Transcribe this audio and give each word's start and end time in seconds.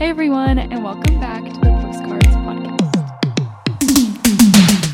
Hey 0.00 0.08
everyone, 0.08 0.58
and 0.58 0.82
welcome 0.82 1.20
back 1.20 1.44
to 1.44 1.60
the 1.60 1.78
Postcards 1.82 2.26
Podcast. 2.26 2.80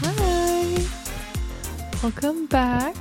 Hi. 0.03 0.83
Welcome 2.03 2.47
back. 2.47 2.97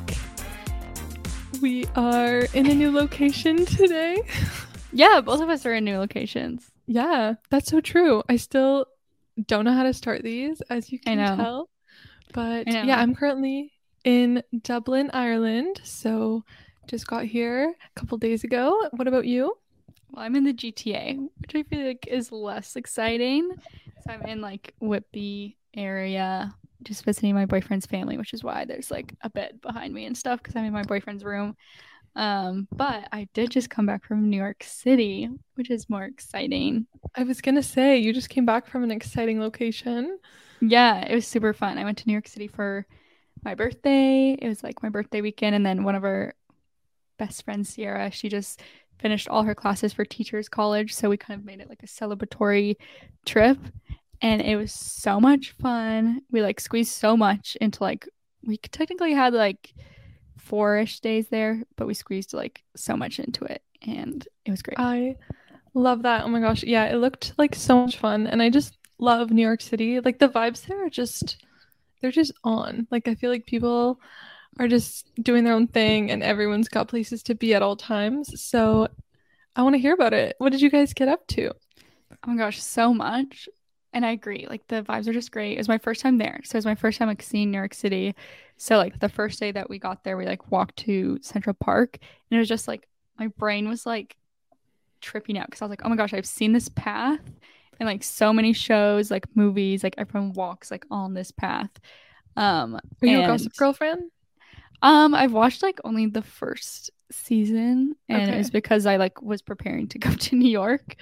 We 1.63 1.87
are 1.95 2.41
in 2.53 2.67
a 2.67 2.75
new 2.75 2.91
location 2.91 3.65
today. 3.65 4.21
Yeah, 4.93 5.21
both 5.21 5.41
of 5.41 5.49
us 5.49 5.65
are 5.65 5.73
in 5.73 5.83
new 5.83 5.97
locations. 5.97 6.69
Yeah, 6.85 7.33
that's 7.49 7.71
so 7.71 7.81
true. 7.81 8.21
I 8.29 8.35
still 8.35 8.85
don't 9.47 9.65
know 9.65 9.73
how 9.73 9.81
to 9.81 9.91
start 9.91 10.21
these, 10.21 10.61
as 10.69 10.91
you 10.91 10.99
can 10.99 11.17
tell. 11.17 11.71
But 12.33 12.67
yeah, 12.67 12.99
I'm 12.99 13.15
currently 13.15 13.71
in 14.03 14.43
Dublin, 14.61 15.09
Ireland. 15.11 15.81
So 15.83 16.43
just 16.87 17.07
got 17.07 17.25
here 17.25 17.73
a 17.73 17.99
couple 17.99 18.19
days 18.19 18.43
ago. 18.43 18.89
What 18.91 19.07
about 19.07 19.25
you? 19.25 19.57
Well, 20.11 20.23
I'm 20.23 20.35
in 20.35 20.43
the 20.43 20.53
GTA, 20.53 21.17
which 21.37 21.55
I 21.55 21.63
feel 21.63 21.85
like 21.85 22.07
is 22.07 22.31
less 22.31 22.75
exciting. 22.75 23.51
So 24.05 24.13
I'm 24.13 24.21
in 24.23 24.41
like 24.41 24.73
Whitby 24.79 25.57
area, 25.75 26.53
just 26.83 27.03
visiting 27.03 27.33
my 27.33 27.45
boyfriend's 27.45 27.85
family, 27.85 28.17
which 28.17 28.33
is 28.33 28.43
why 28.43 28.65
there's 28.65 28.91
like 28.91 29.13
a 29.21 29.29
bed 29.29 29.59
behind 29.61 29.93
me 29.93 30.05
and 30.05 30.17
stuff 30.17 30.41
because 30.41 30.55
I'm 30.55 30.65
in 30.65 30.73
my 30.73 30.83
boyfriend's 30.83 31.23
room. 31.23 31.55
Um, 32.15 32.67
but 32.71 33.07
I 33.11 33.27
did 33.33 33.51
just 33.51 33.69
come 33.69 33.85
back 33.85 34.05
from 34.05 34.29
New 34.29 34.37
York 34.37 34.63
City, 34.63 35.29
which 35.55 35.69
is 35.69 35.89
more 35.89 36.03
exciting. 36.03 36.87
I 37.15 37.23
was 37.23 37.41
gonna 37.41 37.63
say 37.63 37.97
you 37.97 38.13
just 38.13 38.29
came 38.29 38.45
back 38.45 38.67
from 38.67 38.83
an 38.83 38.91
exciting 38.91 39.39
location. 39.39 40.17
Yeah, 40.61 41.05
it 41.05 41.13
was 41.13 41.27
super 41.27 41.53
fun. 41.53 41.77
I 41.77 41.83
went 41.83 41.97
to 41.99 42.07
New 42.07 42.13
York 42.13 42.27
City 42.27 42.47
for 42.47 42.85
my 43.43 43.53
birthday. 43.53 44.37
It 44.41 44.47
was 44.47 44.63
like 44.63 44.81
my 44.81 44.89
birthday 44.89 45.21
weekend, 45.21 45.55
and 45.55 45.65
then 45.65 45.83
one 45.83 45.95
of 45.95 46.05
our 46.05 46.33
best 47.17 47.43
friends, 47.43 47.69
Sierra, 47.69 48.11
she 48.11 48.29
just 48.29 48.61
finished 48.99 49.27
all 49.27 49.43
her 49.43 49.55
classes 49.55 49.93
for 49.93 50.05
teachers 50.05 50.49
college, 50.49 50.93
so 50.93 51.09
we 51.09 51.17
kind 51.17 51.39
of 51.39 51.45
made 51.45 51.59
it 51.59 51.69
like 51.69 51.83
a 51.83 51.87
celebratory 51.87 52.75
trip, 53.25 53.57
and 54.21 54.41
it 54.41 54.55
was 54.55 54.71
so 54.71 55.19
much 55.19 55.51
fun. 55.51 56.21
We 56.31 56.41
like 56.41 56.59
squeezed 56.59 56.93
so 56.93 57.15
much 57.17 57.57
into 57.61 57.83
like 57.83 58.07
we 58.43 58.57
technically 58.57 59.13
had 59.13 59.33
like 59.33 59.73
four-ish 60.37 60.99
days 60.99 61.27
there, 61.29 61.63
but 61.75 61.87
we 61.87 61.93
squeezed 61.93 62.33
like 62.33 62.63
so 62.75 62.95
much 62.95 63.19
into 63.19 63.43
it, 63.45 63.61
and 63.81 64.27
it 64.45 64.51
was 64.51 64.61
great. 64.61 64.79
I 64.79 65.15
love 65.73 66.03
that. 66.03 66.23
Oh 66.23 66.27
my 66.27 66.39
gosh. 66.39 66.63
Yeah, 66.63 66.85
it 66.85 66.95
looked 66.95 67.33
like 67.37 67.53
so 67.53 67.81
much 67.81 67.97
fun. 67.97 68.27
And 68.27 68.41
I 68.41 68.49
just 68.49 68.77
love 68.97 69.29
New 69.29 69.41
York 69.41 69.61
City. 69.61 69.99
Like 69.99 70.19
the 70.19 70.29
vibes 70.29 70.65
there 70.65 70.85
are 70.85 70.89
just 70.89 71.43
they're 72.01 72.11
just 72.11 72.31
on. 72.43 72.87
Like 72.91 73.07
I 73.07 73.15
feel 73.15 73.29
like 73.29 73.45
people 73.45 73.99
are 74.59 74.67
just 74.67 75.11
doing 75.21 75.43
their 75.43 75.53
own 75.53 75.67
thing 75.67 76.11
and 76.11 76.23
everyone's 76.23 76.69
got 76.69 76.87
places 76.87 77.23
to 77.23 77.35
be 77.35 77.53
at 77.53 77.61
all 77.61 77.75
times. 77.75 78.41
So 78.41 78.87
I 79.55 79.63
want 79.63 79.75
to 79.75 79.79
hear 79.79 79.93
about 79.93 80.13
it. 80.13 80.35
What 80.37 80.51
did 80.51 80.61
you 80.61 80.69
guys 80.69 80.93
get 80.93 81.07
up 81.07 81.27
to? 81.27 81.49
Oh 81.49 82.27
my 82.31 82.37
gosh, 82.37 82.61
so 82.61 82.93
much. 82.93 83.49
And 83.93 84.05
I 84.05 84.11
agree. 84.11 84.45
Like 84.49 84.67
the 84.67 84.81
vibes 84.83 85.07
are 85.07 85.13
just 85.13 85.31
great. 85.31 85.53
It 85.53 85.57
was 85.57 85.69
my 85.69 85.77
first 85.77 86.01
time 86.01 86.17
there. 86.17 86.41
So 86.43 86.55
it 86.55 86.59
was 86.59 86.65
my 86.65 86.75
first 86.75 86.99
time 86.99 87.07
like 87.07 87.21
seeing 87.21 87.51
New 87.51 87.57
York 87.57 87.73
City. 87.73 88.13
So 88.57 88.77
like 88.77 88.99
the 88.99 89.09
first 89.09 89.39
day 89.39 89.51
that 89.51 89.69
we 89.69 89.79
got 89.79 90.03
there, 90.03 90.17
we 90.17 90.25
like 90.25 90.51
walked 90.51 90.77
to 90.79 91.17
Central 91.21 91.53
Park 91.53 91.97
and 92.01 92.37
it 92.37 92.39
was 92.39 92.49
just 92.49 92.67
like 92.67 92.87
my 93.17 93.27
brain 93.27 93.69
was 93.69 93.85
like 93.85 94.17
tripping 94.99 95.37
out 95.37 95.47
because 95.47 95.61
I 95.61 95.65
was 95.65 95.69
like, 95.69 95.85
oh 95.85 95.89
my 95.89 95.95
gosh, 95.95 96.13
I've 96.13 96.25
seen 96.25 96.51
this 96.51 96.69
path 96.69 97.21
and 97.79 97.87
like 97.87 98.03
so 98.03 98.33
many 98.33 98.51
shows, 98.53 99.11
like 99.11 99.27
movies, 99.35 99.83
like 99.83 99.95
everyone 99.97 100.33
walks 100.33 100.71
like 100.71 100.85
on 100.91 101.13
this 101.13 101.31
path. 101.31 101.71
Um 102.35 102.75
Are 102.75 103.07
you 103.07 103.21
a 103.21 103.27
Gossip 103.27 103.55
Girl 103.55 103.71
fan? 103.71 104.09
Um, 104.81 105.13
I've 105.15 105.33
watched 105.33 105.63
like 105.63 105.79
only 105.83 106.07
the 106.07 106.21
first 106.21 106.91
season, 107.11 107.95
and 108.09 108.29
it 108.29 108.37
was 108.37 108.49
because 108.49 108.85
I 108.85 108.97
like 108.97 109.21
was 109.21 109.41
preparing 109.41 109.87
to 109.89 109.99
go 110.05 110.11
to 110.13 110.35
New 110.35 110.49
York. 110.49 110.95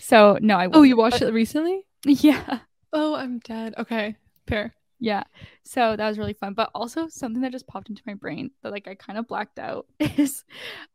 So 0.00 0.38
no, 0.40 0.56
I 0.56 0.68
Oh, 0.72 0.82
you 0.82 0.96
watched 0.96 1.22
it 1.22 1.32
recently? 1.32 1.84
Yeah, 2.06 2.60
Oh, 2.92 3.14
I'm 3.14 3.38
dead. 3.40 3.74
Okay. 3.78 4.16
Fair. 4.46 4.74
yeah. 5.00 5.24
So 5.64 5.96
that 5.96 6.06
was 6.08 6.18
really 6.18 6.34
fun. 6.34 6.54
But 6.54 6.70
also 6.74 7.08
something 7.08 7.42
that 7.42 7.50
just 7.52 7.66
popped 7.66 7.88
into 7.88 8.02
my 8.06 8.14
brain 8.14 8.50
that 8.62 8.72
like 8.72 8.86
I 8.86 8.94
kind 8.94 9.18
of 9.18 9.26
blacked 9.26 9.58
out 9.58 9.86
is, 9.98 10.44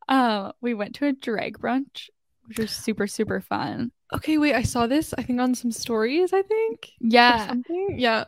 um, 0.08 0.52
we 0.60 0.72
went 0.74 0.94
to 0.96 1.06
a 1.06 1.12
drag 1.12 1.58
brunch, 1.58 2.08
which 2.46 2.58
was 2.58 2.70
super 2.70 3.06
super 3.06 3.40
fun. 3.40 3.92
Okay, 4.14 4.38
wait, 4.38 4.54
I 4.54 4.62
saw 4.62 4.86
this, 4.86 5.14
I 5.16 5.22
think 5.22 5.40
on 5.40 5.54
some 5.54 5.70
stories, 5.72 6.32
I 6.32 6.42
think. 6.42 6.90
Yeah. 7.00 7.46
something. 7.48 7.96
Yeah. 7.98 8.24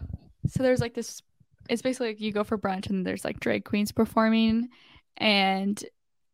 so 0.49 0.62
there's 0.62 0.81
like 0.81 0.94
this 0.94 1.22
it's 1.69 1.83
basically 1.83 2.09
like 2.09 2.21
you 2.21 2.33
go 2.33 2.45
for 2.45 2.59
brunch 2.59 2.91
and 2.91 3.06
there's 3.06 3.25
like 3.25 3.41
drag 3.41 3.65
queens 3.65 3.93
performing 3.93 4.69
and 5.17 5.84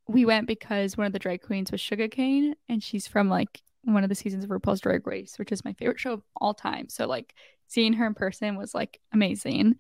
we 0.07 0.25
went 0.25 0.47
because 0.47 0.97
one 0.97 1.07
of 1.07 1.13
the 1.13 1.19
drag 1.19 1.43
queens 1.43 1.71
was 1.71 1.81
sugarcane 1.81 2.55
and 2.69 2.83
she's 2.83 3.07
from 3.07 3.29
like 3.29 3.63
one 3.83 4.03
of 4.03 4.09
the 4.09 4.15
seasons 4.15 4.45
of 4.45 4.51
RuPaul's 4.51 4.81
Drag 4.81 5.07
Race, 5.07 5.39
which 5.39 5.53
is 5.53 5.65
my 5.65 5.73
favorite 5.73 6.01
show 6.01 6.15
of 6.15 6.23
all 6.37 6.55
time. 6.55 6.89
So 6.89 7.07
like 7.07 7.35
seeing 7.69 7.93
her 7.95 8.07
in 8.07 8.15
person 8.15 8.57
was 8.57 8.75
like 8.75 9.01
amazing. 9.13 9.77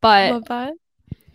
But 0.00 0.32
Love 0.32 0.44
that. 0.46 0.74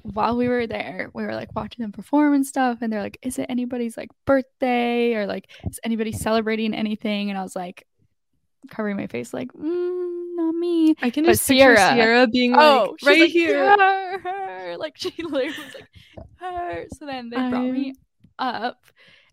while 0.03 0.35
we 0.35 0.47
were 0.47 0.67
there, 0.67 1.09
we 1.13 1.23
were 1.23 1.33
like 1.35 1.55
watching 1.55 1.83
them 1.83 1.91
perform 1.91 2.33
and 2.33 2.45
stuff, 2.45 2.79
and 2.81 2.91
they're 2.91 3.01
like, 3.01 3.17
"Is 3.21 3.39
it 3.39 3.47
anybody's 3.49 3.97
like 3.97 4.09
birthday 4.25 5.15
or 5.15 5.25
like 5.25 5.49
is 5.69 5.79
anybody 5.83 6.11
celebrating 6.11 6.73
anything?" 6.73 7.29
And 7.29 7.37
I 7.37 7.43
was 7.43 7.55
like, 7.55 7.85
covering 8.67 8.97
my 8.97 9.07
face, 9.07 9.33
like, 9.33 9.51
mm, 9.53 10.35
"Not 10.35 10.55
me." 10.55 10.95
I 11.01 11.09
can 11.09 11.23
But 11.23 11.31
just 11.31 11.43
Sierra- 11.43 11.93
Sierra 11.93 12.27
being 12.27 12.51
like 12.51 12.61
oh, 12.61 12.95
right 13.03 13.21
like, 13.21 13.29
here. 13.29 13.69
Her, 13.69 14.19
her. 14.19 14.77
Like 14.77 14.93
she 14.97 15.11
literally 15.19 15.47
was 15.47 15.75
like 15.75 15.89
her. 16.37 16.85
So 16.97 17.05
then 17.05 17.29
they 17.29 17.37
brought 17.37 17.63
me 17.63 17.95
up, 18.39 18.85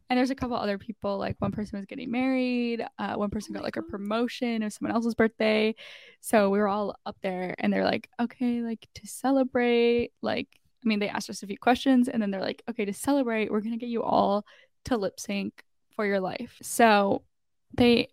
and 0.08 0.18
there's 0.18 0.30
a 0.30 0.34
couple 0.34 0.56
other 0.56 0.78
people. 0.78 1.18
Like 1.18 1.36
one 1.40 1.52
person 1.52 1.78
was 1.78 1.86
getting 1.86 2.10
married. 2.10 2.84
Uh, 2.98 3.14
one 3.14 3.30
person 3.30 3.54
Oh 3.54 3.58
got 3.58 3.64
like 3.64 3.76
a 3.76 3.82
promotion. 3.82 4.62
Was 4.62 4.74
someone 4.74 4.94
else's 4.94 5.14
birthday. 5.14 5.74
So 6.20 6.50
we 6.50 6.58
were 6.58 6.68
all 6.68 6.96
up 7.06 7.16
there, 7.22 7.54
and 7.58 7.72
they're 7.72 7.84
like, 7.84 8.08
okay, 8.20 8.60
like 8.60 8.86
to 8.94 9.06
celebrate. 9.06 10.12
Like, 10.22 10.48
I 10.84 10.88
mean, 10.88 10.98
they 10.98 11.08
asked 11.08 11.30
us 11.30 11.42
a 11.42 11.46
few 11.46 11.58
questions, 11.58 12.08
and 12.08 12.22
then 12.22 12.30
they're 12.30 12.40
like, 12.40 12.62
okay, 12.70 12.84
to 12.84 12.92
celebrate, 12.92 13.50
we're 13.50 13.60
gonna 13.60 13.76
get 13.76 13.88
you 13.88 14.02
all 14.02 14.44
to 14.86 14.96
lip 14.96 15.18
sync 15.18 15.62
for 15.94 16.06
your 16.06 16.20
life. 16.20 16.58
So 16.62 17.22
they 17.76 18.08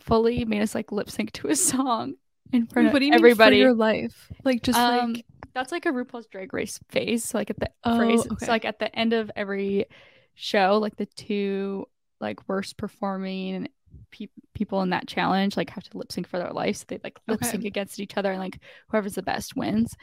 fully 0.00 0.44
made 0.44 0.62
us 0.62 0.74
like 0.74 0.92
lip 0.92 1.10
sync 1.10 1.32
to 1.32 1.48
a 1.48 1.56
song 1.56 2.14
in 2.52 2.66
front 2.66 2.92
Wait, 2.92 3.08
of 3.08 3.14
everybody. 3.14 3.58
your 3.58 3.74
life? 3.74 4.30
Like 4.44 4.62
just 4.62 4.78
Um, 4.78 5.14
like 5.14 5.26
that's 5.54 5.72
like 5.72 5.86
a 5.86 5.90
RuPaul's 5.90 6.26
Drag 6.26 6.52
Race 6.52 6.78
phase. 6.88 7.34
Like 7.34 7.50
at 7.50 7.58
the 7.58 7.70
Oh, 7.84 7.96
phrase, 7.96 8.26
okay. 8.30 8.46
so 8.46 8.52
like 8.52 8.64
at 8.64 8.78
the 8.78 8.94
end 8.96 9.12
of 9.12 9.30
every 9.36 9.86
show, 10.34 10.78
like 10.78 10.96
the 10.96 11.06
two 11.06 11.86
like 12.20 12.48
worst 12.48 12.76
performing 12.76 13.68
pe- 14.10 14.28
people 14.54 14.82
in 14.82 14.90
that 14.90 15.08
challenge 15.08 15.56
like 15.56 15.70
have 15.70 15.84
to 15.84 15.98
lip 15.98 16.12
sync 16.12 16.26
for 16.28 16.38
their 16.38 16.52
life. 16.52 16.76
So 16.76 16.84
they 16.88 17.00
like 17.02 17.18
lip 17.26 17.40
Okay. 17.42 17.50
sync 17.50 17.64
against 17.64 18.00
each 18.00 18.16
other, 18.16 18.30
and 18.30 18.40
like 18.40 18.58
whoever's 18.88 19.14
the 19.14 19.22
best 19.22 19.56
wins. 19.56 19.94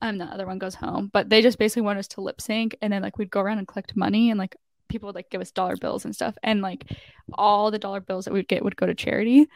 Um, 0.00 0.18
the 0.18 0.24
other 0.24 0.46
one 0.46 0.58
goes 0.58 0.74
home. 0.74 1.10
But 1.12 1.28
they 1.28 1.42
just 1.42 1.58
basically 1.58 1.82
want 1.82 1.98
us 1.98 2.08
to 2.08 2.20
lip 2.20 2.40
sync, 2.40 2.76
and 2.82 2.92
then 2.92 3.02
like 3.02 3.18
we'd 3.18 3.30
go 3.30 3.40
around 3.40 3.58
and 3.58 3.68
collect 3.68 3.96
money, 3.96 4.30
and 4.30 4.38
like 4.38 4.56
people 4.92 5.08
would 5.08 5.14
like 5.16 5.30
give 5.30 5.40
us 5.40 5.50
dollar 5.50 5.76
bills 5.76 6.04
and 6.04 6.14
stuff, 6.14 6.36
and 6.44 6.60
like 6.62 6.84
all 7.34 7.70
the 7.72 7.78
dollar 7.78 8.00
bills 8.00 8.24
that 8.26 8.32
we'd 8.34 8.46
get 8.48 8.62
would 8.64 8.76
go 8.76 8.86
to 8.86 8.94
charity. 8.94 9.48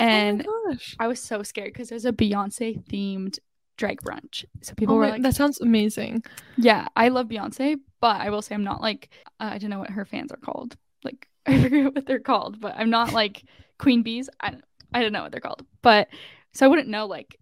And 0.00 0.44
oh 0.48 0.66
gosh. 0.70 0.94
I 1.00 1.06
was 1.08 1.20
so 1.20 1.42
scared 1.42 1.72
because 1.72 1.88
there's 1.88 2.04
a 2.04 2.12
Beyonce 2.12 2.84
themed 2.88 3.38
drag 3.76 4.00
brunch. 4.02 4.44
So 4.62 4.74
people 4.74 4.94
Oh 4.94 4.98
were 4.98 5.04
my- 5.04 5.10
like, 5.10 5.22
that 5.22 5.34
sounds 5.34 5.60
amazing. 5.60 6.22
yeah, 6.56 6.86
I 6.96 7.08
love 7.08 7.26
Beyonce, 7.28 7.76
but 8.00 8.20
I 8.20 8.30
will 8.30 8.42
say 8.42 8.54
I'm 8.54 8.64
not 8.64 8.80
like, 8.80 9.08
uh, 9.40 9.50
I 9.52 9.58
don't 9.58 9.70
know 9.70 9.78
what 9.80 9.90
her 9.90 10.04
fans 10.04 10.30
are 10.32 10.36
called. 10.36 10.76
Like, 11.04 11.28
I 11.46 11.60
forget 11.62 11.94
what 11.94 12.06
they're 12.06 12.20
called, 12.20 12.60
but 12.60 12.74
I'm 12.76 12.90
not 12.90 13.12
like 13.12 13.44
Queen 13.78 14.02
Bees. 14.02 14.28
I 14.40 14.50
don't, 14.50 14.64
I 14.92 15.02
don't 15.02 15.12
know 15.12 15.22
what 15.22 15.32
they're 15.32 15.40
called. 15.40 15.64
But 15.82 16.08
so 16.52 16.64
I 16.66 16.68
wouldn't 16.68 16.88
know 16.88 17.06
like, 17.06 17.38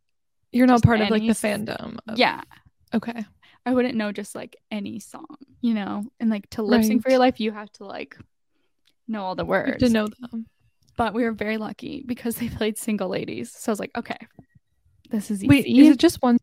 You're 0.52 0.66
not 0.66 0.82
part 0.82 1.00
of 1.00 1.08
like 1.10 1.22
the 1.22 1.28
fandom. 1.28 1.98
of- 2.06 2.18
yeah, 2.18 2.40
Okay. 2.94 3.24
I 3.64 3.72
wouldn't 3.74 3.94
know 3.94 4.10
just 4.12 4.34
like 4.34 4.56
any 4.70 4.98
song, 4.98 5.36
you 5.60 5.74
know? 5.74 6.04
And 6.18 6.30
like 6.30 6.48
to 6.50 6.62
lip 6.62 6.82
sync 6.84 7.02
for 7.02 7.10
your 7.10 7.18
life, 7.18 7.38
you 7.40 7.52
have 7.52 7.70
to 7.74 7.84
like 7.84 8.16
know 9.08 9.22
all 9.22 9.34
the 9.34 9.44
You 9.46 9.52
have 9.52 9.66
words. 9.66 9.82
to 9.84 9.88
know 9.88 10.08
them. 10.08 10.46
But 10.96 11.14
we 11.14 11.24
were 11.24 11.32
very 11.32 11.56
lucky 11.56 12.02
because 12.06 12.36
they 12.36 12.48
played 12.48 12.76
single 12.76 13.08
ladies. 13.08 13.52
So 13.52 13.70
I 13.70 13.72
was 13.72 13.80
like, 13.80 13.92
okay, 13.96 14.18
this 15.10 15.30
is 15.30 15.38
easy. 15.44 15.48
Wait, 15.48 15.66
is 15.66 15.88
it 15.88 15.98
just 15.98 16.20
one? 16.22 16.38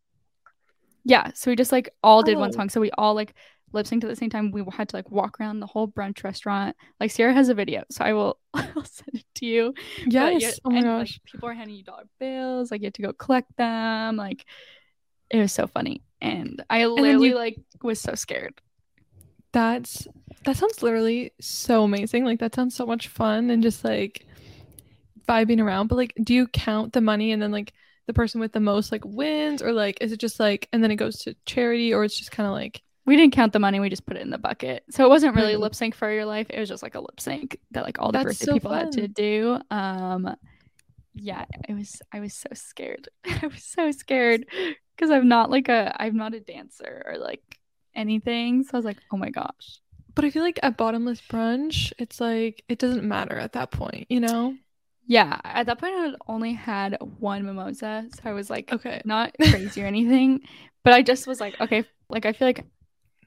Yeah, 1.04 1.31
so 1.33 1.51
we 1.51 1.56
just 1.56 1.71
like 1.71 1.89
all 2.04 2.24
did 2.24 2.38
one 2.38 2.50
Oh. 2.50 2.57
song. 2.57 2.69
So 2.69 2.81
we 2.81 2.92
all 2.92 3.13
like 3.16 3.33
lip 3.71 3.86
synced 3.86 4.04
at 4.04 4.10
the 4.10 4.16
same 4.16 4.30
time. 4.30 4.51
We 4.51 4.63
had 4.71 4.89
to 4.89 4.95
like 4.95 5.12
walk 5.12 5.39
around 5.39 5.60
the 5.60 5.68
whole 5.68 5.88
brunch 5.88 6.24
restaurant. 6.24 6.75
Like 7.00 7.12
Sierra 7.12 7.33
has 7.33 7.50
a 7.50 7.54
video, 7.54 7.83
so 7.92 8.04
I 8.04 8.13
will 8.13 8.39
I'll 8.54 8.83
send 8.86 9.13
it 9.13 9.25
to 9.36 9.45
you. 9.45 9.74
Yes. 10.07 10.60
oh 10.66 10.69
my 10.71 10.77
and, 10.77 10.86
gosh. 10.86 11.19
Like, 11.24 11.31
people 11.31 11.50
are 11.50 11.54
handing 11.54 11.75
you 11.77 11.83
dollar 11.83 12.04
bills. 12.19 12.71
Like 12.71 12.81
you 12.81 12.88
have 12.88 12.94
to 12.94 13.01
go 13.01 13.13
collect 13.13 13.56
them. 13.57 14.16
Like 14.18 14.45
it 15.30 15.39
was 15.39 15.54
so 15.54 15.68
funny, 15.68 16.01
and 16.21 16.63
I 16.69 16.80
then 16.80 16.95
literally 16.95 17.30
you- 17.30 17.36
like 17.36 17.57
was 17.81 18.00
so 18.00 18.16
scared. 18.16 18.60
That's 19.51 20.07
that 20.45 20.57
sounds 20.57 20.83
literally 20.83 21.33
so 21.42 21.83
amazing. 21.83 22.24
Like 22.25 22.39
that 22.39 22.54
sounds 22.56 22.75
so 22.75 22.86
much 22.86 23.07
fun 23.07 23.50
and 23.50 23.63
just 23.63 23.83
like 23.83 24.25
vibing 25.27 25.62
around. 25.63 25.88
But 25.88 25.95
like, 25.98 26.13
do 26.24 26.33
you 26.33 26.48
count 26.48 26.94
the 26.94 27.01
money 27.01 27.31
and 27.31 27.42
then 27.42 27.51
like 27.51 27.74
the 28.07 28.13
person 28.13 28.39
with 28.42 28.51
the 28.54 28.60
most 28.60 28.92
like 28.92 29.04
wins, 29.06 29.62
or 29.62 29.71
like 29.74 29.98
is 30.01 30.12
it 30.12 30.19
just 30.19 30.39
like 30.39 30.68
and 30.71 30.83
then 30.83 30.92
it 30.92 30.95
goes 30.98 31.18
to 31.19 31.36
charity, 31.45 31.94
or 31.94 32.04
it's 32.04 32.18
just 32.18 32.31
kind 32.31 32.48
of 32.48 32.54
like 32.54 32.81
We 33.06 33.16
didn't 33.16 33.33
count 33.33 33.54
the 33.54 33.60
money. 33.60 33.80
We 33.80 33.89
just 33.89 34.06
put 34.06 34.18
it 34.18 34.21
in 34.21 34.30
the 34.30 34.38
bucket. 34.38 34.83
So 34.92 35.04
it 35.04 35.10
wasn't 35.10 35.36
really 35.36 35.54
Right. 35.54 35.60
lip 35.62 35.74
sync 35.75 35.95
for 35.95 36.12
your 36.12 36.25
life. 36.25 36.48
It 36.51 36.60
was 36.60 36.69
just 36.69 36.83
like 36.83 36.95
a 36.95 37.00
lip 37.00 37.19
sync 37.19 37.60
that 37.71 37.83
like 37.83 38.00
all 38.00 38.12
the 38.12 38.19
birthday 38.24 38.45
so 38.45 38.54
people 38.54 38.71
had 38.71 38.92
to 38.94 39.07
do. 39.07 39.60
Um, 39.71 40.36
yeah, 41.16 41.45
it 41.68 41.74
was 41.74 42.01
I 42.13 42.19
was 42.19 42.33
so 42.36 42.50
scared. 42.54 43.10
I 43.25 43.48
was 43.48 43.63
so 43.63 43.89
scared 43.92 44.45
because 45.00 45.12
I'm 45.12 45.30
not 45.30 45.50
like 45.50 45.69
a 45.69 45.96
I'm 46.01 46.18
not 46.18 46.34
a 46.36 46.42
dancer 46.42 47.04
or 47.07 47.18
like 47.18 47.42
anything. 47.96 48.63
So 48.63 48.72
I 48.74 48.78
was 48.78 48.86
like, 48.86 49.00
oh 49.12 49.18
my 49.18 49.30
gosh. 49.30 49.80
But 50.16 50.25
I 50.25 50.30
feel 50.31 50.44
like 50.44 50.60
at 50.63 50.78
bottomless 50.78 51.22
brunch, 51.22 51.94
it's 51.98 52.19
like 52.19 52.63
it 52.68 52.80
doesn't 52.80 53.07
matter 53.07 53.38
at 53.38 53.54
that 53.54 53.72
point, 53.72 54.07
you 54.10 54.19
know? 54.19 54.57
Yeah, 55.07 55.40
at 55.44 55.66
that 55.66 55.80
point 55.80 55.96
I 55.96 56.06
had 56.07 56.16
only 56.28 56.54
had 56.54 56.98
one 57.19 57.46
mimosa, 57.46 58.07
so 58.13 58.22
I 58.25 58.34
was 58.34 58.50
like 58.50 58.74
Okay. 58.74 59.01
not 59.04 59.36
crazy 59.44 59.81
or 59.84 59.88
anything, 59.88 60.42
but 60.84 60.94
I 60.94 61.02
just 61.02 61.25
was 61.28 61.40
like, 61.40 61.56
okay, 61.60 61.86
like 62.10 62.25
I 62.25 62.34
feel 62.34 62.48
like 62.48 62.66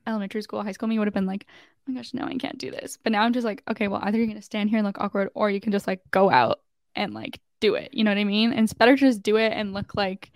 elementary 0.07 0.43
school, 0.43 0.63
high 0.63 0.73
school 0.73 0.89
me 0.89 0.99
would 0.99 1.09
have 1.09 1.15
been 1.15 1.27
like, 1.27 1.47
oh 1.89 1.93
my 1.93 1.95
gosh, 1.97 2.15
no, 2.15 2.25
I 2.25 2.37
can't 2.37 2.59
do 2.59 2.71
this. 2.71 2.99
But 3.03 3.13
now 3.13 3.23
I'm 3.23 3.33
just 3.33 3.45
like, 3.47 3.63
okay, 3.71 3.89
well, 3.89 4.01
either 4.05 4.19
you're 4.19 4.27
gonna 4.29 4.43
stand 4.43 4.71
here 4.71 4.79
and 4.79 4.87
look 4.87 5.01
awkward, 5.01 5.31
or 5.35 5.51
you 5.51 5.61
can 5.61 5.73
just 5.73 5.87
like 5.89 6.01
go 6.11 6.31
out 6.31 6.61
and 6.97 7.15
like 7.15 7.41
do 7.61 7.75
it. 7.77 7.95
You 7.95 8.05
know 8.05 8.11
what 8.11 8.19
I 8.19 8.25
mean? 8.25 8.53
And 8.53 8.65
it's 8.65 8.75
better 8.75 8.97
to 8.97 9.01
just 9.07 9.23
do 9.23 9.37
it 9.37 9.53
and 9.53 9.75
look 9.75 9.95
like, 9.97 10.33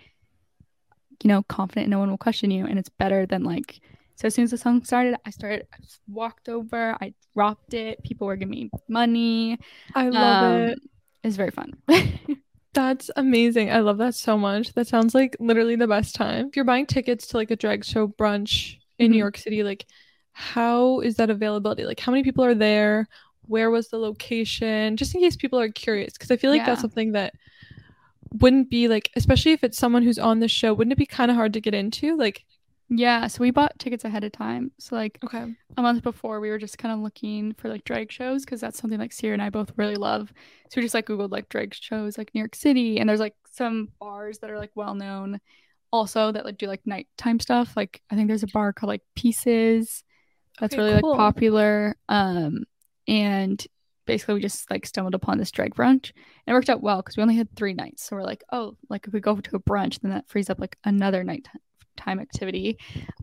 you 1.22 1.28
know, 1.28 1.42
confident. 1.44 1.88
No 1.88 1.98
one 1.98 2.10
will 2.10 2.18
question 2.18 2.50
you, 2.50 2.66
and 2.66 2.78
it's 2.78 2.88
better 2.88 3.26
than 3.26 3.44
like. 3.44 3.80
So 4.16 4.26
as 4.28 4.34
soon 4.34 4.44
as 4.44 4.50
the 4.50 4.58
song 4.58 4.82
started, 4.84 5.16
I 5.26 5.30
started. 5.30 5.66
I 5.72 5.78
walked 6.08 6.48
over. 6.48 6.96
I 7.00 7.14
dropped 7.34 7.74
it. 7.74 8.02
People 8.02 8.26
were 8.26 8.36
giving 8.36 8.50
me 8.50 8.70
money. 8.88 9.58
I 9.94 10.08
love 10.08 10.42
Um, 10.42 10.68
it. 10.70 10.78
It's 11.22 11.36
very 11.36 11.50
fun. 11.50 11.72
That's 12.74 13.10
amazing. 13.16 13.70
I 13.70 13.80
love 13.80 13.98
that 13.98 14.14
so 14.14 14.36
much. 14.36 14.74
That 14.74 14.86
sounds 14.86 15.14
like 15.14 15.36
literally 15.40 15.76
the 15.76 15.86
best 15.88 16.14
time. 16.14 16.48
If 16.48 16.56
you're 16.56 16.64
buying 16.64 16.86
tickets 16.86 17.26
to 17.28 17.36
like 17.38 17.50
a 17.50 17.56
drag 17.56 17.84
show 17.84 18.08
brunch 18.08 18.76
in 18.98 19.10
New 19.10 19.16
Mhm. 19.16 19.18
York 19.18 19.38
City, 19.38 19.62
like 19.62 19.86
how 20.32 21.00
is 21.00 21.16
that 21.16 21.30
availability? 21.30 21.84
Like 21.84 22.00
how 22.00 22.12
many 22.12 22.22
people 22.22 22.44
are 22.44 22.54
there? 22.54 23.08
Where 23.42 23.70
was 23.70 23.88
the 23.88 23.98
location? 23.98 24.96
Just 24.96 25.14
in 25.14 25.20
case 25.22 25.36
people 25.36 25.58
are 25.58 25.70
curious 25.70 26.12
because 26.14 26.30
I 26.30 26.36
feel 26.36 26.50
like 26.50 26.64
that's 26.64 26.80
something 26.82 27.12
that 27.12 27.34
wouldn't 28.32 28.70
be 28.70 28.88
like 28.88 29.10
especially 29.16 29.52
if 29.52 29.64
it's 29.64 29.78
someone 29.78 30.02
who's 30.02 30.18
on 30.18 30.40
the 30.40 30.48
show, 30.48 30.74
wouldn't 30.74 30.92
it 30.92 30.98
be 30.98 31.06
kind 31.06 31.30
of 31.30 31.36
hard 31.36 31.52
to 31.54 31.60
get 31.60 31.74
into? 31.74 32.16
Like 32.16 32.44
yeah. 32.88 33.26
So 33.26 33.40
we 33.40 33.50
bought 33.50 33.78
tickets 33.78 34.04
ahead 34.04 34.24
of 34.24 34.32
time. 34.32 34.70
So 34.78 34.94
like 34.96 35.18
okay. 35.24 35.46
a 35.76 35.82
month 35.82 36.02
before 36.02 36.40
we 36.40 36.50
were 36.50 36.58
just 36.58 36.78
kind 36.78 36.94
of 36.94 37.00
looking 37.00 37.52
for 37.54 37.68
like 37.68 37.84
drag 37.84 38.12
shows 38.12 38.44
because 38.44 38.60
that's 38.60 38.78
something 38.78 38.98
like 38.98 39.12
Sierra 39.12 39.34
and 39.34 39.42
I 39.42 39.50
both 39.50 39.72
really 39.76 39.96
love. 39.96 40.32
So 40.70 40.80
we 40.80 40.82
just 40.82 40.94
like 40.94 41.06
googled 41.06 41.32
like 41.32 41.48
drag 41.48 41.74
shows 41.74 42.16
like 42.18 42.32
New 42.34 42.40
York 42.40 42.54
City 42.54 42.98
and 42.98 43.08
there's 43.08 43.20
like 43.20 43.34
some 43.50 43.88
bars 44.00 44.38
that 44.38 44.50
are 44.50 44.58
like 44.58 44.70
well 44.74 44.94
known 44.94 45.40
also 45.92 46.32
that 46.32 46.44
like 46.44 46.58
do 46.58 46.66
like 46.68 46.86
nighttime 46.86 47.40
stuff. 47.40 47.76
Like 47.76 48.02
I 48.10 48.14
think 48.16 48.28
there's 48.28 48.42
a 48.44 48.48
bar 48.48 48.72
called 48.72 48.88
like 48.88 49.02
Pieces 49.16 50.04
that's 50.60 50.76
Okay, 50.76 50.78
really 50.78 51.00
cool. 51.00 51.16
like 51.16 51.16
popular. 51.16 51.96
Um 52.08 52.64
and 53.08 53.64
basically 54.06 54.34
we 54.34 54.40
just 54.40 54.70
like 54.70 54.86
stumbled 54.86 55.14
upon 55.14 55.38
this 55.38 55.50
drag 55.50 55.74
brunch 55.74 56.12
and 56.46 56.48
it 56.48 56.52
worked 56.52 56.70
out 56.70 56.82
well 56.82 56.98
because 56.98 57.16
we 57.16 57.22
only 57.22 57.36
had 57.36 57.54
three 57.56 57.74
nights. 57.74 58.04
So 58.04 58.16
we're 58.16 58.22
like, 58.22 58.44
oh, 58.52 58.76
like 58.88 59.06
if 59.06 59.12
we 59.12 59.20
go 59.20 59.36
to 59.36 59.56
a 59.56 59.60
brunch, 59.60 60.00
then 60.00 60.12
that 60.12 60.28
frees 60.28 60.48
up 60.48 60.60
like 60.60 60.78
another 60.84 61.24
nighttime 61.24 61.60
time 61.96 62.20
activity. 62.20 62.78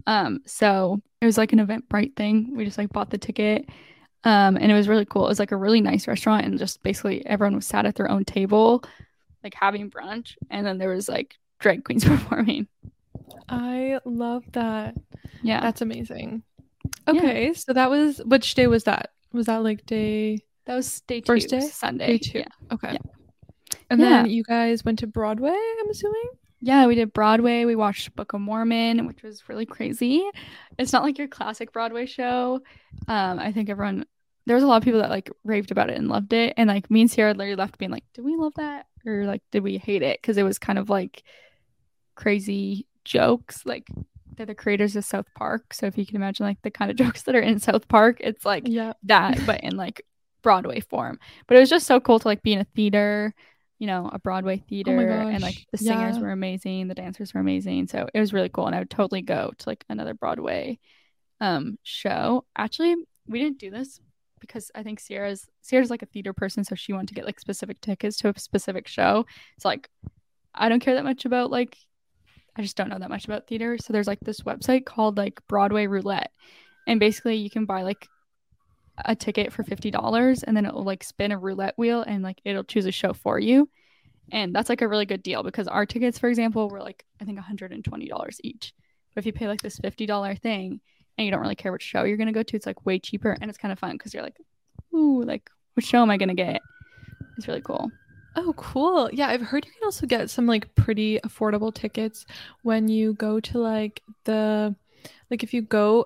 Um, 0.07 0.41
so 0.45 1.01
it 1.21 1.25
was 1.25 1.37
like 1.37 1.53
an 1.53 1.65
Eventbrite 1.65 2.15
thing. 2.15 2.55
We 2.55 2.65
just 2.65 2.77
like 2.77 2.91
bought 2.91 3.09
the 3.09 3.17
ticket. 3.17 3.69
Um, 4.25 4.57
and 4.57 4.71
it 4.71 4.75
was 4.75 4.87
really 4.87 5.05
cool. 5.05 5.25
It 5.25 5.29
was 5.29 5.39
like 5.39 5.51
a 5.51 5.57
really 5.57 5.81
nice 5.81 6.07
restaurant, 6.07 6.45
and 6.45 6.57
just 6.57 6.81
basically 6.81 7.25
everyone 7.25 7.55
was 7.55 7.67
sat 7.67 7.85
at 7.85 7.95
their 7.95 8.09
own 8.09 8.23
table, 8.23 8.83
like 9.43 9.53
having 9.53 9.91
brunch, 9.91 10.35
and 10.49 10.65
then 10.65 10.77
there 10.77 10.89
was 10.89 11.09
like 11.09 11.35
drag 11.59 11.83
queens 11.83 12.05
performing. 12.05 12.67
I 13.49 13.99
love 14.05 14.45
that. 14.53 14.95
Yeah, 15.41 15.59
That's 15.59 15.81
amazing. 15.81 16.43
Yeah. 17.05 17.13
Okay, 17.19 17.53
so 17.53 17.73
that 17.73 17.89
was 17.89 18.19
which 18.19 18.55
day 18.55 18.67
was 18.67 18.85
that? 18.85 19.11
Was 19.33 19.47
that 19.47 19.57
like 19.57 19.85
day 19.85 20.39
that 20.65 20.75
was 20.75 21.01
day 21.01 21.21
two, 21.21 21.25
First 21.25 21.49
day? 21.49 21.61
Sunday. 21.61 22.07
day 22.07 22.17
two? 22.17 22.39
Yeah. 22.39 22.45
Okay. 22.73 22.93
Yeah. 22.93 22.97
And 23.89 23.99
Yeah. 23.99 24.09
then 24.23 24.29
you 24.29 24.43
guys 24.43 24.83
went 24.85 24.99
to 24.99 25.07
Broadway, 25.07 25.55
I'm 25.81 25.89
assuming? 25.89 26.29
Yeah, 26.61 26.85
we 26.87 26.95
did 26.95 27.11
Broadway. 27.11 27.65
We 27.65 27.75
watched 27.75 28.15
Book 28.15 28.31
of 28.33 28.39
Mormon, 28.39 29.05
which 29.05 29.21
was 29.23 29.49
really 29.49 29.65
crazy. 29.65 30.23
It's 30.77 30.93
not 30.93 31.03
like 31.03 31.17
your 31.17 31.27
classic 31.27 31.73
Broadway 31.73 32.05
show. 32.05 32.61
Um, 33.07 33.37
I 33.39 33.51
think 33.51 33.69
everyone 33.69 34.05
there 34.45 34.55
was 34.55 34.63
a 34.63 34.67
lot 34.67 34.77
of 34.77 34.83
people 34.83 34.99
that 35.01 35.09
like 35.09 35.29
raved 35.43 35.71
about 35.71 35.89
it 35.89 35.97
and 35.97 36.07
loved 36.07 36.31
it, 36.33 36.53
and 36.57 36.67
like 36.69 36.89
me 36.89 37.01
and 37.01 37.11
Sierra 37.11 37.33
literally 37.33 37.55
left 37.55 37.77
being 37.77 37.91
like, 37.91 38.03
"Did 38.13 38.23
we 38.23 38.35
love 38.37 38.53
that 38.55 38.85
or 39.05 39.25
like 39.25 39.41
did 39.51 39.63
we 39.63 39.77
hate 39.77 40.01
it?" 40.03 40.21
Because 40.21 40.37
it 40.37 40.43
was 40.43 40.57
kind 40.59 40.79
of 40.79 40.89
like 40.89 41.23
crazy 42.15 42.87
jokes. 43.05 43.65
Like 43.65 43.87
they're 44.35 44.45
the 44.45 44.55
creators 44.55 44.95
of 44.95 45.05
South 45.05 45.27
Park, 45.35 45.73
so 45.73 45.85
if 45.85 45.97
you 45.97 46.05
can 46.05 46.15
imagine 46.15 46.45
like 46.45 46.61
the 46.61 46.71
kind 46.71 46.91
of 46.91 46.97
jokes 47.03 47.23
that 47.23 47.35
are 47.35 47.41
in 47.41 47.59
South 47.59 47.87
Park, 47.87 48.17
it's 48.19 48.45
like 48.45 48.63
Yeah. 48.67 48.93
that, 49.03 49.39
but 49.45 49.61
in 49.63 49.75
like 49.75 50.05
Broadway 50.43 50.81
form. 50.81 51.19
But 51.47 51.57
it 51.57 51.61
was 51.61 51.69
just 51.69 51.87
so 51.87 51.99
cool 51.99 52.19
to 52.19 52.27
like 52.27 52.43
be 52.43 52.53
in 52.53 52.59
a 52.59 52.67
theater, 52.75 53.33
you 53.79 53.87
know, 53.87 54.09
a 54.13 54.19
Broadway 54.19 54.63
theater, 54.69 54.99
and 54.99 55.41
like 55.41 55.65
the 55.71 55.77
singers 55.77 56.17
yeah. 56.17 56.21
were 56.21 56.31
amazing, 56.31 56.87
the 56.87 56.95
dancers 56.95 57.33
were 57.33 57.41
amazing. 57.41 57.87
So 57.87 58.07
it 58.13 58.19
was 58.19 58.33
really 58.33 58.49
cool, 58.49 58.67
and 58.67 58.75
I 58.75 58.79
would 58.79 58.89
totally 58.89 59.21
go 59.21 59.51
to 59.57 59.69
like 59.69 59.83
another 59.89 60.13
Broadway 60.13 60.79
um 61.41 61.77
show. 61.83 62.45
Actually, 62.55 62.95
we 63.27 63.39
didn't 63.39 63.57
do 63.57 63.71
this 63.71 63.99
because 64.39 64.69
I 64.75 64.83
think 64.83 64.99
Sierra's 64.99 65.47
Sierra's 65.61 65.89
like 65.89 66.03
a 66.03 66.07
theater 66.07 66.33
person, 66.33 66.63
so 66.63 66.75
she 66.75 66.93
wanted 66.93 67.07
to 67.09 67.15
get 67.15 67.25
like 67.25 67.39
specific 67.39 67.81
tickets 67.81 68.17
to 68.17 68.29
a 68.29 68.39
specific 68.39 68.87
show. 68.87 69.25
It's 69.55 69.65
like 69.65 69.89
I 70.53 70.69
don't 70.69 70.81
care 70.81 70.95
that 70.95 71.03
much 71.03 71.25
about 71.25 71.49
like 71.49 71.77
I 72.55 72.61
just 72.61 72.77
don't 72.77 72.89
know 72.89 72.99
that 72.99 73.09
much 73.09 73.25
about 73.25 73.47
theater. 73.47 73.77
So 73.79 73.93
there's 73.93 74.07
like 74.07 74.19
this 74.19 74.41
website 74.41 74.85
called 74.85 75.17
like 75.17 75.39
Broadway 75.47 75.87
Roulette. 75.87 76.31
And 76.85 76.99
basically 76.99 77.35
you 77.35 77.49
can 77.49 77.65
buy 77.65 77.81
like 77.81 78.07
a 79.05 79.15
ticket 79.15 79.51
for 79.51 79.63
fifty 79.63 79.91
dollars 79.91 80.43
and 80.43 80.55
then 80.55 80.65
it'll 80.65 80.83
like 80.83 81.03
spin 81.03 81.31
a 81.31 81.37
roulette 81.37 81.73
wheel 81.77 82.01
and 82.01 82.23
like 82.23 82.41
it'll 82.45 82.63
choose 82.63 82.85
a 82.85 82.91
show 82.91 83.13
for 83.13 83.39
you. 83.39 83.69
And 84.31 84.55
that's 84.55 84.69
like 84.69 84.81
a 84.81 84.87
really 84.87 85.05
good 85.05 85.23
deal 85.23 85.43
because 85.43 85.67
our 85.67 85.85
tickets, 85.85 86.17
for 86.17 86.29
example, 86.29 86.69
were 86.69 86.81
like 86.81 87.05
I 87.21 87.25
think 87.25 87.39
$120 87.39 88.39
each. 88.43 88.73
But 89.13 89.21
if 89.21 89.25
you 89.25 89.33
pay 89.33 89.47
like 89.47 89.61
this 89.61 89.79
$50 89.79 90.39
thing 90.39 90.79
and 91.17 91.25
you 91.25 91.31
don't 91.31 91.41
really 91.41 91.55
care 91.55 91.71
which 91.71 91.83
show 91.83 92.03
you're 92.03 92.17
gonna 92.17 92.31
go 92.31 92.43
to, 92.43 92.55
it's 92.55 92.65
like 92.65 92.85
way 92.85 92.99
cheaper 92.99 93.35
and 93.39 93.49
it's 93.49 93.57
kind 93.57 93.71
of 93.71 93.79
fun 93.79 93.93
because 93.93 94.13
you're 94.13 94.23
like, 94.23 94.37
ooh, 94.93 95.23
like 95.23 95.49
which 95.73 95.85
show 95.85 96.01
am 96.01 96.11
I 96.11 96.17
gonna 96.17 96.35
get? 96.35 96.61
It's 97.37 97.47
really 97.47 97.61
cool. 97.61 97.89
Oh, 98.35 98.53
cool. 98.57 99.09
Yeah, 99.13 99.27
I've 99.27 99.41
heard 99.41 99.65
you 99.65 99.71
can 99.71 99.85
also 99.85 100.07
get 100.07 100.29
some 100.29 100.47
like 100.47 100.73
pretty 100.75 101.19
affordable 101.23 101.73
tickets 101.73 102.25
when 102.63 102.87
you 102.87 103.13
go 103.13 103.39
to 103.39 103.59
like 103.59 104.01
the 104.25 104.75
like 105.29 105.43
if 105.43 105.53
you 105.53 105.61
go 105.61 106.05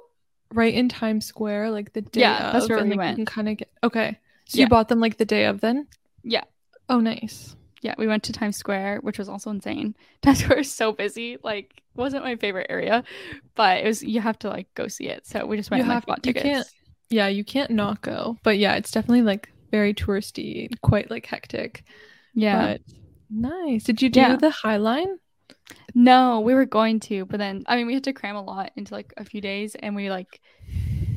right 0.53 0.73
in 0.73 0.89
Times 0.89 1.25
Square, 1.25 1.71
like 1.71 1.93
the 1.93 2.01
day 2.01 2.21
Yeah, 2.21 2.51
that's 2.53 2.65
of, 2.65 2.69
where 2.69 2.79
and, 2.79 2.89
we 2.89 2.95
like, 2.95 3.05
went. 3.05 3.17
You 3.19 3.25
can 3.25 3.33
kind 3.33 3.49
of 3.49 3.57
get 3.57 3.69
okay. 3.83 4.17
So 4.45 4.57
Yeah. 4.57 4.65
you 4.65 4.69
bought 4.69 4.87
them 4.89 4.99
like 4.99 5.17
the 5.17 5.25
day 5.25 5.45
of 5.45 5.61
then? 5.61 5.87
Yeah. 6.23 6.43
Oh, 6.89 6.99
nice. 6.99 7.55
Yeah, 7.81 7.93
we 7.97 8.07
went 8.07 8.23
to 8.23 8.33
Times 8.33 8.57
Square, 8.57 8.99
which 9.01 9.19
was 9.19 9.29
also 9.29 9.49
insane. 9.51 9.95
Times 10.21 10.39
Square 10.43 10.59
is 10.59 10.71
so 10.71 10.91
busy. 10.93 11.37
Like, 11.43 11.81
wasn't 11.95 12.23
my 12.23 12.35
favorite 12.37 12.67
area, 12.69 13.03
but 13.55 13.79
it 13.79 13.85
was. 13.85 14.01
You 14.03 14.21
have 14.21 14.39
to 14.39 14.49
like 14.49 14.73
go 14.73 14.87
see 14.87 15.07
it. 15.09 15.27
So 15.27 15.45
we 15.45 15.57
just 15.57 15.69
went 15.69 15.79
You 15.79 15.83
and 15.83 15.89
like 15.89 15.95
have- 15.95 16.05
bought 16.05 16.25
you 16.25 16.33
can't- 16.33 16.67
Yeah, 17.09 17.27
you 17.27 17.43
can't 17.43 17.71
not 17.71 18.01
go. 18.01 18.37
But 18.43 18.57
yeah, 18.57 18.75
it's 18.75 18.91
definitely 18.91 19.23
like 19.23 19.49
very 19.71 19.93
touristy, 19.93 20.69
quite 20.81 21.11
like 21.11 21.25
hectic. 21.25 21.83
Yeah. 22.33 22.77
But 22.77 22.81
nice. 23.29 23.83
Did 23.83 24.01
you 24.01 24.09
do 24.09 24.19
Yeah. 24.21 24.35
the 24.37 24.49
High 24.49 24.77
Line? 24.77 25.19
No, 25.95 26.41
we 26.41 26.53
were 26.53 26.65
going 26.65 26.99
to, 27.01 27.25
but 27.25 27.37
then 27.37 27.63
I 27.67 27.75
mean, 27.75 27.87
we 27.87 27.93
had 27.93 28.03
to 28.05 28.13
cram 28.13 28.35
a 28.35 28.41
lot 28.43 28.71
into 28.75 28.93
like 28.93 29.13
a 29.17 29.23
few 29.25 29.41
days, 29.41 29.75
and 29.75 29.95
we 29.95 30.09
like 30.09 30.41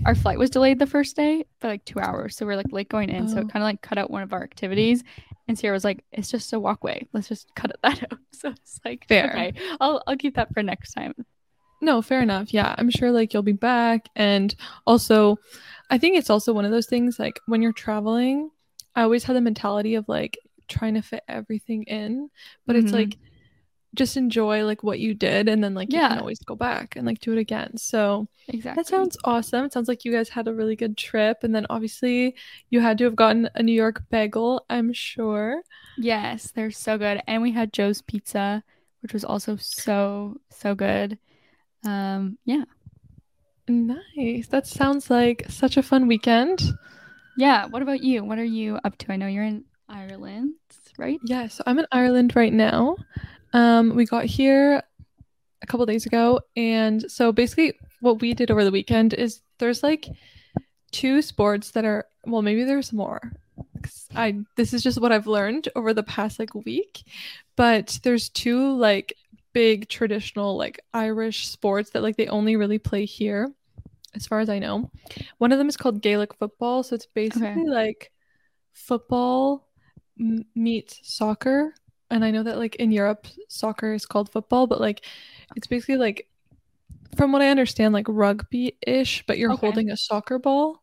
our 0.07 0.15
flight 0.15 0.39
was 0.39 0.49
delayed 0.51 0.79
the 0.79 0.87
first 0.87 1.15
day 1.17 1.45
by 1.61 1.69
like 1.69 1.85
two 1.85 2.01
hours, 2.01 2.37
so 2.37 2.47
we 2.47 2.53
are 2.53 2.57
like 2.57 2.73
late 2.73 2.89
going 2.89 3.11
in. 3.11 3.29
So 3.29 3.37
Oh. 3.37 3.41
it 3.41 3.49
kind 3.51 3.63
of 3.63 3.65
like 3.65 3.83
cut 3.83 3.99
out 3.99 4.11
one 4.11 4.23
of 4.23 4.33
our 4.33 4.43
activities. 4.43 5.03
And 5.49 5.59
Sierra 5.59 5.75
was 5.75 5.85
like, 5.85 6.05
"It's 6.13 6.31
just 6.31 6.53
a 6.53 6.61
walkway. 6.61 7.07
Let's 7.13 7.29
just 7.29 7.53
cut 7.57 7.71
it 7.71 7.77
that 7.83 8.03
out." 8.05 8.19
So 8.33 8.51
it's 8.51 8.81
like, 8.85 9.07
Fair. 9.09 9.31
okay, 9.31 9.53
I'll 9.81 10.03
I'll 10.07 10.17
keep 10.17 10.37
that 10.37 10.53
for 10.55 10.63
next 10.63 10.93
time. 10.95 11.13
No, 11.83 12.03
fair 12.03 12.23
enough. 12.23 12.53
Yeah, 12.55 12.75
I'm 12.79 12.91
sure 12.91 13.11
like 13.11 13.33
you'll 13.35 13.43
be 13.43 13.53
back. 13.53 14.07
And 14.15 14.55
also, 14.87 15.39
I 15.91 15.99
think 15.99 16.17
it's 16.17 16.31
also 16.31 16.53
one 16.53 16.65
of 16.65 16.71
those 16.71 16.87
things 16.87 17.19
like 17.19 17.41
when 17.47 17.63
you're 17.63 17.73
traveling, 17.73 18.51
I 18.95 19.03
always 19.03 19.25
had 19.25 19.35
the 19.37 19.41
mentality 19.41 19.95
of 19.95 20.07
like 20.09 20.39
trying 20.69 20.95
to 20.95 21.03
fit 21.03 21.23
everything 21.27 21.83
in, 21.85 22.31
but 22.67 22.77
it's 22.77 22.93
Mhm. 22.93 22.95
like 22.95 23.19
just 23.95 24.17
enjoy 24.17 24.65
like 24.65 24.83
what 24.83 25.01
you 25.01 25.15
did 25.15 25.49
and 25.49 25.63
then 25.63 25.75
like 25.75 25.93
you 25.93 25.99
can 26.01 26.19
always 26.19 26.39
go 26.41 26.55
back 26.55 26.97
and 26.97 27.07
like 27.07 27.21
do 27.21 27.33
it 27.33 27.39
again. 27.39 27.77
So 27.77 28.29
Exactly. 28.49 28.81
that 28.83 28.87
sounds 28.89 29.17
awesome. 29.25 29.65
It 29.65 29.73
sounds 29.73 29.89
like 29.89 30.05
you 30.05 30.13
guys 30.13 30.29
had 30.29 30.49
a 30.49 30.55
really 30.55 30.77
good 30.77 30.97
trip. 30.97 31.39
And 31.43 31.55
then 31.55 31.67
obviously 31.71 32.35
you 32.71 32.81
had 32.81 32.99
to 32.99 33.05
have 33.05 33.17
gotten 33.17 33.49
a 33.55 33.63
New 33.63 33.73
York 33.73 34.03
bagel, 34.11 34.65
I'm 34.71 34.93
sure. 34.93 35.63
Yes, 35.97 36.51
they're 36.53 36.71
so 36.71 36.99
good. 36.99 37.23
And 37.27 37.43
we 37.43 37.53
had 37.53 37.73
Joe's 37.73 38.03
Pizza, 38.03 38.63
which 39.03 39.13
was 39.13 39.25
also 39.25 39.57
so, 39.57 40.41
so 40.51 40.75
good. 40.75 41.19
Um, 41.85 42.39
yeah. 42.45 42.65
Nice. 43.69 44.49
That 44.49 44.67
sounds 44.67 45.11
like 45.11 45.45
such 45.49 45.77
a 45.77 45.83
fun 45.83 46.07
weekend. 46.09 46.63
Yeah. 47.37 47.67
What 47.67 47.83
about 47.83 48.03
you? 48.03 48.25
What 48.25 48.39
are 48.39 48.45
you 48.45 48.79
up 48.85 48.99
to? 48.99 49.13
I 49.13 49.17
know 49.17 49.27
you're 49.27 49.45
in 49.45 49.65
Ireland, 49.89 50.55
right? 50.99 51.19
Yeah, 51.25 51.49
so 51.49 51.63
I'm 51.67 51.79
in 51.79 51.87
Ireland 51.93 52.37
right 52.37 52.53
now. 52.53 52.97
Um, 53.53 53.95
we 53.97 54.05
got 54.07 54.25
here 54.25 54.83
a 55.63 55.67
couple 55.67 55.85
days 55.87 56.07
ago, 56.07 56.41
and 56.57 57.11
so 57.11 57.33
basically, 57.33 57.75
what 58.01 58.21
we 58.21 58.33
did 58.35 58.51
over 58.51 58.65
the 58.65 58.71
weekend 58.71 59.15
is 59.15 59.41
there's 59.59 59.83
like 59.83 60.09
two 60.93 61.23
sports 61.23 61.71
that 61.73 61.85
are 61.85 62.07
well, 62.27 62.43
maybe 62.43 62.65
there's 62.65 62.93
more. 62.93 63.21
'Cause 63.83 64.09
I 64.15 64.39
this 64.57 64.73
is 64.73 64.83
just 64.83 65.01
what 65.01 65.13
I've 65.13 65.27
learned 65.27 65.69
over 65.75 65.93
the 65.95 66.03
past 66.03 66.39
like 66.39 66.55
week. 66.55 67.03
But 67.57 67.99
there's 68.03 68.29
two 68.29 68.73
like 68.77 69.15
big 69.53 69.89
traditional 69.89 70.57
like 70.57 70.81
Irish 70.95 71.49
sports 71.49 71.91
that 71.91 72.03
like 72.03 72.17
they 72.17 72.29
only 72.29 72.57
really 72.57 72.79
play 72.79 73.05
here, 73.05 73.53
as 74.15 74.27
far 74.27 74.41
as 74.41 74.49
I 74.49 74.59
know. 74.61 74.91
One 75.39 75.53
of 75.53 75.59
them 75.59 75.69
is 75.69 75.77
called 75.77 76.03
Gaelic 76.03 76.35
football, 76.35 76.83
so 76.83 76.95
it's 76.95 77.07
basically 77.07 77.49
Okay. 77.49 77.69
like 77.69 78.13
football 78.73 79.69
m- 80.19 80.45
meets 80.55 81.01
soccer. 81.03 81.75
And 82.11 82.25
I 82.25 82.31
know 82.31 82.43
that 82.43 82.59
like 82.59 82.77
in 82.77 82.93
Europe, 82.93 83.27
soccer 83.49 83.93
is 83.95 84.07
called 84.07 84.31
football, 84.31 84.67
but 84.67 84.81
like 84.81 85.05
it's 85.57 85.67
basically 85.67 85.97
like 85.97 86.29
from 87.17 87.33
what 87.33 87.43
I 87.43 87.49
understand, 87.51 87.95
like 87.95 88.07
rugby 88.09 88.77
ish, 88.87 89.25
but 89.27 89.39
you're 89.39 89.53
Okay. 89.53 89.61
holding 89.61 89.91
a 89.91 89.97
soccer 89.97 90.39
ball. 90.39 90.83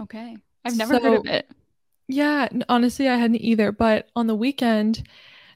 Okay. 0.00 0.36
I've 0.64 0.76
never 0.76 0.98
heard 0.98 1.14
of 1.14 1.26
it. 1.26 1.50
Yeah, 2.08 2.48
honestly, 2.68 3.08
I 3.08 3.16
hadn't 3.16 3.40
either. 3.40 3.72
But 3.72 4.08
on 4.16 4.26
the 4.26 4.34
weekend, 4.34 5.06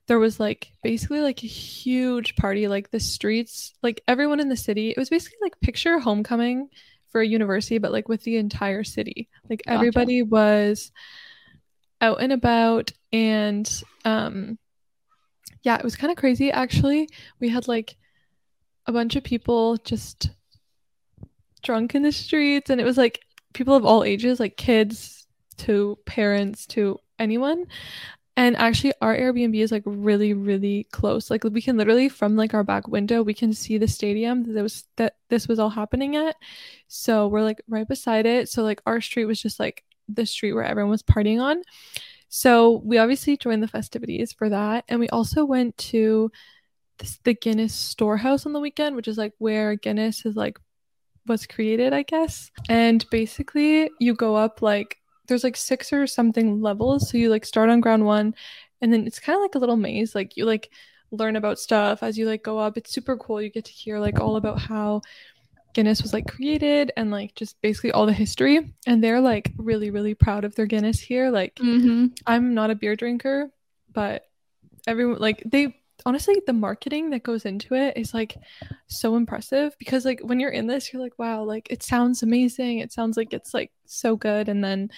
there 0.07 0.19
was 0.19 0.39
like 0.39 0.71
basically 0.83 1.21
like 1.21 1.43
a 1.43 1.47
huge 1.49 2.37
party. 2.37 2.69
Like 2.69 2.91
the 2.91 3.01
streets, 3.01 3.75
like 3.83 4.03
everyone 4.07 4.41
in 4.41 4.49
the 4.49 4.57
city. 4.57 4.91
It 4.91 4.97
was 4.99 5.11
basically 5.11 5.39
like 5.43 5.61
picture 5.61 5.99
homecoming 5.99 6.69
for 7.11 7.21
a 7.21 7.27
university, 7.27 7.79
but 7.79 7.93
like 7.93 8.09
with 8.09 8.23
the 8.23 8.37
entire 8.37 8.85
city. 8.85 9.29
Like 9.49 9.63
Gotcha. 9.67 9.75
everybody 9.75 10.23
was 10.23 10.93
out 12.05 12.21
and 12.21 12.33
about, 12.33 12.93
and 13.13 13.83
um, 14.05 14.59
yeah, 15.63 15.77
it 15.77 15.85
was 15.85 15.97
kind 15.97 16.11
of 16.11 16.17
crazy 16.19 16.51
actually. 16.51 17.09
We 17.41 17.49
had 17.49 17.67
like 17.69 17.97
a 18.87 18.93
bunch 18.93 19.17
of 19.17 19.25
people 19.25 19.77
just 19.79 20.31
drunk 21.63 21.95
in 21.95 22.03
the 22.03 22.13
streets, 22.13 22.71
and 22.71 22.81
it 22.81 22.85
was 22.85 22.99
like 22.99 23.21
people 23.55 23.75
of 23.75 23.85
all 23.85 24.05
ages, 24.05 24.39
like 24.39 24.57
kids 24.57 25.27
to 25.59 25.99
parents 26.05 26.67
to 26.67 26.99
anyone. 27.19 27.67
And 28.37 28.57
actually, 28.57 28.93
our 29.01 29.17
Airbnb 29.17 29.57
is 29.63 29.71
like 29.71 29.85
really, 29.87 30.35
really 30.35 30.89
close. 30.91 31.31
Like 31.31 31.45
we 31.45 31.63
can 31.63 31.77
literally 31.77 32.09
from 32.09 32.37
like 32.37 32.53
our 32.53 32.65
back 32.65 32.89
window, 32.89 33.23
we 33.23 33.33
can 33.33 33.53
see 33.55 33.79
the 33.79 33.87
stadium 33.89 34.53
that 34.53 34.63
was 34.63 34.85
that 34.97 35.15
this 35.31 35.47
was 35.47 35.59
all 35.61 35.71
happening 35.71 36.17
at. 36.17 36.37
So 36.89 37.29
we're 37.29 37.43
like 37.43 37.63
right 37.69 37.87
beside 37.87 38.27
it. 38.27 38.49
So 38.49 38.63
like 38.65 38.83
our 38.87 39.01
street 39.01 39.27
was 39.27 39.41
just 39.41 39.61
like 39.61 39.85
the 40.09 40.27
street 40.27 40.53
where 40.53 40.65
everyone 40.65 40.91
was 40.91 41.03
partying 41.03 41.41
on. 41.41 41.63
So 42.29 42.83
we 42.85 42.99
obviously 42.99 43.37
joined 43.37 43.63
the 43.63 43.69
festivities 43.69 44.33
for 44.33 44.49
that, 44.49 44.85
and 44.89 44.99
we 44.99 45.09
also 45.11 45.45
went 45.45 45.77
to 45.79 46.31
this, 46.99 47.19
the 47.25 47.35
Guinness 47.35 47.75
Storehouse 47.75 48.47
on 48.47 48.53
the 48.53 48.61
weekend, 48.61 48.97
which 48.97 49.09
is 49.09 49.19
like 49.19 49.33
where 49.39 49.77
Guinness 49.77 50.27
is 50.27 50.37
like 50.37 50.59
was 51.27 51.47
created, 51.47 51.93
I 51.93 52.03
guess. 52.03 52.51
And 52.69 53.09
basically, 53.11 53.91
you 54.01 54.15
go 54.15 54.37
up 54.37 54.63
like 54.63 54.99
there's 55.27 55.45
like 55.45 55.57
six 55.57 55.93
or 55.93 56.07
something 56.07 56.61
levels. 56.61 57.09
So 57.09 57.17
you 57.17 57.31
like 57.31 57.45
start 57.45 57.71
on 57.71 57.81
ground 57.81 58.05
one, 58.05 58.35
and 58.81 58.93
then 58.93 59.07
it's 59.07 59.21
kind 59.21 59.37
of 59.37 59.43
like 59.43 59.55
a 59.55 59.59
little 59.59 59.77
maze. 59.77 60.15
Like 60.15 60.37
you 60.37 60.45
like 60.45 60.71
learn 61.11 61.37
about 61.37 61.59
stuff 61.59 62.03
as 62.03 62.19
you 62.19 62.27
like 62.27 62.43
go 62.43 62.59
up. 62.59 62.77
It's 62.77 62.93
super 62.93 63.17
cool. 63.17 63.41
You 63.41 63.51
get 63.51 63.65
to 63.67 63.73
hear 63.73 63.99
like 63.99 64.21
all 64.21 64.37
about 64.37 64.59
how 64.61 65.03
Guinness 65.75 66.03
was 66.03 66.13
like 66.13 66.27
created 66.27 66.93
and 66.97 67.11
like 67.11 67.35
just 67.35 67.61
basically 67.61 67.93
all 67.93 68.07
the 68.07 68.13
history. 68.13 68.75
And 68.87 69.03
they're 69.05 69.21
like 69.21 69.53
really, 69.59 69.91
really 69.91 70.15
proud 70.15 70.45
of 70.45 70.55
their 70.55 70.67
Guinness 70.67 71.01
here. 71.01 71.31
Like 71.31 71.57
Mm-hmm. 71.57 72.07
I'm 72.27 72.55
not 72.55 72.71
a 72.71 72.75
beer 72.75 72.97
drinker, 72.97 73.51
but 73.93 74.25
everyone 74.87 75.19
like 75.19 75.43
they 75.47 75.77
honestly 76.07 76.43
the 76.47 76.53
marketing 76.53 77.11
that 77.11 77.23
goes 77.23 77.45
into 77.45 77.75
it 77.75 77.97
is 77.97 78.13
like 78.13 78.37
so 78.89 79.17
impressive 79.17 79.75
because 79.79 80.05
like 80.05 80.21
when 80.23 80.39
you're 80.41 80.51
in 80.51 80.67
this 80.67 80.93
you're 80.93 81.01
like 81.01 81.17
wow 81.19 81.43
like 81.43 81.67
it 81.71 81.83
sounds 81.83 82.23
amazing 82.23 82.81
it 82.81 82.93
sounds 82.93 83.17
like 83.17 83.33
it's 83.33 83.55
like 83.55 83.71
so 83.87 84.15
good 84.17 84.49
and 84.51 84.63
then 84.63 84.91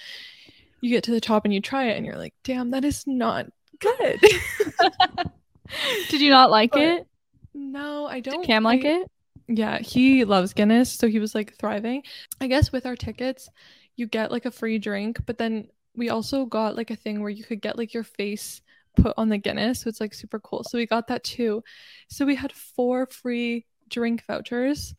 you 0.81 0.89
get 0.89 1.03
to 1.03 1.11
the 1.11 1.21
top 1.21 1.45
and 1.45 1.53
you 1.53 1.61
try 1.61 1.85
it 1.85 1.95
and 1.95 2.05
you're 2.05 2.17
like 2.17 2.33
damn 2.43 2.71
that 2.71 2.83
is 2.83 3.05
not 3.07 3.45
good 3.79 4.19
Did 6.09 6.21
you 6.21 6.29
not 6.31 6.49
like 6.49 6.71
But 6.71 6.81
it? 6.81 7.07
no 7.53 8.05
i 8.07 8.19
don't 8.19 8.41
Did 8.41 8.47
Cam 8.47 8.63
like 8.63 8.83
I- 8.83 9.01
it? 9.01 9.11
Yeah, 9.47 9.79
he 9.79 10.25
loves 10.25 10.53
Guinness, 10.53 10.91
so 10.91 11.07
he 11.07 11.19
was 11.19 11.33
like 11.33 11.55
thriving. 11.55 12.03
I 12.41 12.47
guess 12.47 12.71
with 12.71 12.85
our 12.85 12.95
tickets, 12.95 13.49
you 13.95 14.05
get 14.05 14.31
like 14.31 14.45
a 14.45 14.51
free 14.51 14.77
drink, 14.77 15.25
but 15.25 15.37
then 15.37 15.69
we 15.95 16.09
also 16.09 16.45
got 16.45 16.75
like 16.75 16.91
a 16.91 16.95
thing 16.95 17.21
where 17.21 17.29
you 17.29 17.43
could 17.43 17.61
get 17.61 17.77
like 17.77 17.93
your 17.93 18.03
face 18.03 18.61
put 18.97 19.13
on 19.17 19.29
the 19.29 19.37
Guinness, 19.37 19.81
so 19.81 19.89
it's 19.89 20.01
like 20.01 20.13
super 20.13 20.39
cool. 20.39 20.63
So 20.63 20.77
we 20.77 20.85
got 20.85 21.07
that 21.07 21.23
too. 21.23 21.63
So 22.09 22.25
we 22.25 22.35
had 22.35 22.51
four 22.51 23.05
free 23.05 23.65
drink 23.89 24.25
vouchers. 24.27 24.93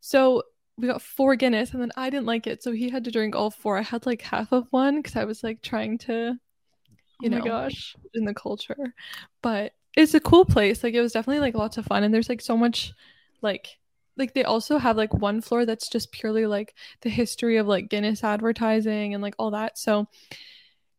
So 0.00 0.42
we 0.76 0.88
got 0.88 1.02
four 1.02 1.36
Guinness, 1.36 1.72
and 1.72 1.80
then 1.80 1.92
I 1.96 2.10
didn't 2.10 2.26
like 2.26 2.46
it, 2.46 2.62
so 2.62 2.72
he 2.72 2.90
had 2.90 3.04
to 3.04 3.12
drink 3.12 3.36
all 3.36 3.50
four. 3.50 3.78
I 3.78 3.82
had 3.82 4.04
like 4.04 4.22
half 4.22 4.52
of 4.52 4.66
one 4.70 4.96
because 4.96 5.16
I 5.16 5.24
was 5.24 5.44
like 5.44 5.62
trying 5.62 5.98
to, 5.98 6.32
oh 6.32 6.96
you 7.20 7.30
oh 7.32 7.38
know, 7.38 7.44
gosh. 7.44 7.94
in 8.14 8.24
the 8.24 8.34
culture. 8.34 8.94
But 9.42 9.74
it's 9.96 10.14
a 10.14 10.20
cool 10.20 10.44
place. 10.44 10.82
Like 10.82 10.94
it 10.94 11.00
was 11.00 11.12
definitely 11.12 11.40
like 11.40 11.54
lots 11.54 11.76
of 11.76 11.86
fun 11.86 12.02
and 12.02 12.12
there's 12.12 12.28
like 12.28 12.40
so 12.40 12.56
much 12.56 12.92
like 13.42 13.68
like 14.16 14.34
they 14.34 14.44
also 14.44 14.78
have 14.78 14.96
like 14.96 15.14
one 15.14 15.40
floor 15.40 15.64
that's 15.64 15.88
just 15.88 16.12
purely 16.12 16.46
like 16.46 16.74
the 17.02 17.08
history 17.10 17.56
of 17.56 17.66
like 17.66 17.88
Guinness 17.88 18.22
advertising 18.24 19.14
and 19.14 19.22
like 19.22 19.34
all 19.38 19.52
that. 19.52 19.78
So 19.78 20.08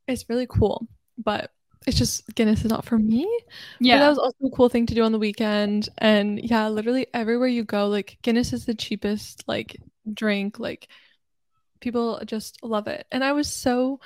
it's 0.07 0.29
really 0.29 0.48
cool. 0.48 0.88
But 1.17 1.51
it's 1.88 1.98
just 1.98 2.27
Guinness 2.36 2.63
is 2.63 2.69
not 2.69 2.86
for 2.86 2.98
me. 2.98 3.24
But 3.88 3.88
Yeah. 3.88 4.00
that 4.00 4.10
was 4.10 4.17
also 4.19 4.45
a 4.45 4.51
cool 4.55 4.69
thing 4.69 4.86
to 4.88 4.95
do 4.95 5.03
on 5.03 5.12
the 5.12 5.19
weekend. 5.19 5.89
And 5.98 6.39
yeah, 6.39 6.69
literally 6.69 7.07
everywhere 7.13 7.48
you 7.48 7.63
go, 7.63 7.88
like 7.88 8.17
Guinness 8.21 8.53
is 8.53 8.65
the 8.65 8.75
cheapest 8.75 9.43
like 9.48 9.77
drink. 10.12 10.60
Like 10.60 10.88
people 11.79 12.21
just 12.25 12.63
love 12.63 12.88
it. 12.88 13.05
And 13.12 13.24
I 13.24 13.33
was 13.33 13.50
so 13.50 14.00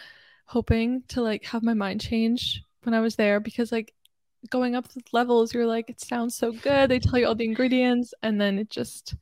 hoping 0.46 1.04
to 1.10 1.22
like 1.22 1.46
have 1.46 1.64
my 1.64 1.74
mind 1.74 2.02
change 2.02 2.64
when 2.84 2.94
I 2.94 3.02
was 3.02 3.16
there 3.16 3.40
because 3.40 3.72
like 3.72 3.95
going 4.50 4.76
up 4.76 4.88
the 4.90 5.02
levels, 5.12 5.54
you're 5.54 5.66
like, 5.66 5.90
it 5.90 6.00
sounds 6.02 6.36
so 6.36 6.52
good. 6.52 6.90
They 6.90 7.00
tell 7.00 7.20
you 7.20 7.28
all 7.28 7.36
the 7.36 7.46
ingredients, 7.46 8.14
and 8.24 8.40
then 8.40 8.60
it 8.60 8.70
just 8.70 9.16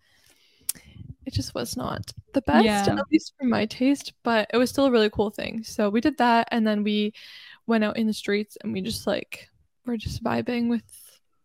it 1.26 1.34
just 1.34 1.56
was 1.56 1.78
not 1.78 2.12
the 2.34 2.42
best, 2.42 2.66
Yeah. 2.66 2.86
at 2.98 3.06
least 3.12 3.34
for 3.40 3.46
my 3.46 3.66
taste, 3.66 4.12
but 4.24 4.50
it 4.54 4.58
was 4.58 4.70
still 4.70 4.86
a 4.88 4.92
really 4.92 5.10
cool 5.10 5.30
thing. 5.30 5.64
So 5.64 5.90
we 5.90 6.02
did 6.02 6.18
that 6.18 6.50
and 6.52 6.68
then 6.68 6.84
we 6.84 7.14
went 7.66 7.86
out 7.86 7.96
in 7.96 8.08
the 8.08 8.14
streets 8.14 8.58
and 8.62 8.74
we 8.74 8.82
just 8.82 9.08
like 9.08 9.48
were 9.86 9.96
just 9.96 10.22
vibing 10.22 10.70
with 10.70 10.84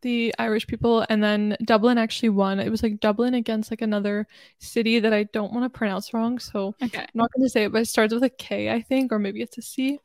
the 0.02 0.34
Irish 0.36 0.66
people 0.66 1.06
and 1.08 1.22
then 1.22 1.56
Dublin 1.64 1.96
actually 1.96 2.30
won. 2.30 2.58
It 2.58 2.70
was 2.70 2.82
like 2.82 2.98
Dublin 2.98 3.34
against 3.34 3.70
like 3.70 3.82
another 3.82 4.26
city 4.58 4.98
that 4.98 5.12
I 5.12 5.24
don't 5.32 5.52
want 5.52 5.64
to 5.64 5.70
pronounce 5.78 6.12
wrong, 6.12 6.40
so 6.40 6.74
okay. 6.82 6.98
I'm 7.02 7.06
not 7.14 7.30
going 7.32 7.46
to 7.46 7.50
say 7.50 7.62
it, 7.64 7.72
but 7.72 7.82
it 7.82 7.86
starts 7.86 8.12
with 8.12 8.24
a 8.24 8.30
K, 8.30 8.70
I 8.70 8.82
think, 8.82 9.12
or 9.12 9.20
maybe 9.20 9.42
it's 9.42 9.58
a 9.58 9.62
C. 9.62 10.00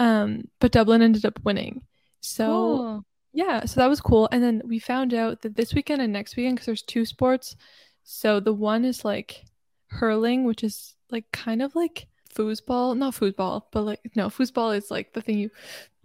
Um, 0.00 0.48
but 0.58 0.72
Dublin 0.72 1.02
ended 1.02 1.24
up 1.24 1.38
winning. 1.44 1.82
So 2.22 2.46
Cool. 2.46 3.04
yeah, 3.34 3.64
so 3.66 3.80
that 3.80 3.88
was 3.88 4.00
cool. 4.00 4.28
And 4.32 4.42
then 4.42 4.62
we 4.66 4.78
found 4.78 5.14
out 5.14 5.42
that 5.42 5.56
this 5.56 5.74
weekend 5.74 6.02
and 6.02 6.12
next 6.12 6.36
weekend, 6.36 6.56
because 6.56 6.66
there's 6.66 6.82
two 6.82 7.04
sports. 7.06 7.56
So 8.04 8.40
the 8.40 8.54
one 8.54 8.84
is 8.84 9.04
like 9.04 9.44
hurling, 9.88 10.44
which 10.44 10.64
is 10.64 10.96
like 11.10 11.30
kind 11.32 11.62
of 11.62 11.74
like 11.76 12.08
foosball, 12.34 12.96
not 12.96 13.14
foosball, 13.14 13.64
but 13.72 13.82
like 13.82 14.00
no, 14.16 14.28
foosball 14.28 14.76
is 14.76 14.90
like 14.90 15.12
the 15.14 15.22
thing 15.22 15.38
you 15.38 15.50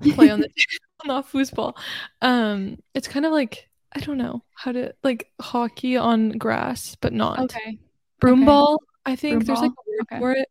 play 0.09 0.29
on 0.29 0.41
the 0.41 0.49
not 1.05 1.29
foosball. 1.31 1.75
Um, 2.21 2.77
it's 2.93 3.07
kind 3.07 3.25
of 3.25 3.31
like 3.31 3.69
I 3.93 3.99
don't 3.99 4.17
know 4.17 4.43
how 4.55 4.71
to 4.73 4.93
like 5.03 5.31
hockey 5.41 5.97
on 5.97 6.31
grass, 6.31 6.95
but 6.95 7.13
not 7.13 7.39
Okay. 7.43 7.79
broom 8.19 8.43
Okay. 8.43 8.45
ball. 8.45 8.81
I 9.05 9.15
think 9.15 9.33
Broom 9.33 9.45
there's 9.45 9.61
like 9.61 9.71
a 9.71 9.89
word 9.89 10.07
Okay. 10.11 10.19
for 10.19 10.31
it, 10.33 10.49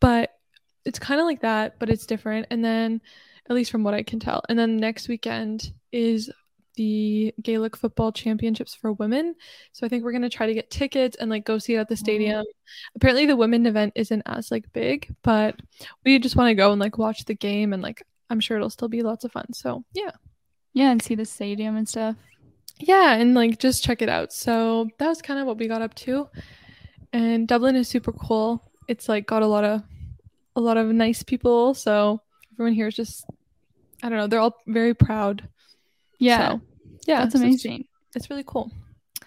but 0.00 0.30
it's 0.84 0.98
kind 0.98 1.20
of 1.20 1.26
like 1.26 1.42
that, 1.42 1.78
but 1.78 1.90
it's 1.90 2.06
different. 2.06 2.46
And 2.50 2.64
then, 2.64 3.00
at 3.48 3.54
least 3.54 3.70
from 3.70 3.84
what 3.84 3.94
I 3.94 4.02
can 4.02 4.20
tell, 4.20 4.42
and 4.48 4.58
then 4.58 4.76
next 4.76 5.08
weekend 5.08 5.72
is 5.92 6.30
the 6.76 7.32
Gaelic 7.40 7.76
football 7.76 8.10
championships 8.10 8.74
for 8.74 8.92
women. 8.94 9.36
So 9.72 9.86
I 9.86 9.88
think 9.88 10.02
we're 10.04 10.12
gonna 10.12 10.28
try 10.28 10.46
to 10.46 10.54
get 10.54 10.70
tickets 10.70 11.16
and 11.16 11.30
like 11.30 11.44
go 11.44 11.58
see 11.58 11.74
it 11.74 11.78
at 11.78 11.88
the 11.88 11.94
mm-hmm. 11.94 12.04
stadium. 12.04 12.44
Apparently, 12.96 13.26
the 13.26 13.36
women 13.36 13.66
event 13.66 13.92
isn't 13.94 14.22
as 14.26 14.50
like 14.50 14.72
big, 14.72 15.14
but 15.22 15.56
we 16.04 16.18
just 16.18 16.36
want 16.36 16.48
to 16.50 16.54
go 16.54 16.72
and 16.72 16.80
like 16.80 16.98
watch 16.98 17.24
the 17.24 17.34
game 17.34 17.72
and 17.72 17.82
like 17.82 18.02
I'm 18.30 18.40
sure 18.40 18.56
it'll 18.56 18.70
still 18.70 18.88
be 18.88 19.02
lots 19.02 19.24
of 19.24 19.32
fun. 19.32 19.52
So 19.52 19.84
yeah. 19.92 20.10
Yeah, 20.72 20.90
and 20.90 21.00
see 21.00 21.14
the 21.14 21.24
stadium 21.24 21.76
and 21.76 21.88
stuff. 21.88 22.16
yeah 22.80 23.14
and 23.14 23.34
like 23.34 23.58
just 23.58 23.84
check 23.84 24.02
it 24.02 24.08
out 24.08 24.32
so 24.32 24.88
that 24.98 25.08
was 25.08 25.22
kind 25.22 25.38
of 25.38 25.46
what 25.46 25.58
we 25.58 25.68
got 25.68 25.82
up 25.82 25.94
to 25.94 26.28
and 27.12 27.46
dublin 27.46 27.76
is 27.76 27.88
super 27.88 28.12
cool 28.12 28.60
it's 28.88 29.08
like 29.08 29.26
got 29.26 29.42
a 29.42 29.46
lot 29.46 29.64
of 29.64 29.82
a 30.56 30.60
lot 30.60 30.76
of 30.76 30.88
nice 30.88 31.22
people 31.22 31.74
so 31.74 32.20
everyone 32.54 32.72
here 32.74 32.88
is 32.88 32.94
just 32.94 33.26
i 34.02 34.08
don't 34.08 34.18
know 34.18 34.26
they're 34.26 34.40
all 34.40 34.56
very 34.66 34.94
proud 34.94 35.48
Yeah. 36.18 36.52
So, 36.52 36.60
yeah 37.06 37.20
that's 37.20 37.32
so 37.34 37.38
it's- 37.38 37.42
amazing. 37.64 37.84
it's, 38.14 38.30
really 38.30 38.44
cool 38.46 38.70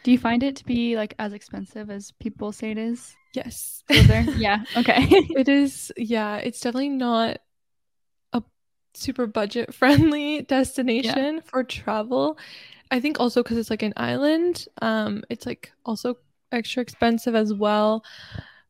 Do 0.03 0.11
you 0.11 0.17
find 0.17 0.43
it 0.43 0.55
to 0.57 0.65
be 0.65 0.95
like 0.95 1.13
as 1.19 1.33
expensive 1.33 1.89
as 1.89 2.11
people 2.19 2.51
say 2.51 2.71
it 2.71 2.77
is? 2.77 3.15
yes 3.33 3.83
yeah. 3.89 4.63
Okay. 4.75 4.99
it 5.09 5.47
is 5.49 5.91
yeah 5.97 6.37
it's 6.37 6.59
definitely 6.59 6.89
not 6.89 7.37
a 8.33 8.41
super 8.93 9.27
budget 9.27 9.73
friendly 9.73 10.41
destination 10.55 11.41
for 11.41 11.63
travel 11.63 12.37
i 12.89 12.99
think 12.99 13.19
also 13.19 13.43
because 13.43 13.57
it's 13.57 13.69
like 13.69 13.83
an 13.83 13.93
island 13.97 14.65
um 14.81 15.23
it's 15.29 15.45
like 15.45 15.71
also 15.85 16.15
extra 16.51 16.81
expensive 16.81 17.35
as 17.35 17.53
well 17.53 18.03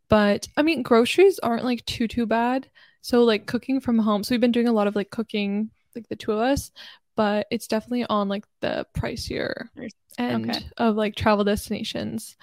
but 0.09 0.47
i 0.57 0.61
mean 0.63 0.81
groceries 0.81 1.39
aren't 1.39 1.63
like 1.63 1.85
too 1.85 2.07
too 2.07 2.25
bad 2.25 2.67
So 3.07 3.23
like 3.23 3.45
cooking 3.45 3.79
from 3.79 3.99
home. 3.99 4.23
So 4.23 4.33
we've 4.33 4.41
been 4.41 4.51
doing 4.51 4.67
a 4.67 4.73
lot 4.73 4.87
of 4.87 4.95
like 4.95 5.09
cooking, 5.11 5.71
like 5.95 6.07
the 6.09 6.15
two 6.15 6.33
of 6.33 6.39
us, 6.39 6.71
but 7.15 7.47
it's 7.51 7.67
definitely 7.67 8.05
on 8.05 8.27
like 8.27 8.45
the 8.61 8.85
pricier 8.93 9.69
end 10.17 10.45
Okay. 10.49 10.65
of 10.77 10.95
like 10.95 11.15
travel 11.15 11.43
destinations. 11.45 12.35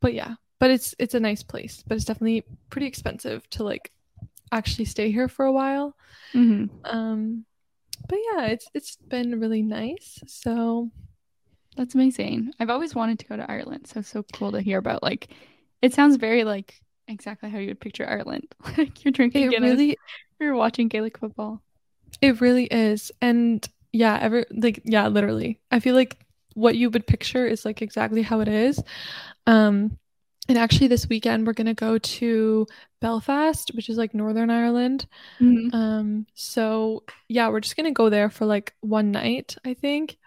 But 0.00 0.14
yeah, 0.14 0.34
but 0.58 0.70
it's 0.70 0.94
it's 0.98 1.14
a 1.14 1.20
nice 1.20 1.42
place, 1.42 1.84
but 1.86 1.96
it's 1.96 2.04
definitely 2.06 2.44
pretty 2.70 2.86
expensive 2.86 3.48
to 3.50 3.64
like 3.64 3.90
actually 4.52 4.86
stay 4.86 5.10
here 5.10 5.28
for 5.28 5.46
a 5.46 5.52
while. 5.52 5.96
hmm 6.34 6.64
Um 6.84 7.44
but 8.08 8.18
yeah, 8.32 8.46
it's 8.46 8.66
it's 8.74 8.96
been 9.10 9.40
really 9.40 9.62
nice. 9.62 10.22
So 10.26 10.90
That's 11.76 11.94
amazing. 11.94 12.52
I've 12.60 12.70
always 12.70 12.94
wanted 12.94 13.18
to 13.20 13.26
go 13.26 13.36
to 13.36 13.50
Ireland, 13.50 13.86
so 13.88 14.02
so 14.02 14.24
cool 14.32 14.52
to 14.52 14.60
hear 14.60 14.78
about. 14.78 15.02
Like, 15.02 15.28
it 15.82 15.94
sounds 15.94 16.16
very 16.16 16.44
like 16.44 16.80
exactly 17.10 17.50
how 17.50 17.58
you 17.58 17.68
would 17.68 17.80
picture 17.80 18.08
Ireland. 18.08 18.46
like 18.78 19.04
you're 19.04 19.12
drinking 19.12 19.44
it 19.44 19.50
Guinness, 19.50 19.70
really 19.70 19.96
you're 20.38 20.54
watching 20.54 20.88
Gaelic 20.88 21.18
football. 21.18 21.62
It 22.20 22.40
really 22.40 22.64
is. 22.64 23.12
And 23.20 23.66
yeah, 23.92 24.18
ever 24.20 24.44
like 24.50 24.80
yeah, 24.84 25.08
literally. 25.08 25.60
I 25.70 25.80
feel 25.80 25.94
like 25.94 26.18
what 26.54 26.76
you 26.76 26.90
would 26.90 27.06
picture 27.06 27.46
is 27.46 27.64
like 27.64 27.82
exactly 27.82 28.22
how 28.22 28.40
it 28.40 28.48
is. 28.48 28.82
Um 29.46 29.98
and 30.48 30.58
actually 30.58 30.88
this 30.88 31.08
weekend 31.08 31.46
we're 31.46 31.52
going 31.52 31.66
to 31.66 31.74
go 31.74 31.96
to 31.98 32.66
Belfast, 33.00 33.70
which 33.74 33.88
is 33.88 33.96
like 33.96 34.14
Northern 34.14 34.50
Ireland. 34.50 35.06
Mhm. 35.40 35.72
Um 35.74 36.26
so 36.34 37.04
yeah, 37.28 37.48
we're 37.48 37.60
just 37.60 37.76
going 37.76 37.86
to 37.86 37.96
go 37.96 38.10
there 38.10 38.30
for 38.30 38.46
like 38.46 38.74
one 38.80 39.10
night, 39.12 39.56
I 39.64 39.74
think, 39.74 40.18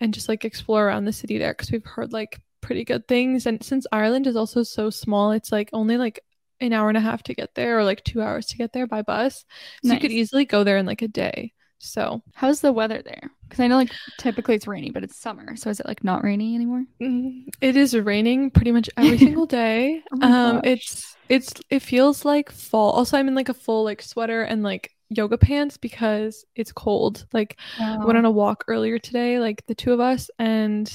and 0.00 0.14
just 0.14 0.28
like 0.28 0.44
explore 0.44 0.86
around 0.86 1.04
the 1.04 1.12
city 1.12 1.38
there 1.38 1.54
cuz 1.54 1.70
we've 1.70 1.84
heard 1.84 2.12
like 2.12 2.40
pretty 2.66 2.84
good 2.84 3.06
things 3.08 3.46
and 3.46 3.62
since 3.62 3.86
Ireland 3.92 4.26
is 4.26 4.36
also 4.36 4.62
so 4.62 4.90
small, 4.90 5.32
it's 5.32 5.52
like 5.52 5.70
only 5.72 5.96
like 5.96 6.20
an 6.60 6.72
hour 6.72 6.88
and 6.88 6.96
a 6.98 7.00
half 7.00 7.22
to 7.24 7.34
get 7.34 7.54
there 7.54 7.78
or 7.78 7.84
like 7.84 8.02
2 8.04 8.22
hours 8.22 8.46
to 8.46 8.56
get 8.56 8.72
there 8.72 8.86
by 8.86 9.02
bus. 9.02 9.44
So 9.82 9.92
you 9.94 10.00
could 10.00 10.10
easily 10.12 10.44
go 10.44 10.64
there 10.64 10.78
in 10.78 10.86
like 10.86 11.02
a 11.02 11.08
day. 11.08 11.52
So 11.78 12.22
How's 12.34 12.60
the 12.60 12.72
weather 12.72 13.02
there? 13.02 13.30
Because 13.48 13.60
I 13.60 13.68
know 13.68 13.76
like 13.76 13.90
typically 14.18 14.54
it's 14.54 14.66
rainy, 14.66 14.90
but 14.90 15.04
it's 15.04 15.16
summer. 15.16 15.56
So 15.56 15.70
is 15.70 15.80
it 15.80 15.86
like 15.86 16.02
not 16.02 16.24
rainy 16.24 16.54
anymore? 16.54 16.84
Mm, 17.00 17.48
It 17.60 17.76
is 17.76 17.94
raining 17.94 18.50
pretty 18.50 18.72
much 18.72 18.90
every 18.96 19.18
single 19.26 19.46
day. 19.46 20.02
Oh 20.12 20.16
um, 20.22 20.56
gosh. 20.56 20.64
it's 20.64 21.16
it's 21.28 21.52
it 21.70 21.80
feels 21.80 22.24
like 22.24 22.50
fall. 22.50 22.90
Also, 22.92 23.18
I'm 23.18 23.28
in 23.28 23.34
like 23.34 23.48
a 23.48 23.54
full 23.54 23.84
like 23.84 24.02
sweater 24.02 24.42
and 24.42 24.62
like 24.62 24.90
yoga 25.10 25.38
pants 25.38 25.76
because 25.76 26.44
it's 26.54 26.72
cold. 26.72 27.26
Like 27.32 27.58
we 28.00 28.06
went 28.06 28.18
on 28.18 28.24
a 28.24 28.30
walk 28.30 28.64
earlier 28.68 28.98
today, 28.98 29.38
like 29.38 29.64
the 29.66 29.74
two 29.74 29.92
of 29.92 30.00
us, 30.00 30.30
and 30.38 30.90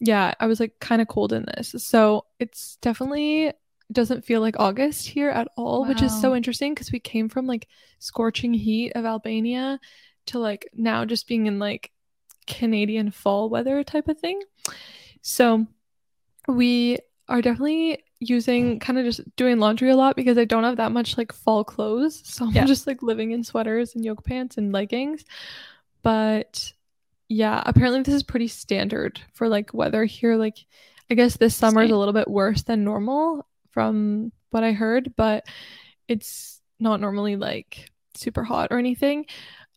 yeah, 0.00 0.34
I 0.40 0.46
was 0.46 0.60
like 0.60 0.80
kind 0.80 1.02
of 1.02 1.08
cold 1.08 1.32
in 1.32 1.44
this. 1.44 1.74
So 1.78 2.24
it's 2.38 2.76
definitely 2.80 3.52
doesn't 3.92 4.24
feel 4.24 4.40
like 4.40 4.58
August 4.58 5.08
here 5.08 5.30
at 5.30 5.48
all, 5.56 5.84
which 5.84 6.02
is 6.02 6.18
so 6.20 6.34
interesting 6.34 6.74
because 6.74 6.92
we 6.92 7.00
came 7.00 7.28
from 7.28 7.46
like 7.46 7.68
scorching 7.98 8.54
heat 8.54 8.92
of 8.94 9.04
Albania 9.04 9.78
to 10.26 10.38
like 10.38 10.68
now 10.74 11.04
just 11.04 11.26
being 11.26 11.46
in 11.46 11.58
like 11.58 11.90
Canadian 12.46 13.10
fall 13.10 13.50
weather 13.50 13.82
type 13.84 14.08
of 14.08 14.18
thing. 14.18 14.40
So 15.22 15.66
we 16.48 16.98
are 17.28 17.42
definitely 17.42 18.02
using 18.20 18.78
kind 18.80 18.98
of 18.98 19.04
just 19.04 19.20
doing 19.36 19.58
laundry 19.58 19.90
a 19.90 19.96
lot 19.96 20.16
because 20.16 20.36
I 20.38 20.44
don't 20.44 20.64
have 20.64 20.76
that 20.76 20.92
much 20.92 21.16
like 21.18 21.32
fall 21.32 21.64
clothes. 21.64 22.22
So 22.24 22.46
I'm 22.46 22.52
Yeah. 22.52 22.64
just 22.66 22.86
like 22.86 23.02
living 23.02 23.32
in 23.32 23.44
sweaters 23.44 23.94
and 23.94 24.04
yoga 24.04 24.22
pants 24.22 24.56
and 24.58 24.72
leggings. 24.72 25.24
But 26.02 26.72
yeah, 27.30 27.62
apparently 27.64 28.02
this 28.02 28.12
is 28.12 28.24
pretty 28.24 28.48
standard 28.48 29.20
for 29.34 29.48
like 29.48 29.72
weather 29.72 30.04
here. 30.04 30.34
Like 30.34 30.58
I 31.08 31.14
guess 31.14 31.36
this 31.36 31.54
summer 31.54 31.82
is 31.84 31.90
a 31.92 31.96
little 31.96 32.12
bit 32.12 32.28
worse 32.28 32.62
than 32.62 32.82
normal 32.82 33.46
from 33.70 34.32
what 34.50 34.64
I 34.64 34.72
heard, 34.72 35.14
but 35.16 35.46
it's 36.08 36.60
not 36.80 37.00
normally 37.00 37.36
like 37.36 37.88
super 38.16 38.42
hot 38.42 38.68
or 38.72 38.78
anything. 38.78 39.26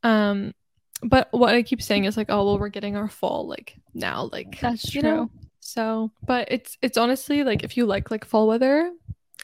Um 0.01 0.55
but 1.03 1.27
what 1.31 1.53
I 1.53 1.61
keep 1.61 1.81
saying 1.81 2.05
is 2.05 2.17
like, 2.17 2.27
oh 2.29 2.43
well, 2.43 2.57
we're 2.59 2.69
getting 2.69 2.95
our 2.97 3.07
fall 3.07 3.47
like 3.47 3.75
now, 3.93 4.29
like 4.31 4.59
That's 4.59 4.95
you 4.95 5.03
know. 5.03 5.27
true. 5.27 5.39
So, 5.59 6.11
but 6.25 6.47
it's 6.49 6.75
it's 6.81 6.97
honestly 6.97 7.43
like 7.43 7.63
if 7.63 7.77
you 7.77 7.85
like 7.85 8.09
like 8.09 8.25
fall 8.25 8.47
weather, 8.47 8.91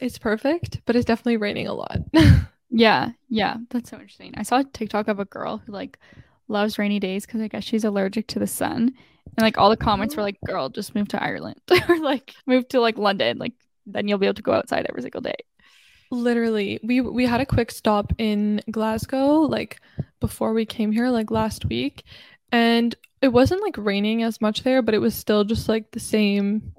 it's 0.02 0.18
perfect. 0.18 0.80
But 0.84 0.96
it's 0.96 1.04
definitely 1.04 1.36
raining 1.36 1.68
a 1.68 1.74
lot. 1.74 1.98
Yeah, 2.70 3.10
yeah, 3.28 3.56
that's 3.70 3.90
so 3.90 3.96
interesting. 3.96 4.32
I 4.36 4.44
saw 4.44 4.58
a 4.60 4.64
TikTok 4.64 5.08
of 5.08 5.18
a 5.18 5.24
girl 5.24 5.58
who 5.58 5.72
like 5.72 5.98
loves 6.50 6.78
rainy 6.78 7.00
days 7.00 7.24
because 7.24 7.40
I 7.40 7.48
guess 7.48 7.64
she's 7.64 7.84
allergic 7.84 8.26
to 8.28 8.38
the 8.38 8.46
sun. 8.46 8.94
And 9.36 9.44
like 9.44 9.58
all 9.58 9.70
the 9.70 9.76
comments 9.76 10.16
were 10.16 10.22
oh. 10.22 10.24
like, 10.24 10.40
"Girl, 10.44 10.68
just 10.68 10.94
move 10.94 11.08
to 11.08 11.22
Ireland 11.22 11.60
or 11.88 11.98
like 11.98 12.34
move 12.46 12.68
to 12.68 12.80
like 12.80 12.98
London. 12.98 13.38
Like 13.38 13.52
then 13.86 14.08
you'll 14.08 14.18
be 14.18 14.26
able 14.26 14.34
to 14.34 14.42
go 14.42 14.52
outside 14.52 14.86
every 14.88 15.02
single 15.02 15.20
day." 15.20 15.36
Literally, 16.10 16.80
we 16.82 17.00
we 17.00 17.24
had 17.24 17.40
a 17.40 17.46
quick 17.46 17.70
stop 17.70 18.12
in 18.18 18.60
Glasgow 18.70 19.42
like 19.42 19.80
before 20.18 20.52
we 20.52 20.66
came 20.66 20.92
here 20.92 21.08
like 21.08 21.30
last 21.30 21.64
week, 21.64 22.04
and 22.50 22.94
it 23.22 23.28
wasn't 23.28 23.62
like 23.62 23.76
raining 23.78 24.22
as 24.22 24.40
much 24.40 24.62
there, 24.62 24.82
but 24.82 24.94
it 24.94 24.98
was 24.98 25.14
still 25.14 25.44
just 25.44 25.68
like 25.68 25.92
the 25.92 26.00
same. 26.00 26.74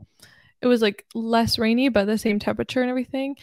It 0.61 0.67
was 0.67 0.81
like 0.81 1.05
less 1.15 1.57
rainy, 1.57 1.89
but 1.89 2.05
the 2.05 2.17
same 2.17 2.39
temperature 2.39 2.81
and 2.81 2.89
everything. 2.89 3.37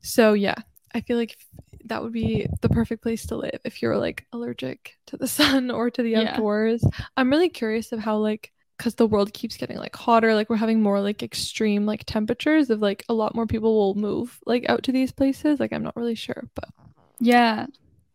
So 0.00 0.32
yeah, 0.34 0.56
I 0.94 1.00
feel 1.00 1.16
like 1.16 1.36
that 1.84 2.02
would 2.02 2.12
be 2.12 2.46
the 2.62 2.68
perfect 2.68 3.02
place 3.02 3.26
to 3.26 3.36
live 3.36 3.60
if 3.64 3.82
you're 3.82 3.96
like 3.98 4.26
allergic 4.32 4.96
to 5.06 5.16
the 5.16 5.28
sun 5.38 5.70
or 5.70 5.90
to 5.90 6.02
the 6.02 6.14
Yeah. 6.14 6.16
outdoors. 6.16 6.84
I'm 7.16 7.30
really 7.30 7.48
curious 7.48 7.92
of 7.92 8.00
how 8.00 8.16
like 8.18 8.52
because 8.78 8.96
the 8.96 9.06
world 9.06 9.32
keeps 9.32 9.56
getting 9.56 9.76
like 9.78 9.94
hotter, 9.94 10.34
like 10.34 10.50
we're 10.50 10.56
having 10.56 10.82
more 10.82 11.00
like 11.00 11.22
extreme 11.22 11.86
like 11.86 12.04
temperatures 12.06 12.70
of 12.70 12.80
like 12.80 13.04
a 13.08 13.14
lot 13.14 13.34
more 13.34 13.46
people 13.46 13.74
will 13.76 13.94
move 13.94 14.38
like 14.46 14.68
out 14.68 14.82
to 14.84 14.92
these 14.92 15.12
places. 15.12 15.60
Like 15.60 15.72
I'm 15.72 15.82
not 15.84 15.96
really 15.96 16.16
sure, 16.16 16.48
but 16.54 16.68
Yeah, 17.20 17.66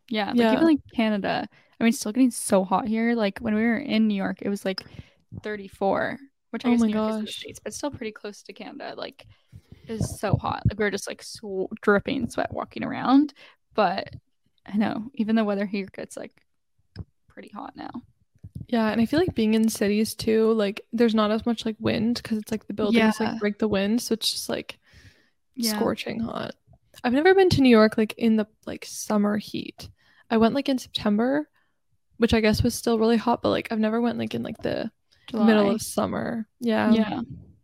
yeah, 0.10 0.34
like 0.38 0.52
Yeah. 0.52 0.54
even 0.54 0.68
like 0.68 0.80
Canada. 0.96 1.48
I 1.80 1.84
mean, 1.84 1.90
it's 1.92 2.00
still 2.00 2.12
getting 2.14 2.32
so 2.32 2.64
hot 2.66 2.88
here. 2.88 3.16
Like 3.16 3.40
when 3.40 3.56
we 3.56 3.62
were 3.64 3.78
in 3.78 4.08
New 4.08 4.16
York, 4.16 4.40
it 4.42 4.50
was 4.50 4.66
like 4.66 4.86
34, 5.44 6.20
which 6.52 6.66
I 6.66 6.70
Oh 6.70 6.72
guess 6.72 6.84
my 6.84 6.88
New 6.88 6.94
York 6.94 7.10
is 7.10 7.20
the 7.20 7.28
gosh. 7.28 7.34
States, 7.34 7.60
but 7.64 7.74
still 7.74 7.92
pretty 7.92 8.12
close 8.14 8.44
to 8.44 8.54
Canada. 8.54 8.96
Like 8.98 9.26
was 9.90 10.20
so 10.20 10.38
hot. 10.38 10.64
Like 10.70 10.80
we're 10.80 10.92
just 10.92 11.08
like 11.08 11.24
sw- 11.24 11.72
dripping 11.82 12.30
sweat 12.30 12.54
walking 12.54 12.84
around. 12.84 13.34
But 13.80 14.14
I 14.66 14.76
know 14.76 15.10
even 15.16 15.36
the 15.38 15.44
weather 15.46 15.66
here 15.66 15.88
gets 15.96 16.18
like 16.18 16.34
pretty 17.30 17.48
hot 17.50 17.76
now. 17.78 17.90
yeah, 18.68 18.90
and 18.92 19.00
I 19.00 19.06
feel 19.06 19.20
like 19.20 19.34
being 19.34 19.54
in 19.54 19.70
cities 19.70 20.16
too, 20.16 20.52
like 20.54 20.82
there's 20.92 21.16
not 21.16 21.32
as 21.32 21.46
much 21.46 21.66
like 21.66 21.78
wind 21.80 22.20
because 22.22 22.38
it's 22.40 22.52
like 22.52 22.68
the 22.68 22.74
buildings 22.74 23.16
Yeah. 23.20 23.32
like 23.32 23.40
break 23.40 23.58
the 23.58 23.70
wind, 23.70 24.02
so 24.02 24.14
it's 24.14 24.30
just 24.32 24.50
like 24.50 24.78
Yeah. 25.56 25.76
scorching 25.78 26.20
hot. 26.20 26.56
I've 27.04 27.14
never 27.14 27.34
been 27.34 27.50
to 27.52 27.62
New 27.62 27.70
York 27.70 27.98
like 27.98 28.14
in 28.18 28.36
the 28.36 28.48
like 28.66 28.84
summer 28.86 29.38
heat. 29.38 29.90
I 30.30 30.36
went 30.38 30.54
like 30.56 30.68
in 30.68 30.78
September, 30.78 31.48
which 32.18 32.34
I 32.34 32.42
guess 32.42 32.62
was 32.62 32.76
still 32.76 33.00
really 33.00 33.16
hot, 33.18 33.42
but 33.42 33.50
like 33.52 33.72
I've 33.72 33.80
never 33.80 34.02
went 34.02 34.18
like 34.20 34.36
in 34.36 34.44
like 34.44 34.58
the 34.62 34.92
middle 35.34 35.72
of 35.72 35.82
summer. 35.82 36.48
Yeah. 36.60 36.92
Yeah. 36.92 37.22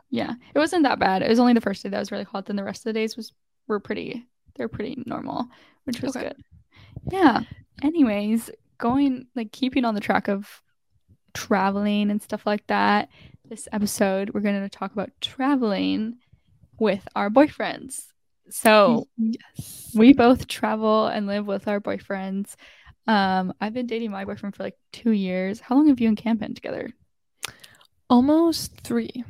Yeah. 0.10 0.34
It 0.54 0.60
wasn't 0.60 0.84
that 0.84 0.98
bad. 1.00 1.22
It 1.24 1.30
was 1.30 1.40
only 1.40 1.54
the 1.54 1.62
first 1.62 1.84
day 1.84 1.90
that 1.90 2.00
was 2.00 2.12
really 2.12 2.24
hot. 2.24 2.46
Then 2.46 2.56
the 2.56 2.64
rest 2.64 2.80
of 2.82 2.86
the 2.86 2.94
days 2.94 3.18
was 3.18 3.34
were 3.68 3.82
pretty 3.82 4.26
they're 4.56 4.68
pretty 4.70 5.02
normal, 5.06 5.48
which 5.86 6.02
was 6.02 6.16
Okay. 6.16 6.30
good. 6.30 6.44
Yeah. 7.12 7.42
Anyways, 7.84 8.50
going 8.78 9.28
like 9.36 9.52
keeping 9.52 9.86
on 9.86 9.96
the 9.96 10.02
track 10.02 10.28
of 10.28 10.62
traveling 11.34 12.10
and 12.12 12.22
stuff 12.22 12.46
like 12.46 12.66
that. 12.68 13.10
This 13.48 13.68
episode 13.72 14.32
we're 14.34 14.42
going 14.42 14.62
to 14.62 14.70
talk 14.70 14.94
about 14.94 15.12
traveling 15.22 16.18
with 16.80 17.08
our 17.16 17.30
boyfriends. 17.30 18.08
So, 18.50 19.08
Yes. 19.18 19.92
we 19.96 20.14
both 20.14 20.48
travel 20.48 21.08
and 21.08 21.28
live 21.28 21.46
with 21.48 21.68
our 21.68 21.80
boyfriends. 21.80 22.56
Um, 23.08 23.54
I've 23.62 23.74
been 23.74 23.88
dating 23.88 24.12
my 24.12 24.26
boyfriend 24.26 24.56
for 24.56 24.64
like 24.64 24.78
2 24.94 25.12
years. 25.12 25.60
How 25.60 25.76
long 25.76 25.88
have 25.90 26.00
you 26.00 26.08
and 26.08 26.18
Cam 26.18 26.38
been 26.38 26.54
together? 26.56 26.90
Almost 28.10 28.80
three. 28.82 29.24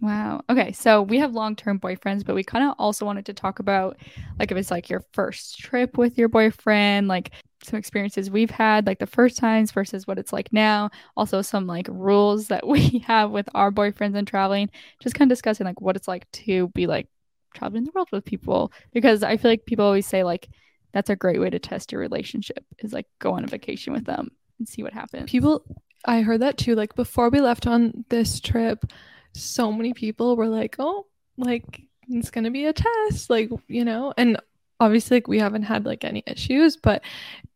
Wow. 0.00 0.40
Okay. 0.48 0.72
So 0.72 1.02
we 1.02 1.18
have 1.18 1.34
long 1.34 1.56
term 1.56 1.78
boyfriends, 1.78 2.24
but 2.24 2.34
we 2.34 2.42
kind 2.42 2.64
of 2.64 2.74
also 2.78 3.04
wanted 3.04 3.26
to 3.26 3.34
talk 3.34 3.58
about 3.58 3.98
like 4.38 4.50
if 4.50 4.56
it's 4.56 4.70
like 4.70 4.88
your 4.88 5.04
first 5.12 5.58
trip 5.58 5.98
with 5.98 6.16
your 6.16 6.28
boyfriend, 6.28 7.06
like 7.08 7.32
some 7.62 7.78
experiences 7.78 8.30
we've 8.30 8.50
had, 8.50 8.86
like 8.86 8.98
the 8.98 9.06
first 9.06 9.36
times 9.36 9.72
versus 9.72 10.06
what 10.06 10.18
it's 10.18 10.32
like 10.32 10.52
now. 10.52 10.90
Also, 11.16 11.42
some 11.42 11.66
like 11.66 11.86
rules 11.90 12.48
that 12.48 12.66
we 12.66 13.04
have 13.06 13.30
with 13.30 13.48
our 13.54 13.70
boyfriends 13.70 14.16
and 14.16 14.26
traveling. 14.26 14.70
Just 15.02 15.14
kind 15.14 15.30
of 15.30 15.36
discussing 15.36 15.66
like 15.66 15.80
what 15.80 15.96
it's 15.96 16.08
like 16.08 16.30
to 16.32 16.68
be 16.68 16.86
like 16.86 17.08
traveling 17.54 17.84
the 17.84 17.92
world 17.94 18.08
with 18.10 18.24
people. 18.24 18.72
Because 18.92 19.22
I 19.22 19.36
feel 19.36 19.50
like 19.50 19.66
people 19.66 19.84
always 19.84 20.06
say 20.06 20.24
like 20.24 20.48
that's 20.92 21.10
a 21.10 21.16
great 21.16 21.40
way 21.40 21.50
to 21.50 21.58
test 21.58 21.92
your 21.92 22.00
relationship 22.00 22.64
is 22.78 22.92
like 22.92 23.06
go 23.18 23.32
on 23.32 23.44
a 23.44 23.48
vacation 23.48 23.92
with 23.92 24.06
them 24.06 24.30
and 24.58 24.66
see 24.66 24.82
what 24.82 24.94
happens. 24.94 25.30
People 25.30 25.62
I 26.06 26.22
heard 26.22 26.40
that 26.40 26.56
too. 26.56 26.74
Like 26.74 26.94
before 26.94 27.28
we 27.28 27.40
left 27.40 27.66
on 27.66 28.06
this 28.08 28.40
trip, 28.40 28.90
so 29.34 29.72
many 29.72 29.92
people 29.94 30.36
were 30.36 30.48
like, 30.48 30.76
"Oh, 30.78 31.06
like 31.36 31.82
it's 32.08 32.30
gonna 32.30 32.50
be 32.50 32.66
a 32.66 32.72
test," 32.72 33.30
like 33.30 33.50
you 33.68 33.84
know. 33.84 34.12
And 34.16 34.38
obviously, 34.80 35.16
like 35.18 35.28
we 35.28 35.38
haven't 35.38 35.62
had 35.64 35.84
like 35.86 36.04
any 36.04 36.22
issues, 36.26 36.76
but 36.76 37.02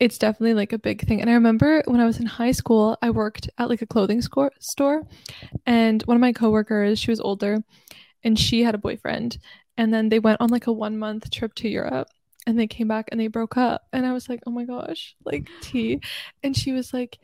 it's 0.01 0.19
definitely 0.19 0.55
like 0.55 0.73
a 0.73 0.79
big 0.79 1.07
thing. 1.07 1.21
And 1.21 1.31
I 1.31 1.35
remember 1.35 1.83
when 1.87 2.01
I 2.01 2.07
was 2.07 2.19
in 2.21 2.27
high 2.27 2.53
school, 2.53 2.97
I 3.03 3.11
worked 3.11 3.49
at 3.59 3.69
like 3.69 3.83
a 3.83 3.87
clothing 3.87 4.23
score- 4.23 4.53
store, 4.61 5.03
and 5.67 6.03
one 6.05 6.17
of 6.17 6.21
my 6.21 6.33
coworkers, 6.33 6.99
she 6.99 7.11
was 7.11 7.21
older, 7.21 7.63
and 8.23 8.39
she 8.39 8.63
had 8.63 8.75
a 8.75 8.79
boyfriend, 8.79 9.39
and 9.77 9.93
then 9.93 10.09
they 10.09 10.19
went 10.19 10.41
on 10.41 10.51
like 10.51 10.67
a 10.67 10.73
one 10.73 10.99
month 10.99 11.31
trip 11.31 11.55
to 11.57 11.69
Europe. 11.69 12.09
and 12.47 12.59
they 12.59 12.67
came 12.67 12.89
back 12.89 13.09
and 13.11 13.19
they 13.19 13.27
broke 13.29 13.57
up 13.57 13.89
and 13.95 14.05
i 14.05 14.13
was 14.13 14.29
like 14.29 14.43
oh 14.47 14.51
my 14.51 14.67
gosh 14.67 15.17
like 15.25 15.49
t 15.63 15.99
and 16.43 16.55
she 16.55 16.73
was 16.77 16.93
like 16.93 17.19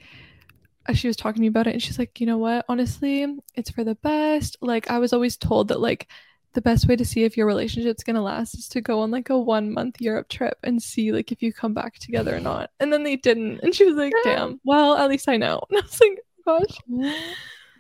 Uh, 0.88 0.94
she 0.94 1.06
was 1.08 1.16
talking 1.16 1.36
to 1.36 1.42
me 1.42 1.48
about 1.48 1.66
it 1.66 1.72
and 1.72 1.82
she's 1.82 1.98
like 1.98 2.20
you 2.20 2.26
know 2.26 2.38
what 2.38 2.64
honestly 2.68 3.26
it's 3.54 3.70
for 3.70 3.84
the 3.84 3.96
best 3.96 4.56
like 4.62 4.90
i 4.90 4.98
was 4.98 5.12
always 5.12 5.36
told 5.36 5.68
that 5.68 5.78
like 5.78 6.08
the 6.52 6.60
best 6.60 6.88
way 6.88 6.96
to 6.96 7.04
see 7.04 7.24
if 7.24 7.36
your 7.36 7.46
relationship's 7.46 8.02
gonna 8.02 8.22
last 8.22 8.54
is 8.54 8.68
to 8.68 8.80
go 8.80 9.00
on 9.00 9.10
like 9.10 9.30
a 9.30 9.38
one 9.38 9.72
month 9.72 10.00
Europe 10.00 10.28
trip 10.28 10.58
and 10.62 10.82
see 10.82 11.12
like 11.12 11.30
if 11.30 11.42
you 11.42 11.52
come 11.52 11.74
back 11.74 11.98
together 11.98 12.34
or 12.34 12.40
not. 12.40 12.70
And 12.80 12.92
then 12.92 13.04
they 13.04 13.16
didn't. 13.16 13.60
And 13.62 13.74
she 13.74 13.84
was 13.84 13.94
like, 13.94 14.12
damn, 14.24 14.60
well, 14.64 14.96
at 14.96 15.08
least 15.08 15.28
I 15.28 15.36
know. 15.36 15.62
And 15.70 15.78
I 15.78 15.82
was 15.82 16.00
like, 16.00 16.18
oh 16.46 16.58
gosh. 16.58 16.78
Oh 16.90 17.24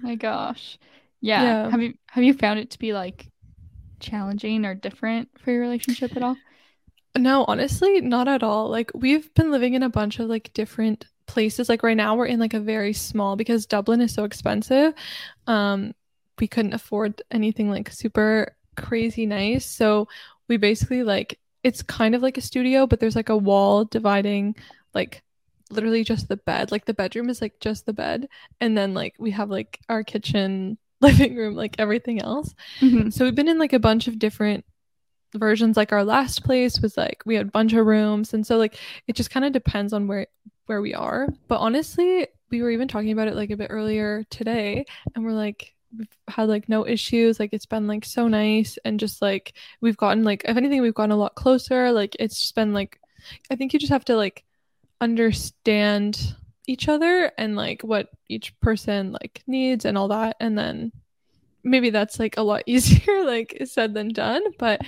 my 0.02 0.14
gosh. 0.14 0.78
Yeah. 1.20 1.42
yeah. 1.42 1.70
Have 1.70 1.82
you 1.82 1.94
have 2.08 2.24
you 2.24 2.34
found 2.34 2.60
it 2.60 2.70
to 2.70 2.78
be 2.78 2.92
like 2.92 3.28
challenging 3.98 4.64
or 4.64 4.74
different 4.74 5.28
for 5.38 5.50
your 5.50 5.60
relationship 5.60 6.16
at 6.16 6.22
all? 6.22 6.36
No, 7.18 7.44
honestly, 7.48 8.00
not 8.00 8.28
at 8.28 8.44
all. 8.44 8.68
Like 8.68 8.92
we've 8.94 9.32
been 9.34 9.50
living 9.50 9.74
in 9.74 9.82
a 9.82 9.90
bunch 9.90 10.20
of 10.20 10.28
like 10.28 10.52
different 10.52 11.06
places. 11.30 11.68
Like 11.68 11.82
right 11.82 11.96
now 11.96 12.16
we're 12.16 12.26
in 12.26 12.40
like 12.40 12.54
a 12.54 12.60
very 12.60 12.92
small 12.92 13.36
because 13.36 13.66
Dublin 13.66 14.00
is 14.00 14.12
so 14.12 14.24
expensive. 14.24 14.94
Um 15.46 15.94
we 16.40 16.48
couldn't 16.48 16.74
afford 16.74 17.22
anything 17.30 17.70
like 17.70 17.90
super 17.90 18.56
crazy 18.76 19.26
nice. 19.26 19.64
So 19.64 20.08
we 20.48 20.56
basically 20.56 21.02
like 21.04 21.38
it's 21.62 21.82
kind 21.82 22.14
of 22.14 22.22
like 22.22 22.38
a 22.38 22.42
studio, 22.42 22.86
but 22.86 22.98
there's 22.98 23.16
like 23.16 23.28
a 23.28 23.36
wall 23.36 23.84
dividing 23.84 24.56
like 24.94 25.22
literally 25.70 26.02
just 26.02 26.28
the 26.28 26.36
bed. 26.36 26.72
Like 26.72 26.84
the 26.84 26.94
bedroom 26.94 27.30
is 27.30 27.40
like 27.40 27.60
just 27.60 27.86
the 27.86 27.92
bed. 27.92 28.28
And 28.60 28.76
then 28.76 28.92
like 28.94 29.14
we 29.18 29.30
have 29.30 29.50
like 29.50 29.78
our 29.88 30.02
kitchen, 30.02 30.78
living 31.00 31.36
room, 31.36 31.54
like 31.54 31.76
everything 31.78 32.20
else. 32.20 32.54
Mm-hmm. 32.80 33.10
So 33.10 33.24
we've 33.24 33.34
been 33.34 33.48
in 33.48 33.58
like 33.58 33.72
a 33.72 33.78
bunch 33.78 34.08
of 34.08 34.18
different 34.18 34.64
versions. 35.34 35.76
Like 35.76 35.92
our 35.92 36.04
last 36.04 36.44
place 36.44 36.80
was 36.80 36.96
like 36.96 37.22
we 37.24 37.36
had 37.36 37.46
a 37.46 37.50
bunch 37.50 37.72
of 37.72 37.86
rooms. 37.86 38.34
And 38.34 38.46
so 38.46 38.56
like 38.56 38.78
it 39.06 39.14
just 39.14 39.30
kind 39.30 39.44
of 39.44 39.52
depends 39.52 39.92
on 39.92 40.08
where 40.08 40.26
where 40.70 40.80
we 40.80 40.94
are. 40.94 41.26
But 41.48 41.58
honestly, 41.58 42.28
we 42.48 42.62
were 42.62 42.70
even 42.70 42.86
talking 42.86 43.10
about 43.10 43.26
it 43.26 43.34
like 43.34 43.50
a 43.50 43.56
bit 43.56 43.70
earlier 43.70 44.24
today 44.30 44.84
and 45.16 45.24
we're 45.24 45.32
like 45.32 45.74
we've 45.98 46.06
had 46.28 46.48
like 46.48 46.68
no 46.68 46.86
issues. 46.86 47.40
Like 47.40 47.52
it's 47.52 47.66
been 47.66 47.88
like 47.88 48.04
so 48.04 48.28
nice 48.28 48.78
and 48.84 49.00
just 49.00 49.20
like 49.20 49.54
we've 49.80 49.96
gotten 49.96 50.22
like 50.22 50.42
if 50.44 50.56
anything 50.56 50.80
we've 50.80 50.94
gotten 50.94 51.10
a 51.10 51.16
lot 51.16 51.34
closer. 51.34 51.90
Like 51.90 52.14
it's 52.20 52.40
just 52.40 52.54
been 52.54 52.72
like 52.72 53.00
i 53.50 53.56
think 53.56 53.72
you 53.72 53.78
just 53.78 53.92
have 53.92 54.04
to 54.06 54.16
like 54.16 54.44
understand 55.00 56.36
each 56.66 56.88
other 56.88 57.32
and 57.36 57.54
like 57.56 57.82
what 57.82 58.08
each 58.28 58.58
person 58.60 59.10
like 59.10 59.42
needs 59.48 59.84
and 59.84 59.98
all 59.98 60.06
that. 60.06 60.36
And 60.38 60.56
then 60.56 60.92
maybe 61.64 61.90
that's 61.90 62.20
like 62.20 62.36
a 62.36 62.42
lot 62.42 62.62
easier 62.66 63.24
like 63.24 63.58
said 63.64 63.92
than 63.92 64.12
done. 64.12 64.42
But 64.56 64.82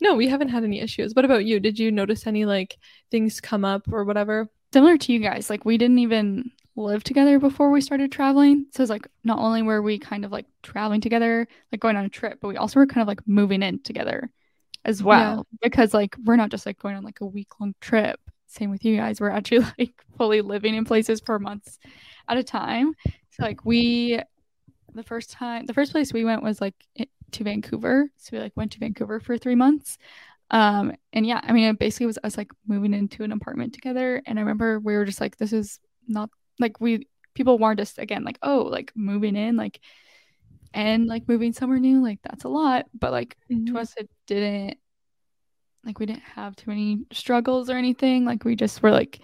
no 0.00 0.16
we 0.16 0.26
haven't 0.26 0.48
had 0.48 0.64
any 0.64 0.80
issues. 0.80 1.14
What 1.14 1.24
about 1.24 1.44
you? 1.44 1.60
Did 1.60 1.78
you 1.78 1.92
notice 1.92 2.26
any 2.26 2.44
like 2.44 2.76
things 3.12 3.40
come 3.40 3.64
up 3.64 3.86
or 3.92 4.02
whatever 4.02 4.50
similar 4.72 4.96
to 4.96 5.12
you 5.12 5.18
guys 5.18 5.50
like 5.50 5.64
we 5.64 5.78
didn't 5.78 5.98
even 5.98 6.50
live 6.76 7.04
together 7.04 7.38
before 7.38 7.70
we 7.70 7.80
started 7.80 8.10
traveling. 8.10 8.66
So 8.72 8.82
it's 8.82 8.90
like 8.90 9.06
not 9.24 9.38
only 9.38 9.62
were 9.62 9.82
we 9.82 9.98
kind 9.98 10.24
of 10.24 10.32
like 10.32 10.46
traveling 10.62 11.00
together, 11.00 11.46
like 11.70 11.80
going 11.80 11.96
on 11.96 12.04
a 12.04 12.08
trip, 12.08 12.38
but 12.40 12.48
we 12.48 12.56
also 12.56 12.80
were 12.80 12.86
kind 12.86 13.02
of 13.02 13.08
like 13.08 13.26
moving 13.26 13.62
in 13.62 13.80
together 13.82 14.30
as 14.84 15.02
well. 15.02 15.46
Yeah. 15.52 15.58
Because 15.62 15.92
like 15.94 16.16
we're 16.24 16.36
not 16.36 16.50
just 16.50 16.66
like 16.66 16.78
going 16.78 16.96
on 16.96 17.04
like 17.04 17.20
a 17.20 17.26
week 17.26 17.60
long 17.60 17.74
trip. 17.80 18.20
Same 18.46 18.70
with 18.70 18.84
you 18.84 18.96
guys. 18.96 19.20
We're 19.20 19.30
actually 19.30 19.66
like 19.78 19.94
fully 20.16 20.40
living 20.40 20.74
in 20.74 20.84
places 20.84 21.20
for 21.24 21.38
months 21.38 21.78
at 22.28 22.38
a 22.38 22.42
time. 22.42 22.94
So 23.30 23.42
like 23.42 23.64
we 23.64 24.20
the 24.94 25.02
first 25.02 25.30
time 25.30 25.64
the 25.64 25.74
first 25.74 25.92
place 25.92 26.12
we 26.12 26.24
went 26.24 26.42
was 26.42 26.60
like 26.60 26.74
to 27.32 27.44
Vancouver. 27.44 28.10
So 28.16 28.30
we 28.32 28.42
like 28.42 28.56
went 28.56 28.72
to 28.72 28.78
Vancouver 28.78 29.20
for 29.20 29.36
three 29.36 29.54
months. 29.54 29.98
Um 30.52 30.92
and 31.12 31.26
yeah, 31.26 31.40
I 31.42 31.52
mean 31.52 31.64
it 31.64 31.78
basically 31.78 32.06
was 32.06 32.18
us 32.22 32.36
like 32.36 32.52
moving 32.66 32.94
into 32.94 33.24
an 33.24 33.32
apartment 33.32 33.74
together. 33.74 34.22
And 34.26 34.38
I 34.38 34.42
remember 34.42 34.78
we 34.78 34.94
were 34.94 35.04
just 35.04 35.20
like, 35.20 35.36
this 35.36 35.52
is 35.52 35.80
not 36.06 36.30
like 36.60 36.80
we 36.80 37.08
people 37.34 37.58
warned 37.58 37.80
us 37.80 37.98
again 37.98 38.24
like 38.24 38.38
oh 38.42 38.62
like 38.62 38.92
moving 38.94 39.36
in 39.36 39.56
like 39.56 39.80
and 40.74 41.06
like 41.06 41.28
moving 41.28 41.52
somewhere 41.52 41.78
new 41.78 42.02
like 42.02 42.18
that's 42.22 42.44
a 42.44 42.48
lot 42.48 42.86
but 42.98 43.12
like 43.12 43.36
mm-hmm. 43.50 43.66
to 43.66 43.80
us 43.80 43.94
it 43.96 44.08
didn't 44.26 44.76
like 45.84 45.98
we 45.98 46.06
didn't 46.06 46.22
have 46.22 46.54
too 46.56 46.70
many 46.70 47.04
struggles 47.12 47.68
or 47.68 47.76
anything 47.76 48.24
like 48.24 48.44
we 48.44 48.54
just 48.54 48.82
were 48.82 48.90
like 48.90 49.20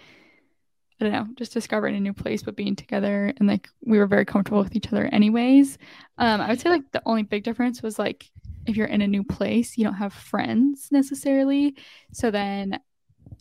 i 0.99 1.05
don't 1.05 1.13
know 1.13 1.27
just 1.35 1.53
discovering 1.53 1.95
a 1.95 1.99
new 1.99 2.13
place 2.13 2.43
but 2.43 2.55
being 2.55 2.75
together 2.75 3.33
and 3.37 3.47
like 3.47 3.69
we 3.85 3.97
were 3.97 4.07
very 4.07 4.25
comfortable 4.25 4.61
with 4.61 4.75
each 4.75 4.87
other 4.87 5.05
anyways 5.07 5.77
um 6.17 6.41
i 6.41 6.49
would 6.49 6.59
say 6.59 6.69
like 6.69 6.91
the 6.91 7.01
only 7.05 7.23
big 7.23 7.43
difference 7.43 7.81
was 7.81 7.97
like 7.97 8.29
if 8.69 8.77
you're 8.77 8.87
in 8.87 9.01
a 9.01 9.07
new 9.07 9.23
place 9.23 9.77
you 9.77 9.83
don't 9.83 9.95
have 9.95 10.13
friends 10.13 10.89
necessarily. 10.91 11.75
So 12.13 12.31
then 12.31 12.79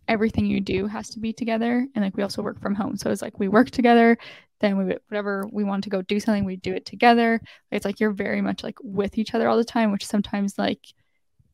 everything 0.07 0.47
you 0.47 0.61
do 0.61 0.87
has 0.87 1.11
to 1.11 1.21
be 1.21 1.33
together. 1.33 1.87
And 1.95 2.05
like 2.05 2.17
we 2.17 2.23
also 2.23 2.43
work 2.43 2.61
from 2.61 2.75
home. 2.75 2.97
So 2.97 3.11
it's 3.11 3.23
like 3.23 3.39
we 3.39 3.49
work 3.49 3.71
together 3.71 4.19
then 4.61 4.77
we 4.77 4.97
whatever 5.09 5.49
we 5.53 5.65
want 5.65 5.85
to 5.85 5.91
go 5.91 6.03
do 6.03 6.19
something 6.19 6.45
we 6.45 6.57
do 6.57 6.75
it 6.75 6.85
together. 6.85 7.41
It's 7.71 7.85
like 7.85 8.01
you're 8.01 8.11
very 8.11 8.41
much 8.41 8.63
like 8.63 8.77
with 8.83 9.19
each 9.19 9.35
other 9.35 9.49
all 9.49 9.57
the 9.57 9.65
time 9.65 9.93
which 9.93 10.07
sometimes 10.07 10.59
like 10.59 10.85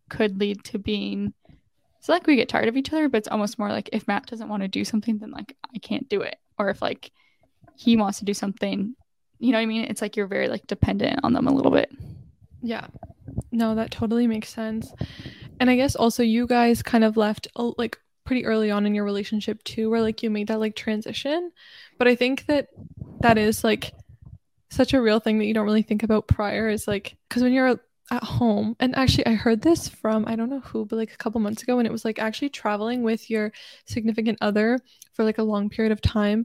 could 0.09 0.39
lead 0.39 0.63
to 0.65 0.79
being 0.79 1.33
so 2.01 2.13
like 2.13 2.27
we 2.27 2.37
get 2.37 2.49
tired 2.49 2.69
of 2.69 2.77
each 2.77 2.93
other 2.93 3.09
but 3.09 3.19
it's 3.19 3.29
almost 3.29 3.59
more 3.59 3.71
like 3.71 3.89
if 3.93 4.07
matt 4.07 4.27
doesn't 4.27 4.51
want 4.51 4.63
to 4.63 4.69
do 4.69 4.85
something 4.85 5.19
then 5.19 5.31
like 5.31 5.57
i 5.75 5.79
can't 5.79 6.09
do 6.09 6.21
it. 6.21 6.37
Or 6.59 6.71
if 6.71 6.81
like 6.81 7.11
he 7.77 7.97
wants 7.97 8.19
to 8.21 8.25
do 8.25 8.35
something 8.35 8.95
you 9.41 9.53
know 9.53 9.59
what 9.59 9.63
i 9.63 9.67
mean? 9.67 9.85
It's 9.85 10.01
like 10.01 10.17
you're 10.17 10.27
very 10.27 10.49
like 10.49 10.67
dependent 10.67 11.21
on 11.25 11.33
them 11.33 11.47
a 11.47 11.55
little 11.55 11.73
bit. 11.73 11.91
Yeah 12.63 12.87
no 13.55 13.75
that 13.75 13.90
totally 13.90 14.27
makes 14.27 14.49
sense. 14.49 14.93
And 15.61 15.71
i 15.71 15.77
guess 15.77 15.97
also 15.97 16.23
you 16.23 16.47
guys 16.47 16.83
kind 16.83 17.05
of 17.05 17.17
left 17.17 17.49
uh, 17.57 17.73
like 17.79 17.99
pretty 18.25 18.47
early 18.47 18.71
on 18.71 18.87
in 18.87 18.95
your 18.95 19.05
relationship 19.05 19.62
too 19.64 19.90
where 19.90 20.01
like 20.01 20.23
you 20.23 20.31
made 20.31 20.49
that 20.49 20.61
like 20.61 20.77
transition. 20.77 21.51
But 21.99 22.09
i 22.09 22.14
think 22.14 22.47
that 22.47 22.69
that 23.21 23.38
is 23.38 23.64
like 23.64 23.93
such 24.71 24.93
a 24.93 25.01
real 25.01 25.21
thing 25.21 25.38
that 25.38 25.47
you 25.47 25.55
don't 25.55 25.67
really 25.67 25.83
think 25.83 26.03
about 26.03 26.27
prior 26.27 26.69
is 26.69 26.88
like 26.88 27.17
because 27.29 27.43
when 27.43 27.53
you're 27.53 27.81
at 28.11 28.23
home 28.23 28.77
and 28.81 28.95
actually 28.97 29.25
i 29.25 29.33
heard 29.33 29.62
this 29.62 29.88
from 29.88 30.27
i 30.27 30.37
don't 30.37 30.51
know 30.51 30.61
who 30.61 30.85
but 30.85 30.97
like 30.97 31.12
a 31.12 31.17
couple 31.17 31.40
months 31.40 31.62
ago 31.62 31.79
and 31.79 31.87
it 31.87 31.93
was 31.93 32.05
like 32.05 32.19
actually 32.19 32.51
traveling 32.51 33.03
with 33.03 33.31
your 33.31 33.53
significant 33.87 34.37
other 34.40 34.79
for 35.12 35.25
like 35.25 35.38
a 35.38 35.43
long 35.43 35.71
period 35.71 35.93
of 35.93 36.03
time 36.03 36.45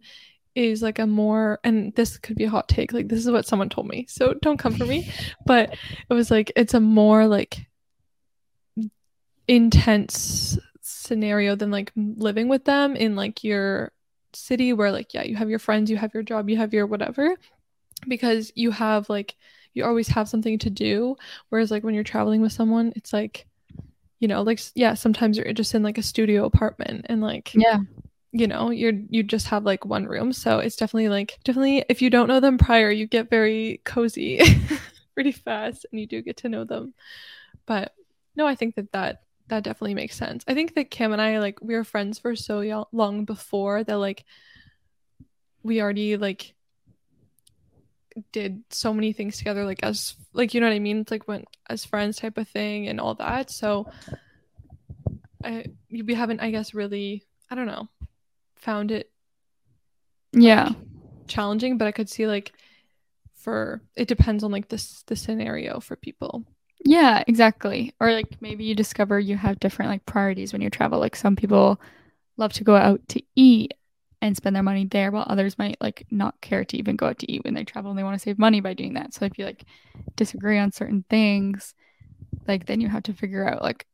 is 0.56 0.82
like 0.82 1.00
a 1.00 1.08
more 1.08 1.60
and 1.64 1.94
this 1.96 2.18
could 2.18 2.36
be 2.36 2.44
a 2.44 2.50
hot 2.50 2.68
take 2.68 2.92
like 2.92 3.08
this 3.08 3.20
is 3.20 3.32
what 3.32 3.46
someone 3.46 3.70
told 3.70 3.88
me 3.88 4.06
so 4.10 4.34
don't 4.42 4.58
come 4.58 4.74
for 4.74 4.86
me 4.86 5.10
but 5.46 5.76
it 6.10 6.14
was 6.14 6.32
like 6.32 6.52
it's 6.56 6.74
a 6.74 6.80
more 6.80 7.28
like 7.28 7.68
intense 9.48 10.58
scenario 10.82 11.56
than 11.56 11.72
like 11.72 11.92
living 11.96 12.48
with 12.48 12.66
them 12.66 12.96
in 12.96 13.16
like 13.16 13.44
your 13.44 13.92
city 14.34 14.74
where 14.74 14.92
like 14.92 15.14
yeah 15.14 15.24
you 15.24 15.36
have 15.36 15.50
your 15.50 15.60
friends 15.60 15.90
you 15.90 15.98
have 15.98 16.14
your 16.14 16.24
job 16.24 16.50
you 16.50 16.58
have 16.58 16.74
your 16.74 16.86
whatever 16.86 17.36
because 18.08 18.52
you 18.56 18.72
have 18.72 19.10
like 19.10 19.36
you 19.74 19.84
always 19.84 20.08
have 20.08 20.30
something 20.30 20.58
to 20.60 20.70
do 20.70 21.16
whereas 21.50 21.72
like 21.72 21.84
when 21.84 21.94
you're 21.94 22.04
traveling 22.04 22.42
with 22.42 22.52
someone 22.52 22.94
it's 22.96 23.14
like 23.14 23.48
you 24.20 24.28
know 24.28 24.42
like 24.42 24.60
yeah 24.76 24.94
sometimes 24.94 25.38
you're 25.38 25.54
just 25.54 25.74
in 25.74 25.84
like 25.84 25.98
a 25.98 26.04
studio 26.04 26.46
apartment 26.46 27.06
and 27.10 27.22
like 27.22 27.52
yeah 27.56 27.80
you 28.32 28.48
know 28.48 28.70
you're 28.70 28.94
you 29.10 29.24
just 29.24 29.48
have 29.48 29.63
like 29.63 29.86
one 29.86 30.06
room 30.06 30.32
so 30.32 30.60
it's 30.60 30.76
definitely 30.76 31.10
like 31.10 31.39
definitely 31.44 31.84
if 31.89 32.02
you 32.02 32.10
don't 32.10 32.28
know 32.28 32.39
them 32.39 32.58
prior 32.58 32.92
you 32.92 33.08
get 33.08 33.30
very 33.30 33.82
cozy 33.86 34.39
pretty 35.15 35.32
fast 35.32 35.86
and 35.92 36.00
you 36.00 36.06
do 36.06 36.22
get 36.22 36.38
to 36.38 36.50
know 36.50 36.63
them 36.63 36.94
but 37.65 37.94
no 38.36 38.46
i 38.46 38.54
think 38.54 38.76
that 38.76 38.92
that 38.92 39.24
that 39.50 39.63
definitely 39.63 39.96
makes 39.96 40.15
sense. 40.15 40.44
I 40.48 40.54
think 40.54 40.76
that 40.76 40.89
Cam 40.89 41.12
and 41.12 41.22
I 41.22 41.39
like 41.39 41.60
we 41.62 41.76
were 41.76 41.84
friends 41.84 42.18
for 42.20 42.36
so 42.36 42.88
long 42.92 43.26
before 43.26 43.84
that 43.84 43.98
like 43.98 44.24
we 45.62 45.82
already 45.82 46.18
like 46.18 46.54
did 48.32 48.63
so 48.70 48.94
many 48.94 49.13
things 49.13 49.38
together 49.38 49.65
like 49.65 49.84
as 49.84 50.15
like 50.34 50.54
you 50.54 50.62
know 50.62 50.68
what 50.68 50.74
I 50.74 50.80
mean? 50.80 51.00
It's 51.00 51.12
like 51.12 51.28
went 51.28 51.48
as 51.70 51.86
friends 51.86 52.18
type 52.18 52.38
of 52.38 52.48
thing 52.48 52.88
and 52.88 53.00
all 53.00 53.15
that. 53.15 53.52
So 53.52 53.92
I 55.44 55.65
we 55.92 56.13
haven't 56.13 56.39
I 56.39 56.52
guess 56.52 56.74
really 56.74 57.26
I 57.50 57.56
don't 57.56 57.68
know 57.68 57.89
found 58.60 58.91
it 58.91 59.12
yeah 60.34 60.65
like, 60.65 60.78
challenging, 61.28 61.78
but 61.78 61.88
I 61.88 61.91
could 61.91 62.10
see 62.10 62.28
like 62.28 62.52
for 63.36 63.82
it 63.95 64.08
depends 64.08 64.43
on 64.43 64.52
like 64.52 64.67
this 64.67 65.04
the 65.08 65.15
scenario 65.15 65.80
for 65.80 65.95
people. 65.95 66.43
Yeah, 66.84 67.24
exactly. 67.28 67.93
Or 68.00 68.12
like 68.12 68.41
maybe 68.41 68.63
you 68.65 68.76
discover 68.76 69.19
you 69.19 69.38
have 69.38 69.60
different 69.60 69.91
like 69.91 70.06
priorities 70.06 70.54
when 70.54 70.62
you 70.62 70.69
travel. 70.69 71.00
Like 71.00 71.15
some 71.15 71.36
people 71.36 71.80
love 72.38 72.54
to 72.54 72.63
go 72.63 72.76
out 72.76 73.02
to 73.10 73.22
eat 73.36 73.74
and 74.22 74.36
spend 74.36 74.56
their 74.56 74.63
money 74.63 74.86
there 74.86 75.12
while 75.12 75.26
others 75.28 75.58
might 75.58 75.78
like 75.80 76.06
not 76.12 76.39
care 76.41 76.65
to 76.65 76.78
even 76.78 76.95
go 76.95 77.08
out 77.08 77.19
to 77.19 77.32
eat 77.32 77.43
when 77.43 77.54
they 77.54 77.63
travel 77.63 77.91
and 77.91 77.98
they 77.98 78.04
want 78.04 78.15
to 78.15 78.24
save 78.24 78.39
money 78.39 78.60
by 78.60 78.74
doing 78.74 78.93
that. 78.95 79.13
So 79.13 79.26
if 79.26 79.38
you 79.38 79.45
like 79.45 79.63
disagree 80.15 80.58
on 80.58 80.72
certain 80.72 81.06
things, 81.10 81.74
like 82.48 82.65
then 82.65 82.82
you 82.82 82.89
have 82.89 83.04
to 83.04 83.13
figure 83.13 83.48
out 83.48 83.62
like 83.62 83.86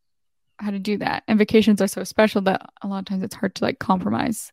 how 0.58 0.72
to 0.72 0.80
do 0.80 0.98
that. 0.98 1.24
And 1.28 1.38
vacations 1.38 1.82
are 1.82 1.88
so 1.88 2.04
special 2.04 2.42
that 2.44 2.70
a 2.82 2.88
lot 2.88 3.00
of 3.00 3.06
times 3.06 3.24
it's 3.24 3.36
hard 3.36 3.56
to 3.56 3.64
like 3.64 3.80
compromise 3.80 4.52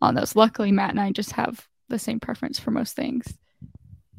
on 0.00 0.14
those. 0.14 0.36
Luckily, 0.36 0.72
Matt 0.72 0.90
and 0.90 1.00
I 1.00 1.12
just 1.12 1.32
have 1.32 1.66
the 1.88 1.98
same 1.98 2.20
preference 2.20 2.58
for 2.58 2.70
most 2.70 2.96
things. 2.96 3.36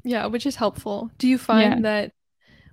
Yeah, 0.03 0.25
which 0.27 0.45
is 0.45 0.55
helpful. 0.55 1.11
Do 1.17 1.27
you 1.27 1.37
find 1.37 1.75
yeah. 1.75 1.81
that 1.81 2.11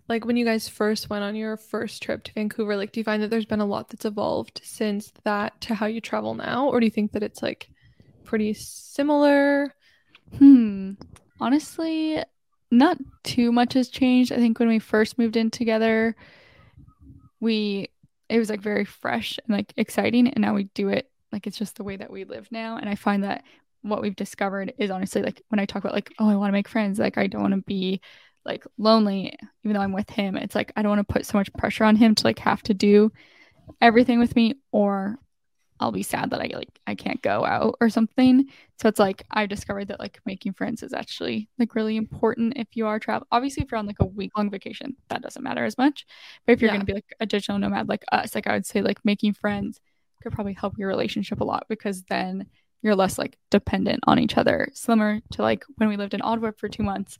like 0.09 0.25
when 0.25 0.37
you 0.37 0.45
guys 0.45 0.69
first 0.69 1.11
went 1.11 1.23
on 1.23 1.37
your 1.37 1.57
first 1.57 2.03
trip 2.03 2.25
to 2.25 2.33
Vancouver, 2.33 2.77
like 2.77 2.93
do 2.93 3.01
you 3.01 3.05
find 3.05 3.23
that 3.23 3.31
there's 3.31 3.47
been 3.47 3.61
a 3.61 3.67
lot 3.67 3.89
that's 3.89 4.07
evolved 4.07 4.61
since 4.65 5.13
that 5.25 5.61
to 5.63 5.75
how 5.75 5.87
you 5.87 6.01
travel 6.01 6.35
now? 6.35 6.69
Or 6.69 6.81
do 6.81 6.87
you 6.87 6.91
think 6.91 7.13
that 7.13 7.23
it's 7.23 7.43
like 7.43 7.69
pretty 8.25 8.55
similar? 8.55 9.75
Hmm. 10.39 10.93
Honestly, 11.41 12.23
not 12.71 12.99
too 13.23 13.53
much 13.53 13.75
has 13.75 13.89
changed. 13.89 14.33
I 14.33 14.37
think 14.37 14.59
when 14.59 14.69
we 14.69 14.79
first 14.79 15.19
moved 15.19 15.37
in 15.37 15.51
together, 15.51 16.17
we 17.41 17.89
it 18.29 18.39
was 18.39 18.51
like 18.51 18.61
very 18.61 18.85
fresh 18.85 19.39
and 19.47 19.57
like 19.57 19.73
exciting 19.77 20.29
and 20.29 20.43
now 20.43 20.55
we 20.55 20.65
do 20.75 20.89
it 20.89 21.11
like 21.33 21.47
it's 21.47 21.59
just 21.59 21.77
the 21.77 21.85
way 21.85 21.97
that 21.97 22.11
we 22.11 22.25
live 22.25 22.49
now 22.51 22.77
and 22.77 22.89
I 22.89 22.95
find 22.95 23.25
that 23.25 23.45
what 23.83 24.03
we've 24.03 24.17
discovered 24.17 24.73
is 24.79 24.91
honestly 24.91 25.23
like 25.23 25.43
when 25.49 25.59
I 25.59 25.67
talk 25.67 25.85
about 25.85 25.95
like 25.95 26.13
oh 26.19 26.29
I 26.29 26.37
want 26.37 26.49
to 26.49 26.53
make 26.53 26.69
friends 26.69 26.99
like 26.99 27.19
I 27.19 27.27
don't 27.27 27.43
want 27.43 27.55
to 27.55 27.63
be 27.63 28.01
like 28.45 28.65
lonely 28.77 29.37
even 29.65 29.75
though 29.75 29.83
I'm 29.83 29.93
with 29.93 30.11
him 30.11 30.37
it's 30.37 30.55
like 30.55 30.73
I 30.77 30.83
don't 30.83 30.91
want 30.97 31.07
to 31.07 31.13
put 31.13 31.27
so 31.27 31.39
much 31.39 31.53
pressure 31.55 31.85
on 31.85 31.97
him 31.97 32.15
to 32.15 32.25
like 32.25 32.39
have 32.41 32.63
to 32.65 32.75
do 32.75 33.13
everything 33.81 34.19
with 34.19 34.35
me 34.35 34.55
or 34.73 35.19
I'll 35.81 35.93
be 35.93 36.03
sad 36.03 36.31
that 36.31 36.41
I 36.41 36.51
like 36.55 36.81
I 36.87 36.95
can't 36.95 37.23
go 37.23 37.45
out 37.45 37.77
or 37.81 37.89
something. 37.89 38.47
So 38.81 38.89
it's 38.89 38.99
like 38.99 39.25
I 39.31 39.47
discovered 39.47 39.89
that 39.89 40.01
like 40.01 40.21
making 40.27 40.55
friends 40.55 40.83
is 40.83 40.93
actually 40.93 41.49
like 41.59 41.75
really 41.75 41.97
important 41.97 42.55
if 42.57 42.69
you 42.75 42.87
are 42.87 42.99
travel. 42.99 43.27
Obviously, 43.31 43.63
if 43.63 43.71
you're 43.71 43.79
on 43.79 43.87
like 43.87 44.01
a 44.01 44.07
week 44.07 44.33
long 44.37 44.51
vacation, 44.51 44.97
that 45.09 45.23
doesn't 45.23 45.43
matter 45.43 45.65
as 45.65 45.79
much. 45.79 46.07
But 46.47 46.53
if 46.53 46.61
you're 46.61 46.71
yeah. 46.71 46.77
gonna 46.77 46.85
be 46.85 46.95
like 46.95 47.15
a 47.21 47.27
digital 47.27 47.59
nomad 47.59 47.89
like 47.89 48.05
us, 48.13 48.35
like 48.35 48.47
I 48.47 48.53
would 48.53 48.67
say 48.67 48.83
like 48.83 49.05
making 49.05 49.35
friends 49.35 49.81
could 50.23 50.33
probably 50.33 50.55
help 50.55 50.79
your 50.79 50.89
relationship 50.89 51.41
a 51.41 51.45
lot 51.45 51.67
because 51.69 52.03
then 52.05 52.47
you're 52.83 52.97
less 52.97 53.19
like 53.19 53.37
dependent 53.51 54.01
on 54.07 54.19
each 54.19 54.37
other. 54.37 54.69
Similar 54.73 55.21
to 55.33 55.43
like 55.43 55.65
when 55.77 55.89
we 55.89 55.97
lived 55.97 56.15
in 56.15 56.23
Antwerp 56.23 56.59
for 56.59 56.69
two 56.69 56.83
months. 56.83 57.19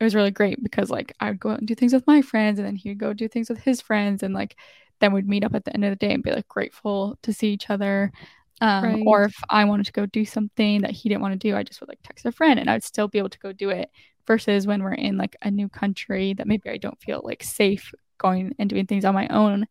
It 0.00 0.04
was 0.04 0.14
really 0.14 0.32
great 0.32 0.60
because 0.62 0.90
like 0.90 1.14
I 1.20 1.30
would 1.30 1.40
go 1.40 1.50
out 1.50 1.60
and 1.60 1.68
do 1.68 1.74
things 1.74 1.92
with 1.92 2.06
my 2.06 2.20
friends 2.20 2.58
and 2.58 2.66
then 2.66 2.74
he 2.74 2.90
would 2.90 2.98
go 2.98 3.12
do 3.12 3.28
things 3.28 3.48
with 3.48 3.60
his 3.60 3.80
friends 3.80 4.24
and 4.24 4.34
like 4.34 4.56
then 5.00 5.12
we'd 5.12 5.28
meet 5.28 5.44
up 5.44 5.54
at 5.54 5.64
the 5.64 5.74
end 5.74 5.84
of 5.84 5.90
the 5.90 6.06
day 6.06 6.12
and 6.12 6.22
be 6.22 6.30
like 6.30 6.48
grateful 6.48 7.18
to 7.22 7.32
see 7.32 7.48
each 7.52 7.70
other. 7.70 8.12
Um, 8.60 8.84
right. 8.84 9.02
Or 9.06 9.24
if 9.24 9.36
I 9.50 9.64
wanted 9.64 9.86
to 9.86 9.92
go 9.92 10.06
do 10.06 10.24
something 10.24 10.82
that 10.82 10.92
he 10.92 11.08
didn't 11.08 11.22
want 11.22 11.32
to 11.32 11.48
do, 11.48 11.56
I 11.56 11.62
just 11.62 11.80
would 11.80 11.88
like 11.88 11.98
text 12.02 12.24
a 12.24 12.32
friend 12.32 12.58
and 12.60 12.70
I 12.70 12.74
would 12.74 12.84
still 12.84 13.08
be 13.08 13.18
able 13.18 13.30
to 13.30 13.38
go 13.38 13.52
do 13.52 13.70
it. 13.70 13.90
Versus 14.26 14.66
when 14.66 14.82
we're 14.82 14.94
in 14.94 15.18
like 15.18 15.36
a 15.42 15.50
new 15.50 15.68
country 15.68 16.32
that 16.32 16.46
maybe 16.46 16.70
I 16.70 16.78
don't 16.78 16.98
feel 16.98 17.20
like 17.22 17.42
safe 17.42 17.92
going 18.16 18.54
and 18.58 18.70
doing 18.70 18.86
things 18.86 19.04
on 19.04 19.12
my 19.12 19.28
own. 19.28 19.66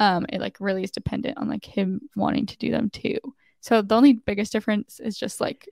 Um, 0.00 0.26
it 0.30 0.40
like 0.40 0.56
really 0.58 0.82
is 0.82 0.90
dependent 0.90 1.38
on 1.38 1.48
like 1.48 1.64
him 1.64 2.00
wanting 2.16 2.46
to 2.46 2.58
do 2.58 2.72
them 2.72 2.90
too. 2.90 3.18
So 3.60 3.82
the 3.82 3.94
only 3.94 4.14
biggest 4.14 4.50
difference 4.50 4.98
is 4.98 5.16
just 5.16 5.40
like 5.40 5.68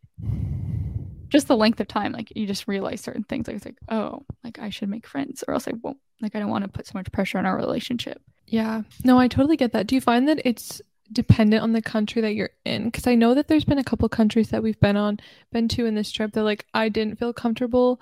just 1.33 1.49
the 1.49 1.57
length 1.57 1.81
of 1.81 1.89
time. 1.89 2.13
Like 2.13 2.33
you 2.37 2.47
just 2.47 2.69
realize 2.69 3.01
certain 3.01 3.25
things. 3.25 3.47
Like 3.47 3.57
it's 3.57 3.65
like, 3.65 3.79
oh, 3.89 4.25
like 4.45 4.59
I 4.59 4.71
should 4.71 4.91
make 4.91 5.07
friends 5.07 5.43
or 5.49 5.55
else 5.55 5.67
I 5.67 5.73
won't. 5.83 5.99
Like 6.21 6.37
I 6.37 6.39
don't 6.39 6.51
want 6.51 6.65
to 6.65 6.71
put 6.71 6.87
so 6.87 6.93
much 6.95 7.11
pressure 7.11 7.39
on 7.39 7.47
our 7.47 7.57
relationship. 7.57 8.21
Yeah. 8.47 8.83
No, 9.03 9.19
I 9.19 9.29
totally 9.29 9.57
get 9.57 9.73
that. 9.73 9.87
Do 9.87 9.95
you 9.95 10.01
find 10.01 10.29
that 10.29 10.43
it's 10.45 10.83
dependent 11.11 11.63
on 11.63 11.73
the 11.73 11.83
country 11.83 12.21
that 12.23 12.35
you're 12.35 12.51
in? 12.65 12.85
Because 12.85 13.07
I 13.07 13.15
know 13.15 13.35
that 13.35 13.49
there's 13.49 13.65
been 13.65 13.79
a 13.79 13.85
couple 13.85 14.09
countries 14.11 14.51
that 14.51 14.63
we've 14.63 14.79
been 14.79 14.97
on, 14.97 15.19
been 15.51 15.69
to 15.69 15.87
in 15.87 15.95
this 15.95 16.13
trip 16.13 16.33
that 16.33 16.45
like 16.45 16.67
I 16.75 16.91
didn't 16.91 17.19
feel 17.19 17.33
comfortable 17.33 18.01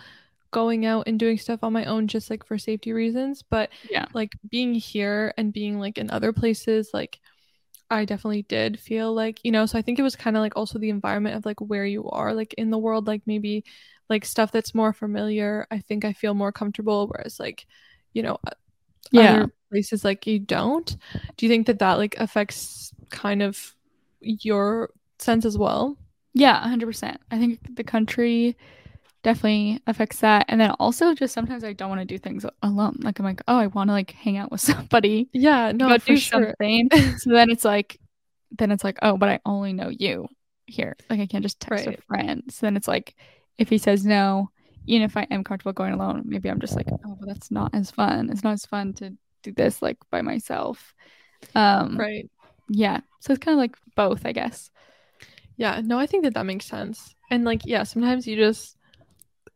going 0.51 0.85
out 0.85 1.05
and 1.07 1.19
doing 1.19 1.39
stuff 1.39 1.63
on 1.63 1.73
my 1.73 1.85
own 1.85 2.09
just 2.09 2.29
like 2.29 2.45
for 2.45 2.59
safety 2.59 2.93
reasons. 2.93 3.43
But 3.43 3.71
yeah, 3.89 4.07
like 4.13 4.33
being 4.51 4.75
here 4.75 5.33
and 5.37 5.53
being 5.53 5.79
like 5.79 5.99
in 5.99 6.11
other 6.11 6.33
places, 6.33 6.91
like 6.93 7.21
I 7.91 8.05
definitely 8.05 8.43
did 8.43 8.79
feel 8.79 9.13
like, 9.13 9.41
you 9.45 9.51
know, 9.51 9.67
so 9.67 9.79
I 9.79 9.83
think 9.83 9.99
it 9.99 10.03
was 10.03 10.17
kind 10.17 10.37
of 10.37 10.41
like 10.43 10.57
also 10.57 10.79
the 10.79 10.91
environment 10.91 11.37
of 11.37 11.45
like 11.45 11.61
where 11.61 11.85
you 11.85 12.09
are, 12.11 12.33
like 12.35 12.55
in 12.55 12.71
the 12.71 12.79
world, 12.79 13.07
like 13.07 13.23
maybe 13.27 13.65
like 14.09 14.25
stuff 14.25 14.53
that's 14.53 14.75
more 14.75 14.93
familiar. 14.93 15.67
I 15.71 15.81
think 15.81 16.05
I 16.05 16.13
feel 16.13 16.35
more 16.35 16.53
comfortable. 16.53 17.09
Whereas 17.09 17.41
like, 17.41 17.67
you 18.13 18.23
know, 18.23 18.39
yeah 19.13 19.47
places 19.71 20.05
like 20.05 20.27
you 20.27 20.39
don't 20.39 20.97
do 21.37 21.47
you 21.47 21.51
think 21.51 21.67
that 21.67 21.79
that 21.79 21.95
like 21.99 22.17
affects 22.19 22.93
kind 23.11 23.43
of 23.43 23.75
your 24.21 24.91
sense 25.19 25.45
as 25.45 25.57
well 25.59 25.97
yeah 26.35 26.61
100% 26.61 27.21
i 27.31 27.39
think 27.39 27.61
the 27.77 27.85
country 27.85 28.57
definitely 29.23 29.81
affects 29.87 30.21
that 30.21 30.47
and 30.49 30.61
then 30.61 30.71
also 30.81 31.15
just 31.15 31.35
sometimes 31.35 31.63
i 31.63 31.73
don't 31.73 31.91
want 31.91 32.01
to 32.01 32.07
do 32.07 32.19
things 32.19 32.47
alone 32.63 32.97
like 33.01 33.19
i'm 33.19 33.25
like 33.25 33.43
oh 33.49 33.57
i 33.57 33.67
want 33.69 33.89
to 33.89 33.93
like 33.93 34.13
hang 34.13 34.37
out 34.37 34.51
with 34.51 34.61
somebody 34.73 35.29
yeah 35.33 35.73
no 35.73 35.97
do 35.99 36.17
sure. 36.17 36.47
something 36.47 36.89
so 37.19 37.31
then 37.31 37.51
it's 37.51 37.65
like 37.65 37.99
then 38.53 38.71
it's 38.71 38.85
like 38.85 38.99
oh 39.03 39.17
but 39.17 39.29
i 39.29 39.39
only 39.45 39.73
know 39.73 39.89
you 39.89 40.27
here 40.67 40.97
like 41.11 41.21
i 41.21 41.27
can't 41.27 41.43
just 41.43 41.61
text 41.61 41.87
right. 41.87 41.99
a 41.99 42.03
friend 42.03 42.45
so 42.49 42.67
then 42.67 42.77
it's 42.77 42.89
like 42.89 43.15
if 43.59 43.69
he 43.69 43.77
says 43.77 44.07
no 44.07 44.49
even 44.87 45.05
if 45.05 45.17
I 45.17 45.27
am 45.31 45.45
comfortable 45.45 45.73
going 45.73 45.93
alone, 45.93 46.23
maybe 46.25 46.49
I'm 46.49 46.61
just 46.61 46.77
like, 46.77 46.89
oh, 46.91 46.99
well, 47.05 47.19
that's 47.27 47.51
not 47.51 47.75
as 47.75 47.91
fun. 47.91 48.31
It's 48.31 48.43
not 48.43 48.55
as 48.55 48.67
fun 48.67 48.93
to 48.95 49.17
do 49.43 49.53
this 49.53 49.83
like 49.83 49.99
by 50.11 50.23
myself. 50.23 50.95
Um, 51.55 51.97
right. 51.97 52.29
Yeah. 52.69 53.01
So 53.21 53.33
it's 53.33 53.43
kind 53.43 53.55
of 53.55 53.61
like 53.61 53.77
both, 53.95 54.27
I 54.27 54.33
guess. 54.33 54.71
Yeah. 55.57 55.81
No, 55.85 55.99
I 55.99 56.07
think 56.07 56.25
that 56.25 56.35
that 56.35 56.47
makes 56.47 56.67
sense. 56.67 57.15
And 57.31 57.45
like, 57.45 57.63
yeah, 57.65 57.83
sometimes 57.83 58.27
you 58.27 58.37
just 58.37 58.77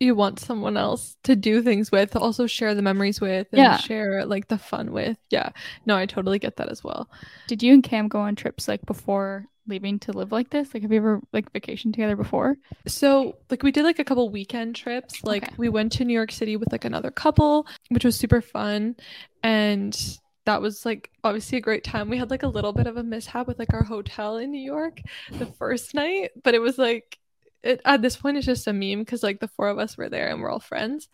you 0.00 0.14
want 0.14 0.40
someone 0.40 0.76
else 0.76 1.16
to 1.24 1.37
do 1.37 1.62
things 1.62 1.90
with, 1.90 2.16
also 2.16 2.46
share 2.46 2.74
the 2.74 2.83
memories 2.83 3.20
with, 3.20 3.46
and 3.52 3.59
yeah. 3.59 3.76
share 3.76 4.26
like 4.26 4.48
the 4.48 4.59
fun 4.59 4.92
with. 4.92 5.16
Yeah. 5.30 5.50
No, 5.87 5.96
I 5.96 6.07
totally 6.07 6.38
get 6.38 6.57
that 6.57 6.68
as 6.68 6.83
well. 6.83 7.09
Did 7.46 7.62
you 7.62 7.72
and 7.74 7.83
Cam 7.83 8.09
go 8.09 8.20
on 8.20 8.37
trips 8.37 8.68
like 8.68 8.85
before 8.87 9.46
leaving 9.66 9.98
to 10.00 10.12
live 10.12 10.33
like 10.33 10.50
this? 10.50 10.74
Like, 10.74 10.83
have 10.83 10.92
you 10.92 10.98
ever 10.98 11.20
like 11.33 11.50
vacation 11.52 11.92
together 11.92 12.16
before? 12.16 12.57
So, 12.87 13.37
like, 13.50 13.62
we 13.62 13.72
did 13.72 13.85
like 13.85 13.98
a 13.98 14.04
couple 14.04 14.28
weekend 14.30 14.76
trips. 14.76 15.24
Like, 15.24 15.44
okay. 15.44 15.54
we 15.57 15.68
went 15.68 15.92
to 15.92 16.04
New 16.04 16.12
York 16.12 16.33
City 16.33 16.57
with 16.57 16.72
like 16.72 16.85
another 16.85 17.11
couple, 17.11 17.66
which 17.88 18.04
was 18.04 18.16
super 18.16 18.40
fun. 18.40 18.96
And 19.42 19.98
that 20.44 20.61
was 20.61 20.85
like 20.85 21.11
obviously 21.22 21.57
a 21.59 21.62
great 21.62 21.85
time. 21.85 22.11
We 22.11 22.18
had 22.18 22.30
like 22.30 22.42
a 22.42 22.48
little 22.48 22.72
bit 22.72 22.87
of 22.87 22.96
a 22.96 23.02
mishap 23.02 23.46
with 23.46 23.59
like 23.59 23.72
our 23.72 23.85
hotel 23.85 24.37
in 24.37 24.50
New 24.50 24.61
York 24.61 25.00
the 25.30 25.46
first 25.46 25.94
night, 25.94 26.33
but 26.42 26.54
it 26.54 26.61
was 26.61 26.76
like, 26.76 27.18
it, 27.64 27.81
at 27.85 28.03
this 28.03 28.16
point, 28.16 28.37
it's 28.37 28.46
just 28.46 28.66
a 28.66 28.72
meme 28.72 29.00
because 29.00 29.22
like 29.22 29.40
the 29.40 29.48
four 29.48 29.68
of 29.68 29.79
us 29.79 29.96
were 29.96 30.09
there 30.09 30.29
and 30.29 30.40
we're 30.40 30.50
all 30.50 30.61
friends. 30.61 31.09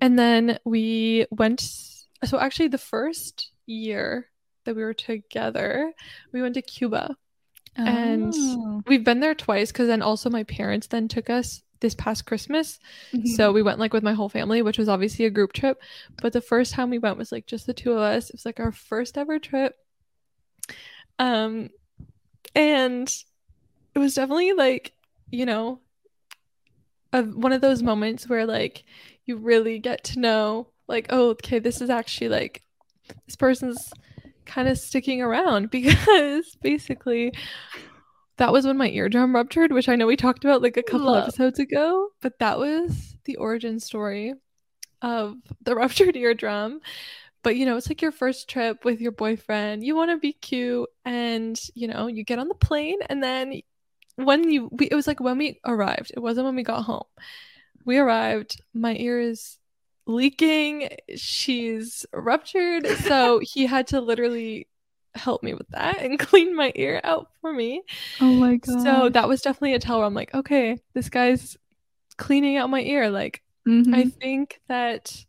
And 0.00 0.18
then 0.18 0.58
we 0.64 1.26
went. 1.30 1.62
So, 2.24 2.38
actually, 2.38 2.68
the 2.68 2.78
first 2.78 3.50
year 3.66 4.28
that 4.64 4.76
we 4.76 4.82
were 4.82 4.94
together, 4.94 5.92
we 6.32 6.42
went 6.42 6.54
to 6.54 6.62
Cuba 6.62 7.16
Oh. 7.78 7.84
And 7.84 8.84
we've 8.86 9.04
been 9.04 9.20
there 9.20 9.34
twice 9.34 9.70
because 9.70 9.86
then 9.86 10.02
also 10.02 10.30
my 10.30 10.44
parents 10.44 10.88
then 10.88 11.08
took 11.08 11.30
us 11.30 11.62
this 11.80 11.94
past 11.94 12.26
Christmas. 12.26 12.78
Mm-hmm. 13.12 13.26
So 13.28 13.52
we 13.52 13.62
went 13.62 13.78
like 13.78 13.92
with 13.92 14.02
my 14.02 14.12
whole 14.12 14.28
family, 14.28 14.62
which 14.62 14.78
was 14.78 14.88
obviously 14.88 15.24
a 15.24 15.30
group 15.30 15.52
trip. 15.52 15.80
But 16.20 16.32
the 16.32 16.40
first 16.40 16.72
time 16.72 16.90
we 16.90 16.98
went 16.98 17.16
was 17.16 17.32
like 17.32 17.46
just 17.46 17.66
the 17.66 17.74
two 17.74 17.92
of 17.92 17.98
us. 17.98 18.28
It 18.28 18.34
was 18.34 18.44
like 18.44 18.60
our 18.60 18.72
first 18.72 19.16
ever 19.16 19.38
trip. 19.38 19.76
Um 21.18 21.70
and 22.54 23.12
it 23.94 23.98
was 23.98 24.14
definitely 24.14 24.52
like, 24.52 24.92
you 25.30 25.46
know, 25.46 25.80
a, 27.12 27.22
one 27.22 27.52
of 27.52 27.60
those 27.60 27.82
moments 27.82 28.28
where 28.28 28.46
like 28.46 28.84
you 29.26 29.36
really 29.36 29.78
get 29.78 30.04
to 30.04 30.20
know 30.20 30.68
like, 30.88 31.06
oh, 31.10 31.30
okay, 31.30 31.58
this 31.58 31.80
is 31.80 31.90
actually 31.90 32.28
like 32.28 32.62
this 33.26 33.36
person's 33.36 33.92
kind 34.44 34.68
of 34.68 34.78
sticking 34.78 35.22
around 35.22 35.70
because 35.70 36.56
basically 36.62 37.32
that 38.36 38.52
was 38.52 38.66
when 38.66 38.76
my 38.76 38.88
eardrum 38.88 39.34
ruptured, 39.34 39.72
which 39.72 39.88
I 39.88 39.96
know 39.96 40.06
we 40.06 40.16
talked 40.16 40.44
about 40.44 40.62
like 40.62 40.76
a 40.76 40.82
couple 40.82 41.12
Love. 41.12 41.24
episodes 41.24 41.58
ago, 41.58 42.08
but 42.20 42.38
that 42.38 42.58
was 42.58 43.16
the 43.24 43.36
origin 43.36 43.78
story 43.78 44.34
of 45.02 45.36
the 45.62 45.74
ruptured 45.76 46.16
eardrum. 46.16 46.80
But 47.42 47.56
you 47.56 47.64
know, 47.64 47.76
it's 47.76 47.88
like 47.88 48.02
your 48.02 48.12
first 48.12 48.48
trip 48.48 48.84
with 48.84 49.00
your 49.00 49.12
boyfriend. 49.12 49.84
You 49.84 49.96
want 49.96 50.10
to 50.10 50.18
be 50.18 50.32
cute 50.32 50.88
and 51.04 51.58
you 51.74 51.88
know, 51.88 52.06
you 52.06 52.24
get 52.24 52.38
on 52.38 52.48
the 52.48 52.54
plane 52.54 52.98
and 53.08 53.22
then 53.22 53.60
when 54.16 54.50
you 54.50 54.68
we, 54.72 54.86
it 54.86 54.94
was 54.94 55.06
like 55.06 55.20
when 55.20 55.38
we 55.38 55.60
arrived. 55.64 56.12
It 56.14 56.20
wasn't 56.20 56.46
when 56.46 56.56
we 56.56 56.62
got 56.62 56.82
home. 56.82 57.04
We 57.84 57.98
arrived, 57.98 58.60
my 58.74 58.94
ear 58.96 59.20
is 59.20 59.58
leaking. 60.06 60.88
She's 61.16 62.04
ruptured. 62.12 62.86
So 62.86 63.38
he 63.42 63.66
had 63.66 63.88
to 63.88 64.00
literally 64.00 64.68
help 65.14 65.42
me 65.42 65.54
with 65.54 65.68
that 65.68 66.00
and 66.02 66.18
clean 66.18 66.54
my 66.54 66.72
ear 66.74 67.00
out 67.04 67.28
for 67.40 67.52
me. 67.52 67.82
Oh 68.20 68.34
my 68.34 68.56
god. 68.56 68.82
So 68.82 69.08
that 69.10 69.28
was 69.28 69.42
definitely 69.42 69.74
a 69.74 69.78
tell 69.78 69.98
where 69.98 70.06
I'm 70.06 70.14
like, 70.14 70.34
okay, 70.34 70.78
this 70.94 71.08
guy's 71.08 71.56
cleaning 72.16 72.56
out 72.56 72.70
my 72.70 72.82
ear. 72.82 73.10
Like, 73.10 73.42
mm-hmm. 73.66 73.94
I 73.94 74.04
think 74.04 74.60
that 74.68 75.24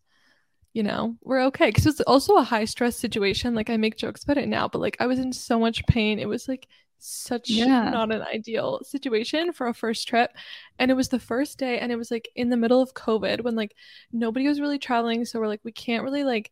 you 0.74 0.84
know, 0.84 1.18
we're 1.22 1.44
okay. 1.46 1.68
Because 1.68 1.86
it's 1.86 2.02
also 2.02 2.38
a 2.38 2.44
high 2.44 2.66
stress 2.66 2.96
situation. 2.98 3.56
Like, 3.56 3.70
I 3.70 3.78
make 3.78 3.98
jokes 3.98 4.24
about 4.24 4.38
it 4.38 4.48
now, 4.48 4.68
but 4.68 4.80
like, 4.80 4.98
I 5.00 5.08
was 5.08 5.20
in 5.20 5.34
so 5.34 5.60
much 5.60 5.86
pain. 5.86 6.20
It 6.20 6.30
was 6.30 6.48
like 6.48 6.68
such 7.02 7.50
yeah. 7.50 7.90
not 7.90 8.12
an 8.14 8.22
ideal 8.24 8.82
situation 8.84 9.54
for 9.54 9.68
a 9.68 9.74
first 9.74 10.08
trip. 10.08 10.32
And 10.80 10.92
it 10.92 10.96
was 10.96 11.10
the 11.10 11.20
first 11.20 11.58
day, 11.58 11.80
and 11.80 11.92
it 11.92 11.96
was 11.98 12.12
like 12.12 12.30
in 12.36 12.50
the 12.50 12.58
middle 12.58 12.82
of 12.82 12.94
COVID 12.94 13.44
when 13.44 13.56
like 13.56 13.76
nobody 14.12 14.48
was 14.48 14.60
really 14.62 14.80
traveling. 14.80 15.26
So 15.26 15.40
we're 15.40 15.48
like, 15.48 15.62
we 15.64 15.72
can't 15.72 16.04
really 16.04 16.24
like 16.24 16.52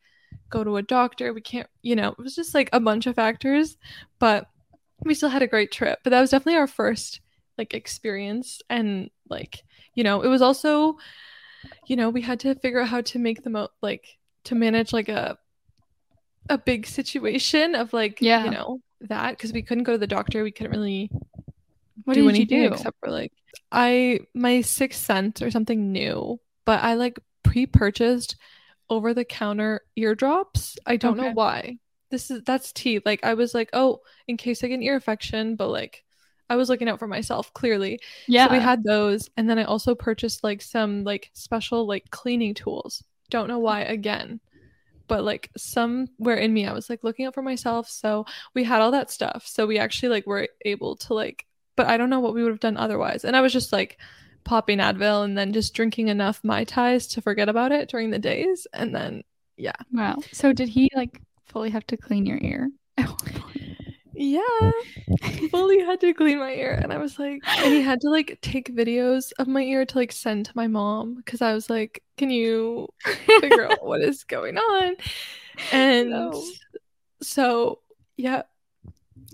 go 0.50 0.64
to 0.64 0.78
a 0.78 0.82
doctor. 0.84 1.34
We 1.34 1.42
can't, 1.42 1.68
you 1.82 1.96
know, 1.96 2.10
it 2.10 2.20
was 2.20 2.36
just 2.36 2.54
like 2.56 2.70
a 2.74 2.80
bunch 2.80 3.08
of 3.08 3.16
factors, 3.16 3.78
but 4.20 4.48
we 5.04 5.14
still 5.16 5.30
had 5.30 5.42
a 5.44 5.48
great 5.48 5.72
trip. 5.72 6.00
But 6.04 6.12
that 6.12 6.22
was 6.22 6.32
definitely 6.32 6.58
our 6.60 6.68
first 6.68 7.22
like 7.58 7.74
experience. 7.74 8.62
And 8.70 9.10
like, 9.30 9.64
you 9.96 10.04
know, 10.04 10.22
it 10.22 10.28
was 10.28 10.42
also, 10.42 10.98
you 11.88 11.96
know, 11.96 12.10
we 12.10 12.22
had 12.22 12.40
to 12.42 12.56
figure 12.56 12.82
out 12.82 12.90
how 12.90 13.02
to 13.02 13.20
make 13.20 13.44
the 13.44 13.50
most 13.50 13.72
like 13.82 14.18
to 14.46 14.56
manage 14.56 14.94
like 14.94 15.10
a 15.10 15.38
a 16.50 16.58
big 16.58 16.86
situation 16.88 17.76
of 17.76 17.94
like 17.94 18.20
Yeah. 18.22 18.46
you 18.46 18.52
know 18.52 18.82
that 19.02 19.32
because 19.32 19.54
we 19.54 19.62
couldn't 19.62 19.84
go 19.86 19.94
to 19.94 19.98
the 19.98 20.08
doctor 20.08 20.44
we 20.44 20.52
couldn't 20.52 20.72
really 20.72 21.12
What 22.04 22.16
do 22.16 22.22
did 22.22 22.28
anything 22.28 22.64
you 22.64 22.70
do? 22.70 22.70
except 22.70 22.98
for 23.00 23.10
like 23.10 23.32
I 23.72 24.22
my 24.34 24.62
sixth 24.62 25.04
sense 25.06 25.42
or 25.42 25.52
something 25.52 25.92
new, 25.92 26.40
but 26.66 26.84
I 26.84 26.96
like 26.96 27.20
pre-purchased 27.44 28.36
over 28.90 29.14
the 29.14 29.26
counter 29.26 29.82
eardrops. 29.96 30.78
I 30.86 30.98
don't 30.98 31.18
know 31.18 31.30
why. 31.30 31.80
This 32.12 32.32
is 32.32 32.42
that's 32.44 32.72
tea. 32.74 33.02
Like 33.06 33.24
I 33.24 33.36
was 33.36 33.54
like, 33.54 33.70
oh, 33.74 34.02
in 34.28 34.38
case 34.38 34.64
I 34.64 34.68
get 34.68 34.76
an 34.76 34.84
ear 34.84 34.96
infection, 34.96 35.56
but 35.56 35.70
like 35.70 36.04
I 36.50 36.56
was 36.56 36.70
looking 36.70 36.90
out 36.90 37.00
for 37.00 37.08
myself 37.08 37.54
clearly. 37.54 38.00
yeah. 38.28 38.48
So 38.48 38.50
we 38.50 38.60
had 38.60 38.84
those, 38.84 39.30
and 39.38 39.50
then 39.50 39.60
I 39.60 39.64
also 39.66 39.94
purchased 39.96 40.44
like 40.44 40.62
some 40.62 41.04
like 41.04 41.30
special 41.34 41.86
like 41.88 42.10
cleaning 42.12 42.54
tools. 42.56 43.04
Don't 43.30 43.48
know 43.48 43.60
why 43.60 43.82
again, 43.82 44.40
but 45.10 45.26
like 45.26 45.50
somewhere 45.58 46.38
in 46.38 46.54
me, 46.54 46.66
I 46.66 46.72
was 46.72 46.90
like 46.90 47.04
looking 47.04 47.26
out 47.26 47.34
for 47.34 47.42
myself. 47.42 47.90
So 47.90 48.26
we 48.56 48.64
had 48.64 48.80
all 48.80 48.92
that 48.92 49.12
stuff. 49.12 49.46
So 49.46 49.68
we 49.68 49.78
actually 49.78 50.10
like 50.10 50.26
were 50.26 50.48
able 50.64 50.96
to 50.98 51.14
like, 51.14 51.46
but 51.76 51.88
I 51.88 51.98
don't 51.98 52.10
know 52.10 52.22
what 52.22 52.34
we 52.34 52.44
would 52.44 52.52
have 52.52 52.62
done 52.62 52.78
otherwise. 52.78 53.26
And 53.26 53.36
I 53.36 53.42
was 53.42 53.52
just 53.52 53.74
like 53.74 53.98
popping 54.46 54.80
Advil 54.80 55.26
and 55.26 55.38
then 55.38 55.52
just 55.52 55.74
drinking 55.74 56.08
enough 56.08 56.40
mai 56.44 56.64
tais 56.64 57.08
to 57.08 57.22
forget 57.22 57.50
about 57.50 57.72
it 57.72 57.90
during 57.90 58.10
the 58.10 58.20
days, 58.20 58.66
and 58.74 58.96
then 58.96 59.24
yeah, 59.58 59.76
wow. 59.92 60.18
So 60.32 60.54
did 60.54 60.70
he 60.70 60.90
like 60.96 61.22
fully 61.46 61.70
have 61.72 61.86
to 61.88 61.98
clean 61.98 62.26
your 62.26 62.40
ear? 62.42 62.70
Yeah, 64.20 64.72
fully 65.50 65.80
had 65.80 66.00
to 66.02 66.14
clean 66.14 66.38
my 66.40 66.52
ear 66.52 66.80
and 66.84 66.94
i 66.94 66.98
was 66.98 67.18
like 67.18 67.42
and 67.64 67.74
he 67.74 67.82
had 67.82 68.00
to 68.02 68.10
like 68.10 68.38
take 68.42 68.76
videos 68.76 69.32
of 69.40 69.48
my 69.48 69.62
ear 69.62 69.86
to 69.86 69.98
like 69.98 70.12
send 70.12 70.46
to 70.46 70.52
my 70.56 70.68
mom 70.68 71.16
because 71.16 71.42
i 71.42 71.54
was 71.54 71.70
like 71.70 72.04
can 72.18 72.30
you 72.30 72.88
figure 73.40 73.66
out 73.66 73.86
what 73.86 74.02
is 74.02 74.24
going 74.26 74.58
on? 74.58 74.96
And 75.72 76.10
No. 76.10 76.44
so 77.22 77.80
yeah 78.18 78.44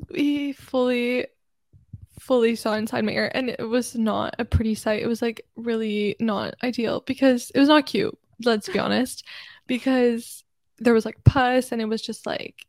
we 0.10 0.54
fully 0.54 1.28
fully 2.20 2.56
saw 2.56 2.74
inside 2.74 3.06
my 3.06 3.12
ear 3.12 3.32
and 3.34 3.50
it 3.50 3.62
was 3.70 3.96
not 3.96 4.36
a 4.40 4.46
pretty 4.46 4.76
sight. 4.76 5.02
It 5.02 5.08
was 5.08 5.22
like 5.22 5.46
really 5.56 6.16
not 6.20 6.56
ideal 6.64 7.02
because 7.06 7.52
it 7.54 7.60
was 7.60 7.70
not 7.70 7.86
cute 7.86 8.18
let's 8.44 8.68
be 8.68 8.80
honest 8.80 9.24
because 9.68 10.44
there 10.80 10.94
was 10.94 11.06
like 11.06 11.24
pus 11.24 11.72
and 11.72 11.82
it 11.82 11.86
was 11.86 12.02
just 12.02 12.26
like 12.26 12.66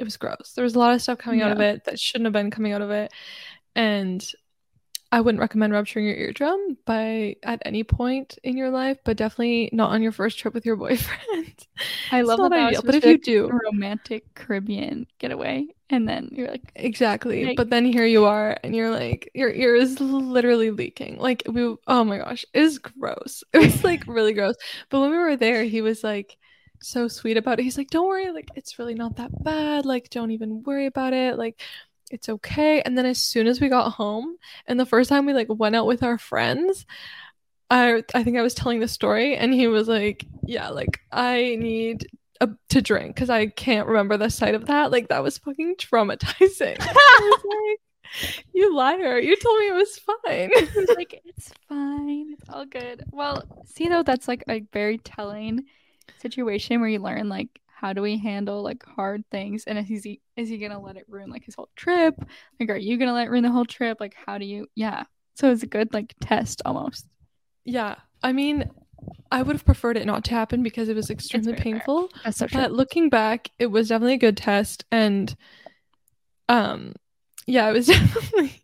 it 0.00 0.04
was 0.04 0.16
gross 0.16 0.52
there 0.54 0.64
was 0.64 0.74
a 0.74 0.78
lot 0.78 0.94
of 0.94 1.02
stuff 1.02 1.18
coming 1.18 1.42
out 1.42 1.52
of 1.52 1.60
it 1.60 1.84
that 1.84 1.98
shouldn't 1.98 2.26
have 2.26 2.32
been 2.32 2.50
coming 2.50 2.72
out 2.72 2.82
of 2.82 2.90
it 2.90 3.12
and 3.76 4.34
I 5.12 5.20
wouldn't 5.20 5.40
recommend 5.40 5.72
rupturing 5.72 6.06
your 6.06 6.14
eardrum 6.14 6.76
by 6.84 7.34
at 7.42 7.60
any 7.64 7.82
point 7.82 8.38
in 8.44 8.56
your 8.56 8.70
life, 8.70 8.98
but 9.04 9.16
definitely 9.16 9.68
not 9.72 9.90
on 9.90 10.02
your 10.02 10.12
first 10.12 10.38
trip 10.38 10.54
with 10.54 10.64
your 10.64 10.76
boyfriend. 10.76 11.66
I 12.12 12.22
love 12.22 12.38
that 12.38 12.52
ideal, 12.52 12.82
but 12.84 12.94
if 12.94 13.04
you 13.04 13.18
do, 13.18 13.48
romantic 13.48 14.34
Caribbean 14.34 15.08
getaway, 15.18 15.66
and 15.88 16.08
then 16.08 16.28
you're 16.30 16.48
like, 16.48 16.70
exactly. 16.76 17.54
But 17.56 17.70
then 17.70 17.84
here 17.84 18.06
you 18.06 18.26
are, 18.26 18.56
and 18.62 18.76
you're 18.76 18.92
like, 18.92 19.28
your 19.34 19.50
ear 19.50 19.74
is 19.74 19.98
literally 19.98 20.70
leaking. 20.70 21.18
Like 21.18 21.42
we, 21.46 21.76
oh 21.88 22.04
my 22.04 22.18
gosh, 22.18 22.44
it 22.54 22.60
was 22.60 22.78
gross. 22.78 23.42
It 23.52 23.58
was 23.58 23.82
like 23.82 24.06
really 24.06 24.32
gross. 24.32 24.54
But 24.90 25.00
when 25.00 25.10
we 25.10 25.18
were 25.18 25.36
there, 25.36 25.64
he 25.64 25.82
was 25.82 26.04
like 26.04 26.36
so 26.82 27.08
sweet 27.08 27.36
about 27.36 27.60
it. 27.60 27.64
He's 27.64 27.78
like, 27.78 27.90
don't 27.90 28.08
worry, 28.08 28.30
like 28.30 28.48
it's 28.54 28.78
really 28.78 28.94
not 28.94 29.16
that 29.16 29.30
bad. 29.42 29.86
Like 29.86 30.10
don't 30.10 30.30
even 30.30 30.62
worry 30.62 30.86
about 30.86 31.12
it. 31.12 31.36
Like 31.38 31.60
it's 32.10 32.28
okay. 32.28 32.82
And 32.82 32.96
then 32.98 33.06
as 33.06 33.18
soon 33.18 33.46
as 33.46 33.60
we 33.60 33.68
got 33.68 33.92
home, 33.92 34.36
and 34.66 34.78
the 34.78 34.86
first 34.86 35.08
time 35.08 35.26
we 35.26 35.32
like 35.32 35.48
went 35.48 35.76
out 35.76 35.86
with 35.86 36.02
our 36.02 36.18
friends, 36.18 36.86
I 37.70 38.02
I 38.14 38.24
think 38.24 38.36
I 38.36 38.42
was 38.42 38.54
telling 38.54 38.80
the 38.80 38.88
story, 38.88 39.36
and 39.36 39.54
he 39.54 39.68
was 39.68 39.88
like, 39.88 40.26
yeah, 40.44 40.70
like 40.70 41.00
I 41.12 41.56
need 41.58 42.08
a, 42.40 42.48
to 42.70 42.82
drink 42.82 43.14
because 43.14 43.30
I 43.30 43.46
can't 43.46 43.86
remember 43.86 44.16
the 44.16 44.30
sight 44.30 44.54
of 44.54 44.66
that. 44.66 44.90
Like 44.90 45.08
that 45.08 45.22
was 45.22 45.38
fucking 45.38 45.76
traumatizing. 45.76 46.76
I 46.80 47.20
was 47.22 47.44
like, 48.24 48.44
you 48.52 48.74
liar! 48.74 49.18
You 49.18 49.36
told 49.36 49.58
me 49.60 49.68
it 49.68 49.74
was 49.74 49.98
fine. 49.98 50.50
Like, 50.96 51.22
it's 51.26 51.52
fine, 51.68 52.34
it's 52.38 52.48
all 52.48 52.66
good. 52.66 53.04
Well, 53.12 53.44
see 53.66 53.88
though, 53.88 54.02
that's 54.02 54.26
like 54.26 54.44
a 54.48 54.60
very 54.72 54.98
telling 54.98 55.66
situation 56.18 56.80
where 56.80 56.88
you 56.90 56.98
learn 56.98 57.28
like 57.28 57.48
how 57.66 57.92
do 57.94 58.02
we 58.02 58.18
handle 58.18 58.62
like 58.62 58.84
hard 58.84 59.24
things, 59.30 59.64
and 59.66 59.78
is 59.78 60.04
he 60.04 60.20
is 60.36 60.48
he 60.48 60.58
gonna 60.58 60.80
let 60.80 60.96
it 60.96 61.06
ruin 61.08 61.30
like 61.30 61.44
his 61.44 61.54
whole 61.54 61.70
trip? 61.76 62.14
Like, 62.58 62.70
are 62.70 62.76
you 62.76 62.98
gonna 62.98 63.14
let 63.14 63.26
it 63.28 63.30
ruin 63.30 63.42
the 63.42 63.50
whole 63.50 63.64
trip? 63.64 63.98
Like, 64.00 64.14
how 64.14 64.38
do 64.38 64.44
you? 64.44 64.66
Yeah. 64.74 65.04
So 65.34 65.50
it's 65.50 65.62
a 65.62 65.66
good 65.66 65.92
like 65.94 66.14
test 66.20 66.60
almost. 66.64 67.06
yeah, 67.64 67.96
I 68.22 68.32
mean, 68.32 68.70
I 69.30 69.42
would 69.42 69.56
have 69.56 69.64
preferred 69.64 69.96
it 69.96 70.06
not 70.06 70.24
to 70.24 70.30
happen 70.32 70.62
because 70.62 70.88
it 70.88 70.96
was 70.96 71.10
extremely 71.10 71.54
painful. 71.54 72.10
So. 72.30 72.46
But 72.52 72.72
looking 72.72 73.08
back, 73.10 73.50
it 73.58 73.66
was 73.66 73.88
definitely 73.88 74.14
a 74.14 74.18
good 74.18 74.36
test, 74.36 74.84
and 74.90 75.34
um, 76.48 76.94
yeah, 77.46 77.68
it 77.68 77.72
was 77.72 77.86
definitely 77.88 78.62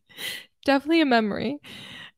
definitely 0.64 1.00
a 1.00 1.06
memory. 1.06 1.58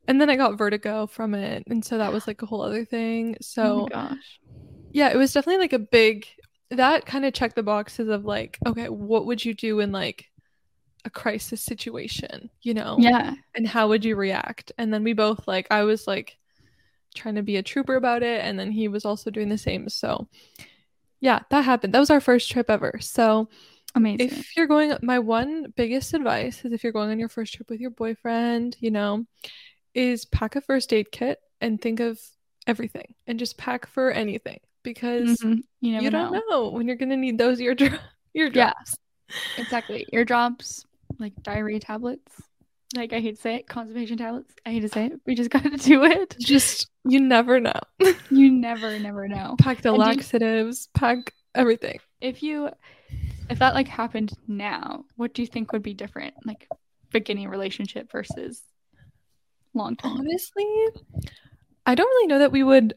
And 0.08 0.20
then 0.20 0.30
I 0.30 0.36
got 0.36 0.58
vertigo 0.58 1.06
from 1.06 1.34
it, 1.34 1.64
and 1.68 1.84
so 1.84 1.98
that 1.98 2.12
was 2.12 2.26
like 2.26 2.42
a 2.42 2.46
whole 2.46 2.62
other 2.62 2.84
thing. 2.84 3.36
oh 3.60 3.70
So 3.70 3.70
my 3.70 3.84
gosh. 3.84 4.40
Yeah, 4.92 5.10
it 5.10 5.16
was 5.16 5.32
definitely 5.32 5.60
like 5.60 5.72
a 5.72 5.78
big 5.78 6.26
that 6.70 7.06
kind 7.06 7.24
of 7.24 7.32
checked 7.32 7.56
the 7.56 7.62
boxes 7.62 8.08
of 8.08 8.24
like, 8.24 8.58
okay, 8.66 8.88
what 8.88 9.26
would 9.26 9.44
you 9.44 9.54
do 9.54 9.80
in 9.80 9.90
like 9.90 10.26
a 11.04 11.10
crisis 11.10 11.62
situation, 11.62 12.50
you 12.62 12.74
know? 12.74 12.96
Yeah. 12.98 13.34
And 13.54 13.66
how 13.66 13.88
would 13.88 14.04
you 14.04 14.16
react? 14.16 14.72
And 14.76 14.92
then 14.92 15.02
we 15.02 15.12
both 15.12 15.46
like 15.48 15.66
I 15.70 15.84
was 15.84 16.06
like 16.06 16.36
trying 17.14 17.36
to 17.36 17.42
be 17.42 17.56
a 17.56 17.62
trooper 17.62 17.96
about 17.96 18.22
it, 18.22 18.44
and 18.44 18.58
then 18.58 18.70
he 18.70 18.88
was 18.88 19.04
also 19.04 19.30
doing 19.30 19.48
the 19.48 19.58
same. 19.58 19.88
So 19.88 20.28
yeah, 21.20 21.40
that 21.50 21.64
happened. 21.64 21.94
That 21.94 22.00
was 22.00 22.10
our 22.10 22.20
first 22.20 22.50
trip 22.50 22.70
ever. 22.70 22.98
So 23.00 23.48
Amazing. 23.94 24.28
if 24.28 24.56
you're 24.56 24.66
going 24.66 24.92
my 25.02 25.18
one 25.18 25.72
biggest 25.76 26.12
advice 26.14 26.64
is 26.64 26.72
if 26.72 26.82
you're 26.82 26.92
going 26.92 27.10
on 27.10 27.18
your 27.18 27.28
first 27.28 27.54
trip 27.54 27.70
with 27.70 27.80
your 27.80 27.90
boyfriend 27.90 28.76
you 28.80 28.90
know 28.90 29.24
is 29.94 30.26
pack 30.26 30.56
a 30.56 30.60
first 30.60 30.92
aid 30.92 31.10
kit 31.10 31.38
and 31.60 31.80
think 31.80 31.98
of 32.00 32.20
everything 32.66 33.14
and 33.26 33.38
just 33.38 33.56
pack 33.56 33.86
for 33.86 34.10
anything 34.10 34.60
because 34.94 35.38
Mhm. 35.38 35.60
You 35.80 35.92
never 35.92 36.04
you 36.04 36.10
don't 36.10 36.32
know 36.50 36.68
when 36.70 36.86
you're 36.86 36.96
gonna 36.96 37.16
need 37.16 37.38
those 37.38 37.60
eardrops 37.60 37.98
Yeah. 38.34 38.72
Exactly. 39.58 40.06
Eardrops, 40.12 40.84
like 41.18 41.34
diarrhea 41.42 41.80
tablets. 41.80 42.32
Like 42.96 43.12
I 43.12 43.20
hate 43.20 43.36
to 43.36 43.40
say 43.42 43.56
it, 43.56 43.68
constipation 43.68 44.16
tablets. 44.16 44.54
I 44.64 44.70
hate 44.70 44.80
to 44.80 44.88
say 44.88 45.06
it. 45.06 45.20
We 45.26 45.34
just 45.34 45.50
gotta 45.56 45.76
do 45.76 46.04
it. 46.04 46.36
just 46.40 46.88
you 47.04 47.20
never 47.20 47.60
know 47.60 47.78
You 48.30 48.50
never, 48.50 48.98
never 48.98 49.28
know. 49.28 49.56
pack 49.58 49.82
the 49.82 49.90
And 49.92 49.98
do 50.02 50.04
you- 50.04 50.16
laxatives 50.16 50.88
pack 50.94 51.34
everything 51.54 51.98
If 52.20 52.42
you 52.42 52.70
if 53.50 53.58
that 53.60 53.74
like 53.74 53.88
happened 53.88 54.32
now, 54.46 55.04
what 55.16 55.32
do 55.34 55.42
you 55.42 55.48
think 55.48 55.72
would 55.72 55.82
be 55.82 55.94
different? 55.94 56.34
Like 56.44 56.68
beginning 57.10 57.48
relationship 57.48 58.10
versus 58.12 58.62
long 59.74 59.96
term. 59.96 60.12
honestly 60.18 60.66
i 61.86 61.94
don't 61.94 62.06
really 62.08 62.26
know 62.26 62.38
that 62.40 62.52
we 62.52 62.62
would 62.62 62.94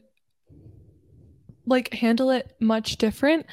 like 1.66 1.92
handle 1.94 2.30
it 2.30 2.54
much 2.60 2.96
different 2.96 3.46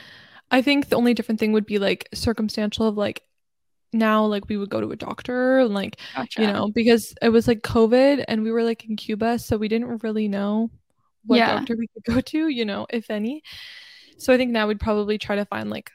i 0.52 0.62
think 0.62 0.90
the 0.90 0.96
only 0.96 1.14
different 1.14 1.40
thing 1.40 1.52
would 1.52 1.66
be 1.66 1.80
like 1.80 2.08
circumstantial 2.14 2.88
of 2.88 2.98
like 2.98 3.22
now 3.92 4.26
like 4.26 4.48
we 4.50 4.58
would 4.58 4.70
go 4.70 4.80
to 4.82 4.92
a 4.92 4.96
doctor 4.96 5.60
and 5.60 5.74
like 5.74 6.00
Gotcha. 6.16 6.42
you 6.42 6.48
know 6.48 6.70
because 6.74 7.14
it 7.22 7.30
was 7.30 7.48
like 7.48 7.62
covid 7.62 8.24
and 8.28 8.44
we 8.44 8.52
were 8.52 8.64
like 8.64 8.86
in 8.86 8.96
cuba 8.96 9.40
so 9.40 9.58
we 9.58 9.68
didn't 9.68 10.04
really 10.04 10.28
know 10.28 10.70
what 11.26 11.38
Yeah. 11.38 11.56
doctor 11.58 11.76
we 11.78 11.88
could 11.88 12.04
go 12.16 12.22
to 12.22 12.48
you 12.50 12.66
know 12.66 12.86
if 12.90 13.10
any 13.10 13.42
so 14.18 14.34
i 14.34 14.38
think 14.38 14.52
now 14.52 14.68
we'd 14.68 14.80
probably 14.80 15.18
try 15.18 15.36
to 15.36 15.46
find 15.46 15.70
like 15.70 15.92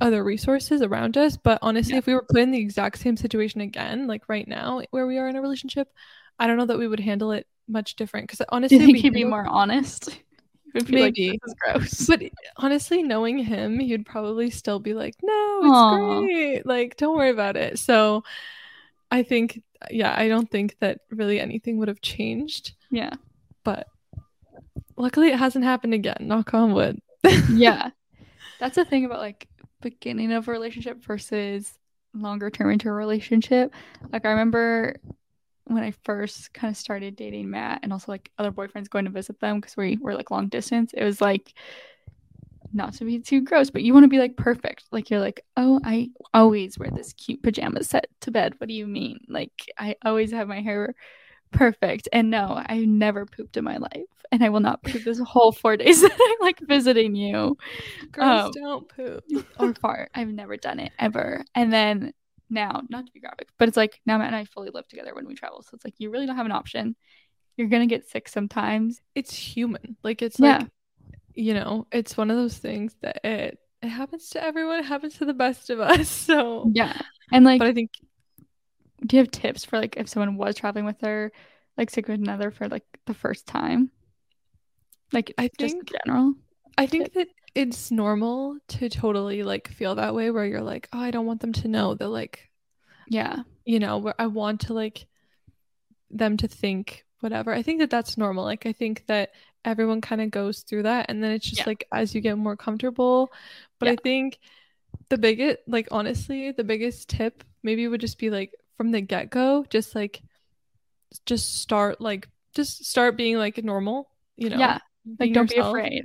other 0.00 0.24
resources 0.24 0.80
around 0.80 1.18
us 1.18 1.36
but 1.36 1.58
honestly 1.60 1.92
Yeah. 1.92 1.98
if 1.98 2.06
we 2.06 2.14
were 2.14 2.24
put 2.28 2.40
in 2.40 2.50
the 2.50 2.58
exact 2.58 2.98
same 2.98 3.16
situation 3.16 3.60
again 3.60 4.06
like 4.06 4.22
right 4.28 4.48
now 4.48 4.80
where 4.90 5.06
we 5.06 5.18
are 5.18 5.28
in 5.28 5.36
a 5.36 5.42
relationship 5.42 5.88
i 6.38 6.46
don't 6.46 6.56
know 6.56 6.64
that 6.66 6.78
we 6.78 6.88
would 6.88 7.00
handle 7.00 7.30
it 7.32 7.46
much 7.68 7.94
different 7.96 8.26
because 8.26 8.40
honestly 8.48 8.78
you 8.78 8.84
think 8.86 8.96
we 8.96 9.00
he'd 9.02 9.12
be 9.12 9.24
more 9.24 9.46
honest? 9.46 10.18
Would 10.74 10.86
be 10.86 10.94
Maybe. 10.94 11.30
like, 11.30 11.40
this 11.42 11.50
is 11.50 11.56
gross. 11.60 12.06
but 12.06 12.22
honestly 12.56 13.02
knowing 13.02 13.38
him 13.38 13.78
he'd 13.78 14.06
probably 14.06 14.50
still 14.50 14.78
be 14.78 14.94
like 14.94 15.14
no 15.22 15.60
it's 15.62 15.70
Aw. 15.70 16.20
great 16.20 16.66
like 16.66 16.96
don't 16.96 17.16
worry 17.16 17.30
about 17.30 17.56
it 17.56 17.78
so 17.78 18.24
i 19.10 19.22
think 19.22 19.62
yeah 19.90 20.14
i 20.16 20.28
don't 20.28 20.50
think 20.50 20.76
that 20.80 21.00
really 21.10 21.40
anything 21.40 21.78
would 21.78 21.88
have 21.88 22.00
changed 22.00 22.74
yeah. 22.90 23.12
but 23.64 23.86
luckily 24.96 25.28
it 25.28 25.38
hasn't 25.38 25.64
happened 25.64 25.94
again 25.94 26.16
knock 26.20 26.54
on 26.54 26.72
wood 26.72 27.00
yeah 27.50 27.90
that's 28.60 28.76
the 28.76 28.84
thing 28.84 29.04
about 29.04 29.18
like 29.18 29.48
beginning 29.80 30.32
of 30.32 30.48
a 30.48 30.50
relationship 30.50 31.02
versus 31.04 31.72
longer 32.14 32.50
term 32.50 32.70
into 32.70 32.88
a 32.88 32.92
relationship 32.92 33.74
like 34.12 34.24
i 34.24 34.30
remember 34.30 34.96
when 35.74 35.82
i 35.84 35.90
first 36.04 36.52
kind 36.52 36.70
of 36.70 36.76
started 36.76 37.16
dating 37.16 37.50
matt 37.50 37.80
and 37.82 37.92
also 37.92 38.10
like 38.12 38.30
other 38.38 38.52
boyfriends 38.52 38.88
going 38.90 39.04
to 39.04 39.10
visit 39.10 39.38
them 39.40 39.60
because 39.60 39.76
we 39.76 39.96
were 40.00 40.14
like 40.14 40.30
long 40.30 40.48
distance 40.48 40.92
it 40.94 41.04
was 41.04 41.20
like 41.20 41.54
not 42.72 42.94
to 42.94 43.04
be 43.04 43.18
too 43.18 43.42
gross 43.42 43.68
but 43.70 43.82
you 43.82 43.92
want 43.92 44.04
to 44.04 44.08
be 44.08 44.18
like 44.18 44.36
perfect 44.36 44.84
like 44.92 45.10
you're 45.10 45.20
like 45.20 45.44
oh 45.58 45.78
i 45.84 46.08
always 46.32 46.78
wear 46.78 46.90
this 46.90 47.12
cute 47.12 47.42
pajama 47.42 47.82
set 47.84 48.06
to 48.20 48.30
bed 48.30 48.54
what 48.58 48.68
do 48.68 48.74
you 48.74 48.86
mean 48.86 49.18
like 49.28 49.52
i 49.78 49.94
always 50.04 50.30
have 50.32 50.48
my 50.48 50.60
hair 50.60 50.94
perfect. 51.52 52.08
And 52.12 52.30
no, 52.30 52.62
I 52.66 52.86
never 52.86 53.26
pooped 53.26 53.56
in 53.58 53.64
my 53.64 53.76
life. 53.76 54.06
And 54.32 54.42
I 54.42 54.48
will 54.48 54.60
not 54.60 54.82
poop 54.82 55.04
this 55.04 55.18
whole 55.20 55.52
four 55.52 55.76
days 55.76 56.00
that 56.00 56.10
I'm 56.10 56.46
like 56.46 56.58
visiting 56.60 57.14
you. 57.14 57.58
Girls 58.10 58.46
Um, 58.46 58.52
don't 58.54 58.88
poop. 58.88 59.22
or 59.58 59.74
fart. 59.74 60.10
I've 60.14 60.28
never 60.28 60.56
done 60.56 60.80
it 60.80 60.92
ever. 60.98 61.44
And 61.54 61.70
then 61.70 62.14
now, 62.52 62.82
not 62.88 63.06
to 63.06 63.12
be 63.12 63.20
graphic, 63.20 63.48
but 63.58 63.66
it's 63.68 63.76
like 63.76 64.00
now 64.06 64.18
Matt 64.18 64.28
and 64.28 64.36
I 64.36 64.44
fully 64.44 64.70
live 64.70 64.86
together 64.88 65.14
when 65.14 65.26
we 65.26 65.34
travel. 65.34 65.62
So 65.62 65.70
it's 65.74 65.84
like 65.84 65.94
you 65.98 66.10
really 66.10 66.26
don't 66.26 66.36
have 66.36 66.46
an 66.46 66.52
option. 66.52 66.94
You're 67.56 67.68
gonna 67.68 67.86
get 67.86 68.08
sick 68.08 68.28
sometimes. 68.28 69.00
It's 69.14 69.34
human. 69.34 69.96
Like 70.02 70.22
it's 70.22 70.38
Yeah. 70.38 70.58
like 70.58 70.68
you 71.34 71.54
know, 71.54 71.86
it's 71.90 72.16
one 72.16 72.30
of 72.30 72.36
those 72.36 72.56
things 72.58 72.94
that 73.00 73.24
it 73.24 73.58
it 73.82 73.88
happens 73.88 74.28
to 74.30 74.42
everyone. 74.42 74.78
It 74.78 74.84
happens 74.84 75.18
to 75.18 75.24
the 75.24 75.34
best 75.34 75.70
of 75.70 75.80
us. 75.80 76.08
So, 76.26 76.70
Yeah. 76.72 77.00
And 77.32 77.44
like 77.44 77.58
but 77.58 77.68
I 77.68 77.72
think 77.72 77.90
do 79.04 79.16
you 79.16 79.22
have 79.22 79.30
tips 79.32 79.64
for 79.64 79.78
like 79.78 79.96
if 79.96 80.08
someone 80.08 80.36
was 80.36 80.54
traveling 80.54 80.84
with 80.84 81.00
their 81.00 81.32
like 81.76 81.90
sick 81.90 82.06
with 82.06 82.20
another 82.20 82.50
for 82.50 82.68
like 82.68 82.84
the 83.06 83.14
first 83.14 83.46
time? 83.46 83.90
Like 85.12 85.32
I 85.38 85.50
just 85.58 85.74
in 85.74 85.80
think- 85.82 85.92
general. 86.06 86.34
I 86.78 86.86
think 86.86 87.12
that 87.14 87.28
it's 87.54 87.90
normal 87.90 88.58
to 88.68 88.88
totally 88.88 89.42
like 89.42 89.68
feel 89.68 89.94
that 89.96 90.14
way 90.14 90.30
where 90.30 90.46
you're 90.46 90.62
like, 90.62 90.88
oh, 90.92 90.98
I 91.00 91.10
don't 91.10 91.26
want 91.26 91.40
them 91.40 91.52
to 91.54 91.68
know 91.68 91.94
that 91.94 92.08
like 92.08 92.48
Yeah. 93.08 93.42
you 93.64 93.78
know 93.78 93.98
where 93.98 94.14
i 94.18 94.26
want 94.26 94.62
to 94.62 94.74
like 94.74 95.06
them 96.10 96.36
to 96.38 96.48
think 96.48 97.04
whatever 97.20 97.52
i 97.52 97.62
think 97.62 97.80
that 97.80 97.90
that's 97.90 98.18
normal 98.18 98.44
like 98.44 98.66
i 98.66 98.72
think 98.72 99.04
that 99.06 99.30
everyone 99.64 100.00
kind 100.00 100.20
of 100.20 100.30
goes 100.30 100.60
through 100.62 100.82
that 100.84 101.06
and 101.08 101.22
then 101.22 101.30
it's 101.32 101.46
just 101.46 101.60
Yeah. 101.60 101.66
like 101.66 101.86
as 101.92 102.14
you 102.14 102.20
get 102.20 102.36
more 102.38 102.56
comfortable 102.56 103.32
but 103.78 103.86
Yeah. 103.86 103.92
i 103.92 103.96
think 103.96 104.38
the 105.08 105.18
biggest 105.18 105.58
like 105.66 105.88
honestly 105.90 106.52
the 106.52 106.64
biggest 106.64 107.08
tip 107.08 107.44
maybe 107.62 107.86
would 107.86 108.00
just 108.00 108.18
be 108.18 108.30
like 108.30 108.52
from 108.76 108.90
the 108.90 109.00
get-go 109.00 109.64
just 109.70 109.94
like 109.94 110.22
just 111.26 111.60
start 111.60 112.00
like 112.00 112.28
just 112.54 112.84
start 112.84 113.16
being 113.16 113.36
like 113.38 113.62
normal 113.62 114.08
you 114.36 114.50
know 114.50 114.58
yeah. 114.58 114.78
Like 115.18 115.32
don't 115.32 115.50
be 115.50 115.56
afraid. 115.56 116.04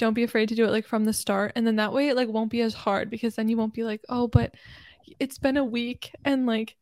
Don't 0.00 0.14
be 0.14 0.22
afraid 0.22 0.48
to 0.48 0.54
do 0.54 0.64
it 0.64 0.70
like 0.70 0.86
from 0.86 1.04
the 1.04 1.12
start 1.12 1.52
and 1.54 1.66
then 1.66 1.76
that 1.76 1.92
way 1.92 2.08
it 2.08 2.16
like 2.16 2.28
won't 2.28 2.50
be 2.50 2.60
as 2.60 2.74
hard 2.74 3.10
because 3.10 3.36
then 3.36 3.48
you 3.48 3.56
won't 3.56 3.74
be 3.74 3.84
like 3.84 4.02
oh 4.08 4.26
but 4.26 4.54
it's 5.18 5.38
been 5.38 5.56
a 5.56 5.64
week 5.64 6.12
and 6.24 6.46
like 6.46 6.76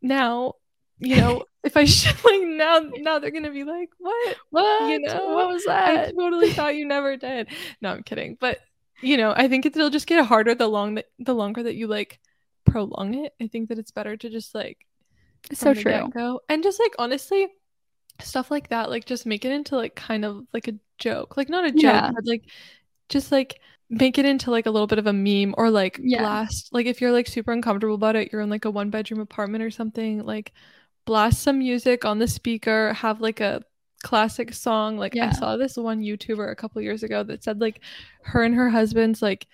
now 0.00 0.54
you 0.98 1.16
know 1.16 1.42
if 1.64 1.76
i 1.76 1.84
should 1.84 2.14
like 2.24 2.42
now 2.42 2.80
now 2.98 3.18
they're 3.18 3.30
gonna 3.30 3.50
be 3.50 3.64
like 3.64 3.90
what 3.98 4.36
What? 4.50 4.90
You 4.90 5.00
know, 5.00 5.34
what 5.34 5.48
was 5.48 5.64
that? 5.64 6.08
i 6.08 6.10
totally 6.12 6.52
thought 6.54 6.76
you 6.76 6.86
never 6.86 7.16
did 7.16 7.48
no 7.80 7.92
i'm 7.92 8.02
kidding 8.02 8.36
but 8.38 8.58
you 9.00 9.16
know 9.16 9.32
i 9.36 9.48
think 9.48 9.66
it'll 9.66 9.90
just 9.90 10.06
get 10.06 10.24
harder 10.24 10.54
the 10.54 10.68
long 10.68 10.94
that 10.96 11.06
the 11.18 11.34
longer 11.34 11.62
that 11.62 11.74
you 11.74 11.86
like 11.86 12.20
prolong 12.64 13.14
it 13.14 13.34
i 13.40 13.48
think 13.48 13.68
that 13.68 13.78
it's 13.78 13.90
better 13.90 14.16
to 14.16 14.30
just 14.30 14.54
like 14.54 14.86
so 15.52 15.74
true. 15.74 15.92
get-go. 15.92 16.40
And 16.48 16.62
just 16.62 16.78
like 16.78 16.94
honestly, 16.98 17.48
stuff 18.20 18.50
like 18.50 18.68
that, 18.68 18.90
like 18.90 19.04
just 19.04 19.26
make 19.26 19.44
it 19.44 19.52
into 19.52 19.76
like 19.76 19.94
kind 19.94 20.24
of 20.24 20.46
like 20.52 20.68
a 20.68 20.74
joke. 21.02 21.36
Like 21.36 21.48
not 21.48 21.64
a 21.66 21.72
joke, 21.72 21.82
Yeah. 21.82 22.10
but 22.14 22.24
like 22.26 22.44
just 23.08 23.32
like 23.32 23.60
make 23.90 24.18
it 24.18 24.24
into 24.26 24.50
like 24.50 24.66
a 24.66 24.70
little 24.70 24.86
bit 24.86 24.98
of 24.98 25.06
a 25.06 25.12
meme 25.12 25.54
or 25.58 25.70
like 25.70 26.00
Yeah. 26.02 26.18
blast 26.22 26.70
like 26.72 26.86
if 26.86 27.00
you're 27.00 27.12
like 27.12 27.26
super 27.28 27.52
uncomfortable 27.52 27.94
about 27.96 28.16
it, 28.16 28.32
you're 28.32 28.40
in 28.42 28.50
like 28.50 28.64
a 28.64 28.70
one 28.70 28.90
bedroom 28.90 29.20
apartment 29.20 29.64
or 29.64 29.70
something, 29.70 30.24
like 30.24 30.52
blast 31.06 31.42
some 31.42 31.58
music 31.58 32.04
on 32.04 32.18
the 32.18 32.28
speaker, 32.28 32.92
have 32.94 33.20
like 33.20 33.40
a 33.40 33.62
classic 34.02 34.52
song. 34.54 34.98
Like 34.98 35.16
I 35.16 35.30
saw 35.32 35.56
this 35.56 35.76
one 35.76 36.00
YouTuber 36.02 36.50
a 36.50 36.56
couple 36.56 36.82
years 36.82 37.02
ago 37.02 37.22
that 37.24 37.44
said 37.44 37.60
like 37.60 37.80
her 38.24 38.42
and 38.44 38.54
her 38.54 38.70
husband's 38.70 39.22
like 39.22 39.46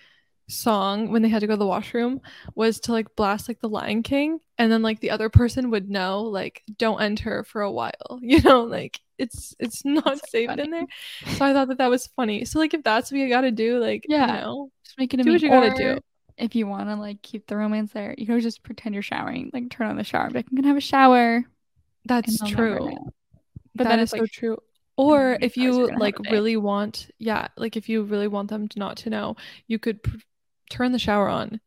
song 0.47 1.11
when 1.11 1.21
they 1.21 1.29
had 1.29 1.41
to 1.41 1.47
go 1.47 1.53
to 1.53 1.57
the 1.57 1.65
washroom 1.67 2.21
was 2.55 2.79
to 2.81 2.91
like 2.91 3.15
blast 3.15 3.47
like 3.47 3.59
the 3.61 3.69
Lion 3.69 4.01
King 4.03 4.39
and 4.57 4.71
then 4.71 4.81
like 4.81 4.99
the 4.99 5.11
other 5.11 5.29
person 5.29 5.69
would 5.69 5.89
know 5.89 6.23
like 6.23 6.63
don't 6.77 7.01
enter 7.01 7.43
for 7.43 7.61
a 7.61 7.71
while 7.71 8.17
you 8.21 8.41
know 8.41 8.63
like 8.63 8.99
it's 9.19 9.55
it's 9.59 9.85
not 9.85 10.21
That's 10.21 10.31
saved 10.31 10.47
funny. 10.47 10.63
in 10.63 10.71
there 10.71 10.85
so 11.27 11.45
I 11.45 11.53
thought 11.53 11.67
that 11.69 11.77
that 11.79 11.89
was 11.89 12.07
funny 12.07 12.45
so 12.45 12.59
like 12.59 12.73
if 12.73 12.83
that's 12.83 13.11
what 13.11 13.19
you 13.19 13.29
got 13.29 13.41
to 13.41 13.51
do 13.51 13.79
like 13.79 14.07
Yeah. 14.07 14.25
you 14.25 14.33
know 14.33 14.71
Just 14.85 14.97
make 14.97 15.13
it 15.13 15.19
a 15.21 15.23
Do 15.23 15.31
what 15.33 15.41
you 15.41 15.49
gotta 15.49 15.71
do. 15.71 15.99
If 16.37 16.55
you 16.55 16.67
want 16.67 16.89
to 16.89 16.95
like 16.95 17.21
keep 17.21 17.47
the 17.47 17.57
romance 17.57 17.91
there, 17.91 18.15
you 18.17 18.25
can 18.25 18.39
just 18.39 18.63
pretend 18.63 18.95
you're 18.95 19.01
showering. 19.03 19.51
Like 19.53 19.69
turn 19.69 19.87
on 19.87 19.97
the 19.97 20.03
shower. 20.05 20.29
Be 20.29 20.39
like, 20.39 20.47
I'm 20.49 20.55
gonna 20.55 20.69
have 20.69 20.77
a 20.77 20.81
shower. 20.81 21.45
that's 22.05 22.41
true 22.43 22.95
but 23.75 23.87
that 23.87 23.99
it's 23.99 24.03
is 24.03 24.11
so 24.11 24.25
true 24.25 24.57
or 24.97 25.37
mm, 25.37 25.41
if 25.41 25.57
you're 25.57 25.73
you 25.73 25.91
like 25.95 26.17
really 26.19 26.57
want 26.57 27.09
yeah 27.19 27.47
like 27.57 27.77
if 27.77 27.89
you 27.89 28.03
really 28.03 28.27
want 28.27 28.49
them 28.49 28.67
to 28.67 28.79
not 28.79 28.97
to 28.97 29.09
know 29.09 29.35
you 29.67 29.79
could 29.79 30.01
pr- 30.03 30.17
turn 30.69 30.91
the 30.91 30.99
shower 30.99 31.29
on 31.29 31.59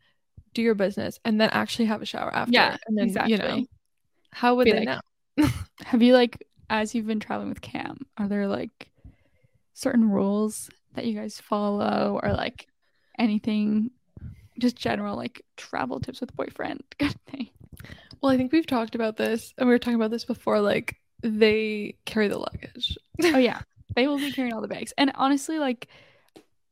do 0.54 0.62
your 0.62 0.74
business 0.74 1.18
and 1.24 1.40
then 1.40 1.50
actually 1.50 1.86
have 1.86 2.02
a 2.02 2.06
shower 2.06 2.34
after 2.34 2.52
Yeah, 2.52 2.76
and 2.86 2.98
then 2.98 3.06
exactly. 3.06 3.32
you 3.32 3.38
know 3.38 3.66
how 4.32 4.56
would 4.56 4.64
Be 4.64 4.72
they 4.72 4.80
like, 4.80 4.86
know 4.86 5.00
Have 5.84 6.02
you 6.02 6.14
like 6.14 6.46
as 6.72 6.94
you've 6.94 7.06
been 7.06 7.20
traveling 7.20 7.50
with 7.50 7.60
Cam, 7.60 7.98
are 8.16 8.26
there 8.26 8.48
like 8.48 8.90
certain 9.74 10.10
rules 10.10 10.70
that 10.94 11.04
you 11.04 11.14
guys 11.14 11.38
follow 11.38 12.18
or 12.22 12.32
like 12.32 12.66
anything 13.18 13.90
just 14.58 14.74
general 14.74 15.14
like 15.14 15.42
travel 15.56 16.00
tips 16.00 16.20
with 16.20 16.34
boyfriend 16.34 16.82
kind 16.98 17.14
of 17.14 17.20
thing? 17.30 17.50
Well, 18.20 18.32
I 18.32 18.38
think 18.38 18.52
we've 18.52 18.66
talked 18.66 18.94
about 18.94 19.16
this, 19.16 19.52
and 19.58 19.68
we 19.68 19.74
were 19.74 19.78
talking 19.78 19.96
about 19.96 20.12
this 20.12 20.24
before. 20.24 20.60
Like, 20.60 20.96
they 21.22 21.96
carry 22.06 22.28
the 22.28 22.38
luggage. 22.38 22.96
Oh 23.22 23.38
yeah. 23.38 23.60
They 23.94 24.08
will 24.08 24.16
be 24.16 24.32
carrying 24.32 24.54
all 24.54 24.62
the 24.62 24.68
bags. 24.68 24.94
And 24.96 25.12
honestly, 25.16 25.58
like 25.58 25.86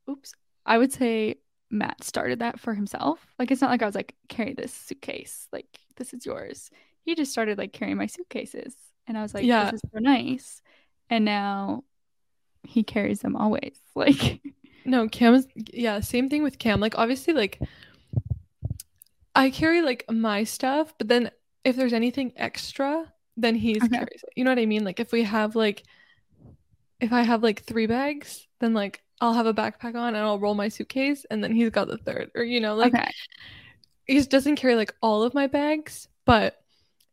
oops, 0.09 0.33
I 0.65 0.79
would 0.79 0.91
say 0.91 1.35
Matt 1.69 2.03
started 2.03 2.39
that 2.39 2.59
for 2.59 2.73
himself. 2.73 3.23
Like 3.37 3.51
it's 3.51 3.61
not 3.61 3.69
like 3.69 3.83
I 3.83 3.85
was 3.85 3.93
like, 3.93 4.15
carry 4.27 4.53
this 4.53 4.73
suitcase. 4.73 5.47
Like 5.53 5.67
this 5.97 6.15
is 6.15 6.25
yours. 6.25 6.71
He 7.03 7.13
just 7.13 7.31
started 7.31 7.59
like 7.59 7.73
carrying 7.73 7.97
my 7.97 8.07
suitcases. 8.07 8.75
And 9.07 9.17
I 9.17 9.21
was 9.21 9.33
like, 9.33 9.43
Yeah. 9.47 9.59
this 9.59 9.73
is 9.73 9.81
so 9.93 9.99
nice. 9.99 10.61
And 11.09 11.25
now 11.25 11.83
he 12.63 12.83
carries 12.83 13.21
them 13.21 13.35
always. 13.35 13.77
Like 13.95 14.41
No, 14.85 15.07
Cam's 15.09 15.47
yeah, 15.55 15.99
same 15.99 16.29
thing 16.29 16.43
with 16.43 16.57
Cam. 16.59 16.79
Like, 16.79 16.97
obviously, 16.97 17.33
like 17.33 17.61
I 19.35 19.49
carry 19.49 19.81
like 19.81 20.05
my 20.09 20.43
stuff, 20.43 20.93
but 20.97 21.07
then 21.07 21.31
if 21.63 21.75
there's 21.75 21.93
anything 21.93 22.33
extra, 22.35 23.13
then 23.37 23.55
he's 23.55 23.83
Okay. 23.83 23.87
carries 23.87 24.23
it. 24.23 24.33
You 24.35 24.43
know 24.43 24.51
what 24.51 24.59
I 24.59 24.65
mean? 24.65 24.83
Like, 24.83 24.99
if 24.99 25.11
we 25.11 25.23
have 25.23 25.55
like, 25.55 25.83
if 26.99 27.11
I 27.11 27.21
have 27.23 27.43
like 27.43 27.63
three 27.63 27.87
bags, 27.87 28.47
then 28.59 28.73
like 28.73 29.01
I'll 29.19 29.33
have 29.33 29.45
a 29.45 29.53
backpack 29.53 29.95
on 29.95 30.15
and 30.15 30.17
I'll 30.17 30.39
roll 30.39 30.55
my 30.55 30.69
suitcase, 30.69 31.25
and 31.29 31.43
then 31.43 31.53
he's 31.53 31.69
got 31.69 31.87
the 31.87 31.97
third, 31.97 32.31
or 32.35 32.43
you 32.43 32.59
know, 32.59 32.75
like 32.75 32.95
okay. 32.95 33.11
he 34.05 34.15
just 34.15 34.29
doesn't 34.29 34.55
carry 34.57 34.75
like 34.75 34.93
all 35.01 35.23
of 35.23 35.33
my 35.33 35.47
bags, 35.47 36.07
but 36.25 36.61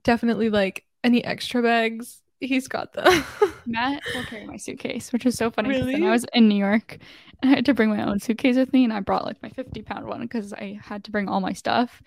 definitely 0.05 0.51
like 0.51 0.84
any 1.05 1.24
extra 1.24 1.62
bags, 1.62 2.22
he's 2.40 2.68
got 2.68 2.92
them. 2.92 3.24
Matt 3.66 4.03
will 4.14 4.24
carry 4.24 4.46
my 4.46 4.57
suitcase, 4.57 5.12
which 5.12 5.26
is 5.26 5.36
so 5.36 5.51
funny. 5.51 5.70
Really? 5.70 6.07
I 6.07 6.11
was 6.11 6.24
in 6.32 6.49
New 6.49 6.57
York 6.57 6.99
and 7.42 7.53
I 7.53 7.57
had 7.57 7.66
to 7.66 7.74
bring 7.74 7.90
my 7.90 8.07
own 8.07 8.20
suitcase 8.20 8.57
with 8.57 8.72
me, 8.72 8.84
and 8.84 8.92
I 8.92 9.01
brought 9.01 9.24
like 9.24 9.42
my 9.42 9.51
50 9.51 9.82
pound 9.82 10.07
one 10.07 10.20
because 10.20 10.53
I 10.53 10.78
had 10.82 11.05
to 11.05 11.11
bring 11.11 11.28
all 11.28 11.40
my 11.40 11.53
stuff. 11.53 12.03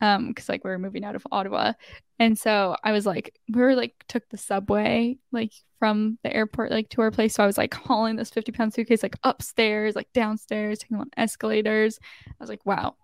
Um, 0.00 0.28
because 0.28 0.48
like 0.48 0.62
we 0.62 0.70
were 0.70 0.78
moving 0.78 1.04
out 1.04 1.16
of 1.16 1.26
Ottawa. 1.32 1.72
And 2.20 2.38
so 2.38 2.76
I 2.84 2.92
was 2.92 3.04
like, 3.04 3.34
we 3.52 3.60
were 3.60 3.74
like 3.74 4.04
took 4.06 4.28
the 4.28 4.36
subway 4.36 5.18
like 5.32 5.52
from 5.80 6.18
the 6.22 6.32
airport 6.32 6.70
like 6.70 6.88
to 6.90 7.00
our 7.00 7.10
place. 7.10 7.34
So 7.34 7.42
I 7.42 7.46
was 7.46 7.58
like 7.58 7.74
hauling 7.74 8.14
this 8.14 8.30
50 8.30 8.52
pound 8.52 8.74
suitcase 8.74 9.02
like 9.02 9.16
upstairs, 9.24 9.96
like 9.96 10.12
downstairs, 10.12 10.78
taking 10.78 10.98
on 10.98 11.10
escalators. 11.16 11.98
I 12.28 12.34
was 12.38 12.48
like, 12.48 12.64
wow. 12.64 12.94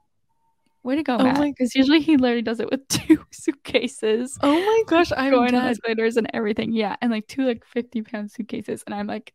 Way 0.85 0.97
to 0.97 1.03
go, 1.03 1.17
Oh 1.17 1.25
Matt. 1.25 1.39
my- 1.39 1.51
Because 1.51 1.75
usually 1.75 2.01
he 2.01 2.17
literally 2.17 2.43
does 2.43 2.61
it 2.61 2.71
with 2.71 2.87
two 2.89 3.25
suitcases 3.33 4.39
oh 4.43 4.53
my 4.61 4.83
gosh, 4.87 5.11
I'm 5.17 5.33
going 5.33 5.55
on 5.55 5.63
dead. 5.63 5.71
escalators 5.73 6.17
and 6.17 6.31
everything. 6.33 6.73
Yeah, 6.73 6.95
and 7.01 7.11
like 7.11 7.27
two 7.27 7.47
like 7.47 7.65
fifty 7.65 8.03
pound 8.03 8.31
suitcases, 8.31 8.83
and 8.87 8.95
I'm 8.95 9.07
like, 9.07 9.33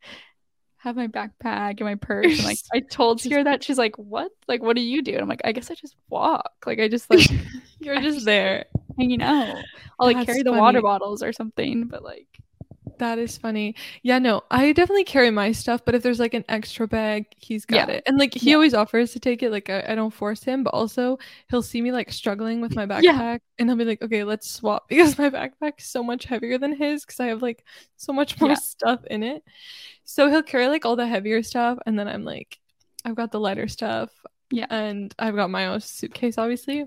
have 0.76 0.96
my 0.96 1.08
backpack 1.08 1.70
and 1.72 1.80
my 1.80 1.96
purse. 1.96 2.38
And 2.38 2.44
like, 2.44 2.58
I 2.72 2.80
told 2.80 3.20
Sierra 3.20 3.44
that 3.44 3.62
she's 3.62 3.76
like, 3.78 3.96
what? 3.98 4.30
Like, 4.48 4.62
what 4.62 4.76
do 4.76 4.82
you 4.82 5.02
do? 5.02 5.12
And 5.12 5.20
I'm 5.22 5.28
like, 5.28 5.42
I 5.44 5.52
guess 5.52 5.70
I 5.70 5.74
just 5.74 5.94
walk. 6.08 6.50
Like, 6.64 6.78
I 6.80 6.88
just 6.88 7.10
like 7.10 7.28
You're 7.80 8.00
just 8.00 8.24
there. 8.24 8.66
hanging 8.98 9.20
out. 9.22 9.56
I'll 9.98 10.06
like 10.06 10.16
That's 10.16 10.26
carry 10.26 10.42
the 10.42 10.52
water 10.52 10.80
bottles 10.82 11.22
or 11.22 11.32
something, 11.32 11.84
but 11.88 12.02
like, 12.02 12.28
That 13.00 13.18
is 13.18 13.38
funny. 13.38 13.74
Yeah, 14.02 14.18
no, 14.18 14.42
I 14.50 14.72
definitely 14.74 15.04
carry 15.04 15.30
my 15.30 15.52
stuff, 15.52 15.82
but 15.86 15.94
if 15.94 16.02
there's 16.02 16.20
like 16.20 16.34
an 16.34 16.44
extra 16.48 16.86
bag, 16.86 17.26
he's 17.38 17.64
got 17.64 17.88
Yeah. 17.88 17.90
it. 17.90 18.04
And 18.06 18.18
like 18.18 18.34
he 18.34 18.52
Yeah. 18.52 18.54
always 18.54 18.74
offers 18.74 19.12
to 19.12 19.20
take 19.20 19.42
it. 19.42 19.50
Like 19.50 19.70
I, 19.70 19.84
I 19.88 19.94
don't 19.94 20.12
force 20.12 20.42
him, 20.44 20.64
but 20.64 20.74
also 20.74 21.18
he'll 21.48 21.62
see 21.62 21.80
me 21.80 21.92
like 21.92 22.12
struggling 22.12 22.60
with 22.60 22.74
my 22.74 22.86
backpack 22.86 23.02
Yeah. 23.02 23.38
and 23.58 23.68
he'll 23.70 23.76
be 23.78 23.84
like, 23.86 24.02
okay, 24.02 24.24
let's 24.24 24.50
swap 24.50 24.88
because 24.88 25.18
my 25.18 25.30
backpack's 25.30 25.86
so 25.90 26.02
much 26.02 26.24
heavier 26.24 26.58
than 26.58 26.76
his 26.76 27.04
because 27.04 27.20
I 27.20 27.26
have 27.28 27.42
like 27.42 27.64
so 27.96 28.12
much 28.12 28.40
more 28.40 28.54
stuff 28.54 29.00
in 29.06 29.22
it. 29.22 29.42
So 30.04 30.28
he'll 30.30 30.42
carry 30.42 30.68
like 30.68 30.84
all 30.86 30.96
the 30.96 31.06
heavier 31.06 31.42
stuff 31.42 31.78
and 31.86 31.98
then 31.98 32.08
I'm 32.08 32.24
like, 32.24 32.58
I've 33.04 33.16
got 33.16 33.32
the 33.32 33.40
lighter 33.40 33.68
stuff. 33.68 34.10
Yeah. 34.50 34.66
And 34.70 35.14
I've 35.18 35.36
got 35.36 35.50
my 35.50 35.66
own 35.66 35.80
suitcase, 35.80 36.36
obviously. 36.38 36.86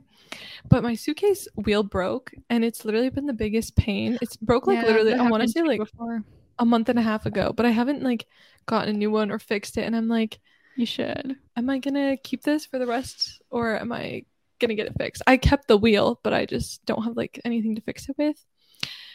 But 0.67 0.83
my 0.83 0.95
suitcase 0.95 1.47
wheel 1.55 1.83
broke 1.83 2.33
and 2.49 2.63
it's 2.65 2.83
literally 2.85 3.09
been 3.09 3.25
the 3.27 3.33
biggest 3.33 3.75
pain. 3.75 4.17
It's 4.21 4.35
broke 4.35 4.67
like 4.67 4.77
yeah, 4.77 4.85
literally, 4.85 5.13
I 5.13 5.29
want 5.29 5.43
to 5.43 5.49
say 5.49 5.61
like 5.63 5.79
before. 5.79 6.23
a 6.59 6.65
month 6.65 6.89
and 6.89 6.99
a 6.99 7.03
half 7.03 7.25
ago, 7.25 7.53
but 7.55 7.65
I 7.65 7.69
haven't 7.69 8.01
like 8.03 8.25
gotten 8.65 8.95
a 8.95 8.97
new 8.97 9.11
one 9.11 9.31
or 9.31 9.39
fixed 9.39 9.77
it. 9.77 9.83
And 9.85 9.95
I'm 9.95 10.07
like, 10.07 10.39
You 10.75 10.85
should. 10.85 11.35
am 11.55 11.69
I 11.69 11.79
gonna 11.79 12.17
keep 12.17 12.43
this 12.43 12.65
for 12.65 12.79
the 12.79 12.87
rest 12.87 13.41
or 13.49 13.79
am 13.79 13.91
I 13.91 14.25
gonna 14.59 14.75
get 14.75 14.87
it 14.87 14.95
fixed? 14.97 15.21
I 15.27 15.37
kept 15.37 15.67
the 15.67 15.77
wheel, 15.77 16.19
but 16.23 16.33
I 16.33 16.45
just 16.45 16.83
don't 16.85 17.03
have 17.03 17.15
like 17.15 17.39
anything 17.45 17.75
to 17.75 17.81
fix 17.81 18.09
it 18.09 18.17
with. 18.17 18.43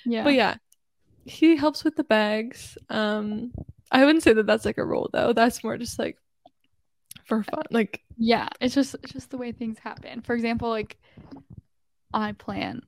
Yeah. 0.04 0.24
But 0.24 0.34
yeah, 0.34 0.56
he 1.24 1.56
helps 1.56 1.84
with 1.84 1.96
the 1.96 2.04
bags. 2.04 2.78
Um, 2.88 3.52
I 3.90 4.04
wouldn't 4.04 4.22
say 4.22 4.32
that 4.34 4.46
that's 4.46 4.64
like 4.64 4.78
a 4.78 4.84
role 4.84 5.10
though. 5.12 5.32
That's 5.32 5.62
more 5.64 5.76
just 5.76 5.98
like 5.98 6.16
for 7.28 7.42
fun. 7.44 7.64
Like 7.70 8.02
yeah, 8.16 8.48
it's 8.60 8.74
just 8.74 8.96
it's 9.02 9.12
just 9.12 9.30
the 9.30 9.38
way 9.38 9.52
things 9.52 9.78
happen. 9.78 10.22
For 10.22 10.34
example, 10.34 10.68
like 10.70 10.96
I 12.12 12.32
plan 12.32 12.82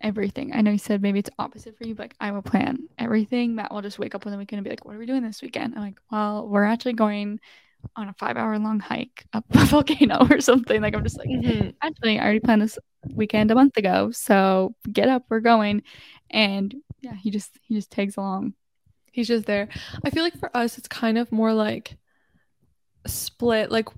everything. 0.00 0.52
I 0.54 0.60
know 0.60 0.72
you 0.72 0.78
said 0.78 1.02
maybe 1.02 1.18
it's 1.18 1.30
opposite 1.38 1.76
for 1.78 1.86
you, 1.86 1.94
but 1.94 2.04
like 2.04 2.16
I 2.20 2.30
will 2.30 2.42
plan 2.42 2.88
everything. 2.98 3.54
Matt 3.54 3.72
will 3.72 3.82
just 3.82 3.98
wake 3.98 4.14
up 4.14 4.26
on 4.26 4.32
the 4.32 4.38
weekend 4.38 4.58
and 4.58 4.64
be 4.64 4.70
like, 4.70 4.84
"What 4.84 4.94
are 4.94 4.98
we 4.98 5.06
doing 5.06 5.22
this 5.22 5.42
weekend?" 5.42 5.74
I'm 5.74 5.82
like, 5.82 5.98
"Well, 6.10 6.46
we're 6.48 6.64
actually 6.64 6.92
going 6.94 7.40
on 7.96 8.08
a 8.08 8.12
five 8.14 8.36
hour 8.36 8.58
long 8.58 8.80
hike 8.80 9.24
up 9.32 9.44
a 9.54 9.64
volcano 9.64 10.26
or 10.30 10.40
something." 10.40 10.80
Like 10.82 10.94
I'm 10.94 11.02
just 11.02 11.18
like, 11.18 11.28
mhm. 11.28 11.74
actually, 11.82 12.18
I 12.18 12.24
already 12.24 12.40
planned 12.40 12.62
this 12.62 12.78
weekend 13.14 13.50
a 13.50 13.54
month 13.54 13.76
ago, 13.76 14.10
so 14.12 14.74
get 14.92 15.08
up, 15.08 15.24
we're 15.30 15.40
going. 15.40 15.82
And 16.30 16.74
yeah, 17.00 17.14
he 17.14 17.30
just 17.30 17.58
he 17.62 17.74
just 17.74 17.90
tags 17.90 18.16
along. 18.16 18.54
he's 19.12 19.28
just 19.28 19.46
there. 19.46 19.68
I 20.04 20.10
feel 20.10 20.22
like 20.22 20.38
for 20.38 20.54
us, 20.56 20.78
it's 20.78 20.88
kind 20.88 21.18
of 21.18 21.32
more 21.32 21.52
like 21.54 21.96
split. 23.08 23.70
Like 23.70 23.88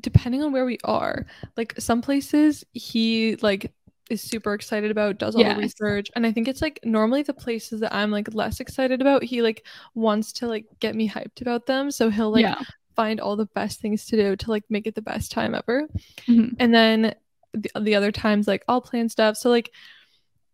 depending 0.00 0.42
on 0.42 0.52
where 0.52 0.64
we 0.64 0.78
are, 0.84 1.26
like 1.56 1.74
some 1.78 2.02
places 2.02 2.64
he 2.72 3.36
like 3.36 3.72
is 4.10 4.20
super 4.22 4.54
excited 4.54 4.90
about, 4.90 5.18
does 5.18 5.34
all 5.34 5.42
Yes. 5.42 5.56
the 5.56 5.62
research, 5.62 6.10
and 6.14 6.26
I 6.26 6.32
think 6.32 6.48
it's 6.48 6.62
like 6.62 6.78
normally 6.84 7.22
the 7.22 7.34
places 7.34 7.80
that 7.80 7.94
I'm 7.94 8.10
like 8.10 8.32
less 8.34 8.60
excited 8.60 9.00
about, 9.00 9.24
he 9.24 9.42
like 9.42 9.66
wants 9.94 10.32
to 10.34 10.46
like 10.46 10.66
get 10.80 10.94
me 10.94 11.08
hyped 11.08 11.40
about 11.40 11.66
them, 11.66 11.90
so 11.90 12.10
he'll 12.10 12.30
like 12.30 12.42
yeah, 12.44 12.60
find 12.94 13.20
all 13.20 13.36
the 13.36 13.46
best 13.46 13.80
things 13.80 14.06
to 14.06 14.16
do 14.16 14.36
to 14.36 14.50
like 14.50 14.64
make 14.70 14.86
it 14.86 14.94
the 14.94 15.02
best 15.02 15.32
time 15.32 15.54
ever. 15.54 15.88
Mhm. 16.28 16.56
And 16.58 16.74
then 16.74 17.14
the, 17.52 17.70
the 17.80 17.94
other 17.94 18.12
times 18.12 18.46
like 18.46 18.64
I'll 18.68 18.80
plan 18.82 19.08
stuff. 19.08 19.36
So 19.36 19.50
like 19.50 19.72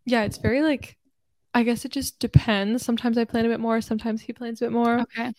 yeah, 0.05 0.23
it's 0.23 0.37
very 0.37 0.61
like 0.61 0.97
I 1.53 1.63
guess 1.63 1.85
it 1.85 1.91
just 1.91 2.19
depends. 2.19 2.83
Sometimes 2.83 3.17
I 3.17 3.25
plan 3.25 3.45
a 3.45 3.49
bit 3.49 3.59
more, 3.59 3.81
sometimes 3.81 4.21
he 4.21 4.33
plans 4.33 4.61
a 4.61 4.65
bit 4.65 4.71
more. 4.71 4.99
okay, 5.01 5.31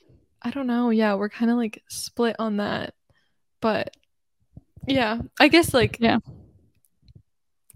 I 0.44 0.50
don't 0.50 0.66
know. 0.66 0.90
Yeah, 0.90 1.14
we're 1.14 1.30
kind 1.30 1.50
of 1.50 1.56
like 1.56 1.82
split 1.88 2.36
on 2.38 2.58
that. 2.58 2.94
But 3.60 3.96
yeah, 4.86 5.20
I 5.40 5.48
guess 5.48 5.72
like 5.72 5.96
Yeah. 6.00 6.18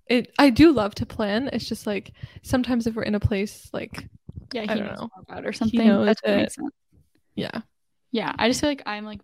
It 0.07 0.33
I 0.39 0.51
do 0.51 0.73
love 0.73 0.95
to 0.97 1.07
plan. 1.07 1.51
It's 1.53 1.69
just 1.69 1.87
like 1.87 2.13
sometimes 2.43 2.87
if 2.87 2.95
we're 2.95 3.03
in 3.03 3.15
a 3.15 3.21
place 3.21 3.69
like 3.73 4.09
yeah, 4.53 4.63
he 4.63 4.69
I 4.69 4.75
don't 4.75 4.87
knows 4.87 5.01
know. 5.01 5.11
about 5.29 5.47
or 5.47 5.53
something. 5.53 6.05
That's 6.05 6.23
what 6.23 6.37
makes 6.37 6.55
sense. 6.55 6.71
yeah. 7.35 7.61
Yeah, 8.11 8.33
I 8.39 8.49
just 8.49 8.61
feel 8.61 8.71
like 8.71 8.83
I'm 8.87 9.05
like, 9.05 9.21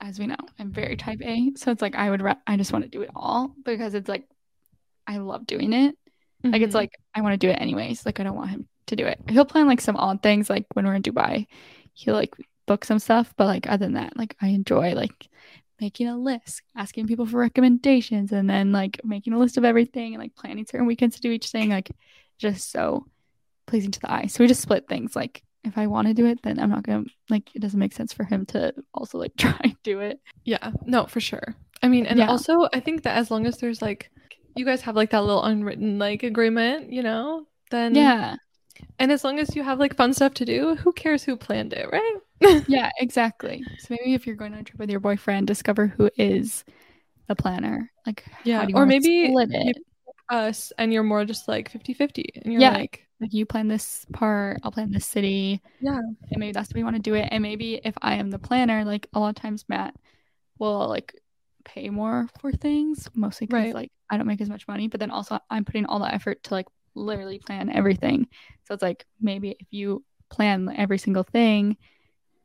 as 0.00 0.18
we 0.18 0.26
know, 0.26 0.36
I'm 0.58 0.70
very 0.72 0.96
type 0.96 1.20
A. 1.22 1.52
So 1.56 1.70
it's 1.70 1.80
like 1.80 1.94
I 1.94 2.10
would, 2.10 2.20
ra- 2.20 2.36
I 2.46 2.58
just 2.58 2.70
want 2.70 2.84
to 2.84 2.90
do 2.90 3.00
it 3.00 3.10
all 3.16 3.54
because 3.64 3.94
it's 3.94 4.10
like, 4.10 4.28
I 5.06 5.18
love 5.18 5.46
doing 5.46 5.72
it. 5.72 5.96
Like 6.44 6.60
it's 6.62 6.70
mm-hmm. 6.70 6.76
like 6.76 6.92
I 7.14 7.22
want 7.22 7.32
to 7.32 7.38
do 7.38 7.48
it 7.50 7.54
anyways. 7.54 8.04
Like 8.04 8.20
I 8.20 8.22
don't 8.22 8.36
want 8.36 8.50
him 8.50 8.68
to 8.88 8.96
do 8.96 9.06
it. 9.06 9.20
He'll 9.28 9.44
plan 9.44 9.66
like 9.66 9.80
some 9.80 9.96
odd 9.96 10.22
things, 10.22 10.50
like 10.50 10.66
when 10.74 10.86
we're 10.86 10.94
in 10.94 11.02
Dubai, 11.02 11.46
he'll 11.94 12.14
like 12.14 12.34
book 12.66 12.84
some 12.84 12.98
stuff. 12.98 13.32
But 13.36 13.46
like 13.46 13.68
other 13.68 13.86
than 13.86 13.94
that, 13.94 14.16
like 14.16 14.36
I 14.40 14.48
enjoy 14.48 14.92
like 14.92 15.28
making 15.80 16.08
a 16.08 16.16
list, 16.16 16.62
asking 16.76 17.06
people 17.06 17.26
for 17.26 17.38
recommendations, 17.38 18.32
and 18.32 18.48
then 18.48 18.72
like 18.72 19.00
making 19.04 19.32
a 19.32 19.38
list 19.38 19.56
of 19.56 19.64
everything 19.64 20.14
and 20.14 20.22
like 20.22 20.34
planning 20.34 20.66
certain 20.66 20.86
weekends 20.86 21.16
to 21.16 21.22
do 21.22 21.30
each 21.30 21.48
thing. 21.50 21.70
Like 21.70 21.90
just 22.38 22.70
so 22.70 23.06
pleasing 23.66 23.90
to 23.90 24.00
the 24.00 24.12
eye. 24.12 24.26
So 24.26 24.42
we 24.44 24.48
just 24.48 24.62
split 24.62 24.88
things. 24.88 25.16
Like 25.16 25.42
if 25.64 25.76
I 25.76 25.86
want 25.88 26.06
to 26.08 26.14
do 26.14 26.26
it, 26.26 26.40
then 26.42 26.58
I'm 26.60 26.70
not 26.70 26.82
gonna 26.84 27.04
like 27.28 27.54
it 27.54 27.60
doesn't 27.60 27.80
make 27.80 27.92
sense 27.92 28.12
for 28.12 28.24
him 28.24 28.46
to 28.46 28.72
also 28.94 29.18
like 29.18 29.34
try 29.38 29.58
and 29.62 29.76
do 29.82 30.00
it. 30.00 30.20
Yeah, 30.44 30.70
no, 30.84 31.06
for 31.06 31.20
sure. 31.20 31.56
I 31.82 31.88
mean, 31.88 32.06
and 32.06 32.18
Yeah. 32.18 32.28
also 32.28 32.68
I 32.72 32.80
think 32.80 33.02
that 33.02 33.16
as 33.16 33.30
long 33.30 33.46
as 33.46 33.58
there's 33.58 33.82
like 33.82 34.10
you 34.54 34.64
guys 34.64 34.80
have 34.82 34.96
like 34.96 35.10
that 35.10 35.20
little 35.24 35.44
unwritten 35.44 35.98
like 35.98 36.22
agreement, 36.22 36.92
you 36.92 37.02
know, 37.02 37.46
then 37.70 37.94
Yeah. 37.94 38.36
And 38.98 39.12
as 39.12 39.24
long 39.24 39.38
as 39.38 39.54
you 39.56 39.62
have 39.62 39.78
like 39.78 39.96
fun 39.96 40.14
stuff 40.14 40.34
to 40.34 40.44
do, 40.44 40.76
who 40.76 40.92
cares 40.92 41.24
who 41.24 41.36
planned 41.36 41.72
it, 41.72 41.90
right? 41.92 42.16
Yeah, 42.66 42.90
exactly. 42.98 43.66
So 43.78 43.88
maybe 43.98 44.14
if 44.14 44.26
you're 44.26 44.36
going 44.36 44.52
on 44.54 44.60
a 44.60 44.64
trip 44.64 44.78
with 44.78 44.90
your 44.90 45.00
boyfriend, 45.00 45.46
discover 45.46 45.86
who 45.86 46.10
is 46.16 46.64
the 47.28 47.36
planner. 47.36 47.92
Like, 48.06 48.24
Yeah, 48.44 48.58
how 48.58 48.66
do 48.66 48.72
you 48.74 48.76
or 48.76 48.86
maybe 48.86 49.32
split 49.32 49.50
it? 49.52 49.76
Us 50.30 50.72
and 50.78 50.92
you're 50.92 51.04
more 51.04 51.24
just 51.24 51.48
like 51.48 51.68
50-50 51.70 52.30
and 52.44 52.52
you're 52.52 52.62
Yeah. 52.62 52.70
like, 52.70 53.06
Like, 53.20 53.32
you 53.32 53.46
plan 53.46 53.68
this 53.68 54.06
part, 54.12 54.60
I'll 54.62 54.72
plan 54.72 54.90
this 54.90 55.06
city, 55.06 55.62
yeah, 55.80 56.00
and 56.32 56.40
maybe 56.40 56.52
that's 56.52 56.68
the 56.68 56.74
way 56.76 56.80
you 56.80 56.84
want 56.86 56.96
to 56.96 57.02
do 57.02 57.14
it. 57.14 57.28
And 57.30 57.42
maybe 57.42 57.80
if 57.84 57.94
I 58.02 58.16
am 58.16 58.30
the 58.30 58.38
planner, 58.38 58.84
like 58.84 59.08
a 59.14 59.20
lot 59.20 59.30
of 59.30 59.36
times 59.36 59.64
Matt 59.68 59.94
will 60.58 60.88
like 60.88 61.14
pay 61.64 61.90
more 61.90 62.28
for 62.40 62.52
things, 62.52 63.08
mostly 63.14 63.46
because 63.48 63.54
Right. 63.54 63.74
like 63.74 63.92
I 64.10 64.16
don't 64.18 64.26
make 64.28 64.40
as 64.42 64.50
much 64.50 64.68
money, 64.68 64.88
but 64.88 65.00
then 65.00 65.10
also 65.12 65.38
I'm 65.50 65.64
putting 65.64 65.86
all 65.86 66.00
the 66.00 66.12
effort 66.14 66.42
to 66.44 66.54
like 66.54 66.66
literally 66.94 67.38
plan 67.40 67.70
everything. 67.70 68.28
So 68.66 68.74
it's 68.74 68.82
like 68.82 69.06
maybe 69.20 69.56
if 69.58 69.66
you 69.70 70.04
plan 70.30 70.72
every 70.76 70.98
single 70.98 71.22
thing, 71.22 71.76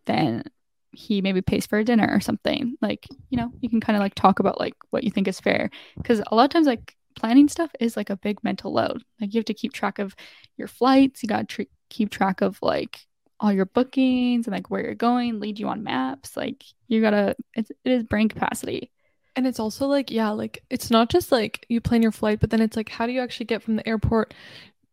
then 0.06 0.44
he 0.92 1.22
maybe 1.22 1.42
pays 1.42 1.66
for 1.66 1.80
a 1.80 1.84
dinner 1.84 2.08
or 2.12 2.20
something. 2.20 2.76
Like, 2.82 3.08
you 3.30 3.38
know, 3.38 3.52
you 3.62 3.70
can 3.70 3.82
kind 3.82 3.96
of 3.96 4.02
like 4.02 4.16
talk 4.16 4.40
about 4.40 4.60
like 4.60 4.76
what 4.90 5.04
you 5.04 5.12
think 5.12 5.28
is 5.28 5.40
fair. 5.40 5.70
Because 5.98 6.22
a 6.28 6.36
lot 6.36 6.44
of 6.44 6.50
times, 6.50 6.68
like 6.68 6.96
planning 7.16 7.48
stuff 7.48 7.72
is 7.80 7.98
like 7.98 8.10
a 8.10 8.18
big 8.18 8.44
mental 8.44 8.74
load. 8.74 9.04
Like, 9.20 9.34
you 9.34 9.40
have 9.40 9.46
to 9.46 9.54
keep 9.54 9.74
track 9.74 10.00
of 10.00 10.16
your 10.58 10.68
flights, 10.68 11.24
you 11.24 11.30
got 11.30 11.48
to 11.50 11.56
tr- 11.56 11.72
keep 11.90 12.10
track 12.10 12.42
of 12.42 12.60
like 12.62 13.00
all 13.40 13.52
your 13.52 13.66
bookings 13.66 14.48
and 14.48 14.56
like 14.56 14.70
where 14.70 14.84
you're 14.84 14.96
going, 14.96 15.40
lead 15.40 15.60
you 15.60 15.68
on 15.68 15.84
maps. 15.84 16.38
Like, 16.38 16.64
you 16.88 17.02
gotta, 17.02 17.36
it's, 17.56 17.72
it 17.84 17.92
is 17.92 18.04
brain 18.04 18.30
capacity. 18.30 18.92
And 19.36 19.48
it's 19.48 19.60
also 19.60 19.88
like, 19.88 20.12
yeah, 20.12 20.30
like 20.32 20.62
it's 20.70 20.92
not 20.92 21.10
just 21.10 21.32
like 21.32 21.66
you 21.70 21.80
plan 21.80 22.02
your 22.02 22.12
flight, 22.12 22.40
but 22.42 22.50
then 22.50 22.62
it's 22.62 22.76
like, 22.76 22.90
how 22.90 23.06
do 23.06 23.14
you 23.14 23.22
actually 23.22 23.46
get 23.46 23.64
from 23.64 23.78
the 23.78 23.88
airport 23.88 24.34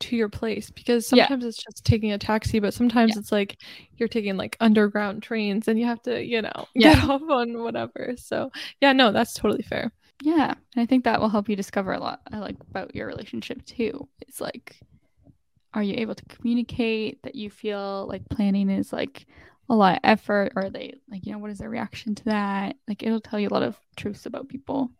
to 0.00 0.16
your 0.16 0.28
place? 0.28 0.70
Because 0.70 1.06
Yeah. 1.10 1.28
sometimes 1.28 1.44
it's 1.44 1.62
just 1.62 1.84
taking 1.84 2.12
a 2.12 2.18
taxi, 2.18 2.58
but 2.60 2.74
sometimes 2.74 3.16
it's 3.16 3.32
like 3.32 3.58
you're 3.96 4.08
taking 4.08 4.36
like 4.36 4.56
underground 4.60 5.22
trains 5.22 5.68
and 5.68 5.78
you 5.78 5.86
have 5.86 6.02
to, 6.02 6.22
you 6.22 6.42
know, 6.42 6.68
get 6.78 6.98
off 6.98 7.22
on 7.22 7.62
whatever. 7.62 8.14
So, 8.16 8.50
yeah, 8.80 8.92
no, 8.92 9.12
that's 9.12 9.34
totally 9.34 9.62
fair. 9.62 9.92
Yeah. 10.20 10.54
And 10.74 10.82
I 10.82 10.86
think 10.86 11.04
that 11.04 11.20
will 11.20 11.28
help 11.28 11.48
you 11.48 11.56
discover 11.56 11.92
a 11.92 12.00
lot 12.00 12.20
I 12.32 12.38
like 12.38 12.56
about 12.70 12.94
your 12.94 13.06
relationship 13.06 13.64
too. 13.64 14.08
It's 14.20 14.40
like, 14.40 14.76
are 15.74 15.82
you 15.82 15.94
able 15.98 16.14
to 16.14 16.24
communicate 16.26 17.22
that 17.22 17.34
you 17.34 17.50
feel 17.50 18.06
like 18.08 18.28
planning 18.28 18.70
is 18.70 18.92
like 18.92 19.26
a 19.68 19.74
lot 19.74 19.94
of 19.94 20.00
effort? 20.04 20.52
Or 20.56 20.64
are 20.66 20.70
they 20.70 20.94
like, 21.10 21.26
you 21.26 21.32
know, 21.32 21.38
what 21.38 21.50
is 21.50 21.58
their 21.58 21.70
reaction 21.70 22.14
to 22.16 22.24
that? 22.26 22.76
Like, 22.88 23.02
it'll 23.02 23.20
tell 23.20 23.38
you 23.40 23.48
a 23.48 23.54
lot 23.54 23.62
of 23.62 23.76
truths 23.96 24.26
about 24.26 24.48
people. 24.48 24.90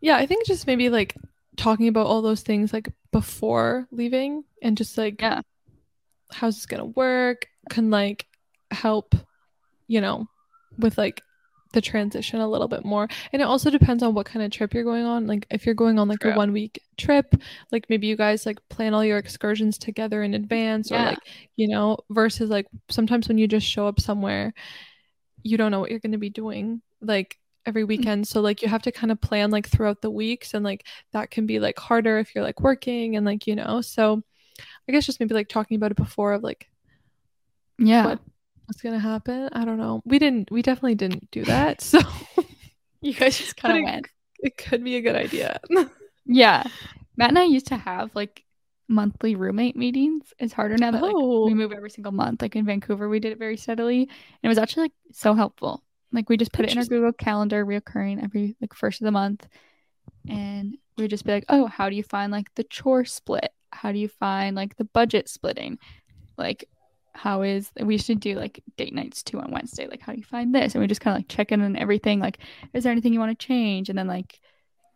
Yeah, 0.00 0.16
I 0.16 0.26
think 0.26 0.46
just 0.46 0.66
maybe 0.66 0.88
like 0.88 1.16
talking 1.60 1.88
about 1.88 2.06
all 2.06 2.22
those 2.22 2.40
things 2.42 2.72
like 2.72 2.88
before 3.12 3.86
leaving 3.90 4.44
and 4.62 4.76
just 4.76 4.96
like, 4.96 5.20
Yeah. 5.20 5.42
how's 6.32 6.56
this 6.56 6.66
gonna 6.66 6.86
work 6.86 7.46
can 7.68 7.90
like 7.90 8.26
help, 8.70 9.14
you 9.86 10.00
know, 10.00 10.26
with 10.78 10.96
like 10.96 11.22
the 11.72 11.80
transition 11.80 12.40
a 12.40 12.48
little 12.48 12.66
bit 12.66 12.84
more. 12.84 13.06
And 13.32 13.42
it 13.42 13.44
also 13.44 13.70
depends 13.70 14.02
on 14.02 14.14
what 14.14 14.26
kind 14.26 14.44
of 14.44 14.50
trip 14.50 14.72
you're 14.74 14.84
going 14.84 15.04
on. 15.04 15.26
Like 15.26 15.46
if 15.50 15.66
you're 15.66 15.74
going 15.74 15.98
on 15.98 16.08
like 16.08 16.24
a 16.24 16.32
one 16.36 16.52
week 16.52 16.80
trip, 16.96 17.34
like 17.70 17.88
maybe 17.90 18.06
you 18.06 18.16
guys 18.16 18.46
like 18.46 18.58
plan 18.70 18.94
all 18.94 19.04
your 19.04 19.18
excursions 19.18 19.76
together 19.78 20.22
in 20.22 20.34
advance 20.34 20.90
or 20.90 20.94
Yeah. 20.96 21.10
like, 21.10 21.18
you 21.56 21.68
know, 21.68 21.98
versus 22.10 22.48
like 22.50 22.66
sometimes 22.88 23.28
when 23.28 23.38
you 23.38 23.46
just 23.46 23.66
show 23.66 23.86
up 23.86 24.00
somewhere, 24.00 24.52
you 25.42 25.56
don't 25.58 25.70
know 25.70 25.80
what 25.80 25.90
you're 25.90 26.00
gonna 26.00 26.18
be 26.18 26.30
doing 26.30 26.80
like 27.02 27.38
every 27.66 27.82
mm-hmm. 27.82 27.88
weekend. 27.88 28.28
So 28.28 28.40
like 28.40 28.62
you 28.62 28.68
have 28.68 28.82
to 28.82 28.92
kind 28.92 29.10
of 29.10 29.20
plan 29.20 29.50
like 29.50 29.68
throughout 29.68 30.00
the 30.02 30.10
weeks 30.10 30.54
and 30.54 30.64
like 30.64 30.86
that 31.12 31.30
can 31.30 31.46
be 31.46 31.58
like 31.60 31.78
harder 31.78 32.18
if 32.18 32.34
you're 32.34 32.44
like 32.44 32.60
working 32.60 33.16
and 33.16 33.26
like, 33.26 33.46
you 33.46 33.54
know. 33.56 33.80
So 33.80 34.22
I 34.88 34.92
guess 34.92 35.06
just 35.06 35.20
maybe 35.20 35.34
like 35.34 35.48
talking 35.48 35.76
about 35.76 35.90
it 35.92 35.96
before 35.96 36.32
of 36.32 36.42
like 36.42 36.68
Yeah. 37.78 38.04
What? 38.04 38.20
what's 38.66 38.82
gonna 38.82 38.98
happen. 38.98 39.48
I 39.52 39.64
don't 39.64 39.78
know. 39.78 40.02
We 40.04 40.18
didn't 40.18 40.50
we 40.50 40.62
definitely 40.62 40.94
didn't 40.94 41.30
do 41.30 41.44
that. 41.44 41.80
So 41.90 42.00
You 43.02 43.14
guys 43.14 43.38
just 43.38 43.56
kind 43.56 43.78
of 43.78 43.84
went. 43.84 44.08
it 44.40 44.58
could 44.58 44.84
be 44.84 44.96
a 44.96 45.00
good 45.00 45.16
idea. 45.16 45.58
Yeah. 46.26 46.64
Matt 47.16 47.30
and 47.30 47.38
I 47.38 47.44
used 47.44 47.68
to 47.68 47.76
have 47.76 48.14
like 48.14 48.44
monthly 48.88 49.36
roommate 49.36 49.76
meetings. 49.76 50.32
It's 50.38 50.52
harder 50.52 50.76
now 50.76 50.90
that 50.90 51.02
like 51.02 51.14
Oh. 51.14 51.46
we 51.46 51.54
move 51.54 51.72
every 51.72 51.90
single 51.90 52.12
month. 52.12 52.42
Like 52.42 52.56
in 52.56 52.66
Vancouver, 52.66 53.08
we 53.08 53.20
did 53.20 53.32
it 53.32 53.38
very 53.38 53.56
steadily. 53.56 54.02
And 54.02 54.10
it 54.42 54.48
was 54.48 54.58
actually 54.58 54.84
like 54.84 54.92
so 55.12 55.34
helpful. 55.34 55.82
Like 56.12 56.28
we 56.28 56.36
just 56.36 56.52
put 56.52 56.64
it 56.64 56.72
in 56.72 56.78
our 56.78 56.84
Google 56.84 57.12
Calendar 57.12 57.64
reoccurring 57.64 58.22
every 58.22 58.56
like 58.60 58.74
first 58.74 59.00
of 59.00 59.04
the 59.04 59.12
month. 59.12 59.46
And 60.28 60.76
we 60.96 61.08
just 61.08 61.24
be 61.24 61.32
like, 61.32 61.46
oh, 61.48 61.66
how 61.66 61.88
do 61.88 61.96
you 61.96 62.02
find 62.02 62.32
like 62.32 62.54
the 62.54 62.64
chore 62.64 63.04
split? 63.04 63.52
How 63.72 63.92
do 63.92 63.98
you 63.98 64.08
find 64.08 64.56
like 64.56 64.76
the 64.76 64.84
budget 64.84 65.28
splitting? 65.28 65.78
Like 66.36 66.68
how 67.12 67.42
is 67.42 67.70
we 67.80 67.94
used 67.94 68.06
to 68.06 68.14
do 68.14 68.34
like 68.36 68.62
date 68.76 68.94
nights 68.94 69.22
too 69.22 69.40
on 69.40 69.50
Wednesday. 69.50 69.86
Like 69.86 70.00
how 70.00 70.12
do 70.12 70.18
you 70.18 70.24
find 70.24 70.54
this? 70.54 70.74
And 70.74 70.82
we 70.82 70.88
just 70.88 71.00
kind 71.00 71.16
of 71.16 71.20
like 71.20 71.28
check 71.28 71.52
in 71.52 71.60
on 71.60 71.76
everything. 71.76 72.20
Like, 72.20 72.38
is 72.72 72.84
there 72.84 72.92
anything 72.92 73.12
you 73.12 73.20
want 73.20 73.36
to 73.38 73.46
change? 73.46 73.88
And 73.88 73.98
then 73.98 74.06
like 74.06 74.40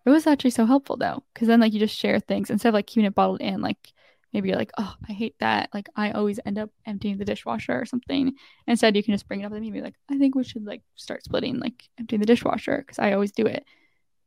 it 0.04 0.10
was 0.10 0.26
actually 0.26 0.50
so 0.50 0.66
helpful 0.66 0.96
though, 0.96 1.22
because 1.32 1.48
then 1.48 1.60
like 1.60 1.72
you 1.72 1.80
just 1.80 1.96
share 1.96 2.20
things 2.20 2.50
instead 2.50 2.68
of 2.68 2.74
like 2.74 2.86
keeping 2.86 3.06
it 3.06 3.14
bottled 3.14 3.40
in. 3.40 3.60
Like 3.60 3.92
maybe 4.34 4.48
you're 4.48 4.58
like, 4.58 4.72
oh, 4.76 4.94
I 5.08 5.12
hate 5.12 5.36
that. 5.38 5.70
Like 5.72 5.88
I 5.96 6.10
always 6.10 6.40
end 6.44 6.58
up 6.58 6.68
emptying 6.84 7.16
the 7.16 7.24
dishwasher 7.24 7.80
or 7.80 7.86
something. 7.86 8.34
Instead, 8.66 8.96
you 8.96 9.02
can 9.02 9.14
just 9.14 9.28
bring 9.28 9.40
it 9.40 9.44
up 9.44 9.52
with 9.52 9.60
me 9.60 9.68
and 9.68 9.74
be 9.74 9.80
like, 9.80 9.94
I 10.10 10.18
think 10.18 10.34
we 10.34 10.42
should 10.42 10.66
like 10.66 10.82
start 10.96 11.22
splitting 11.22 11.60
like 11.60 11.88
emptying 11.98 12.20
the 12.20 12.26
dishwasher 12.26 12.78
because 12.78 12.98
I 12.98 13.12
always 13.12 13.30
do 13.32 13.46
it 13.46 13.64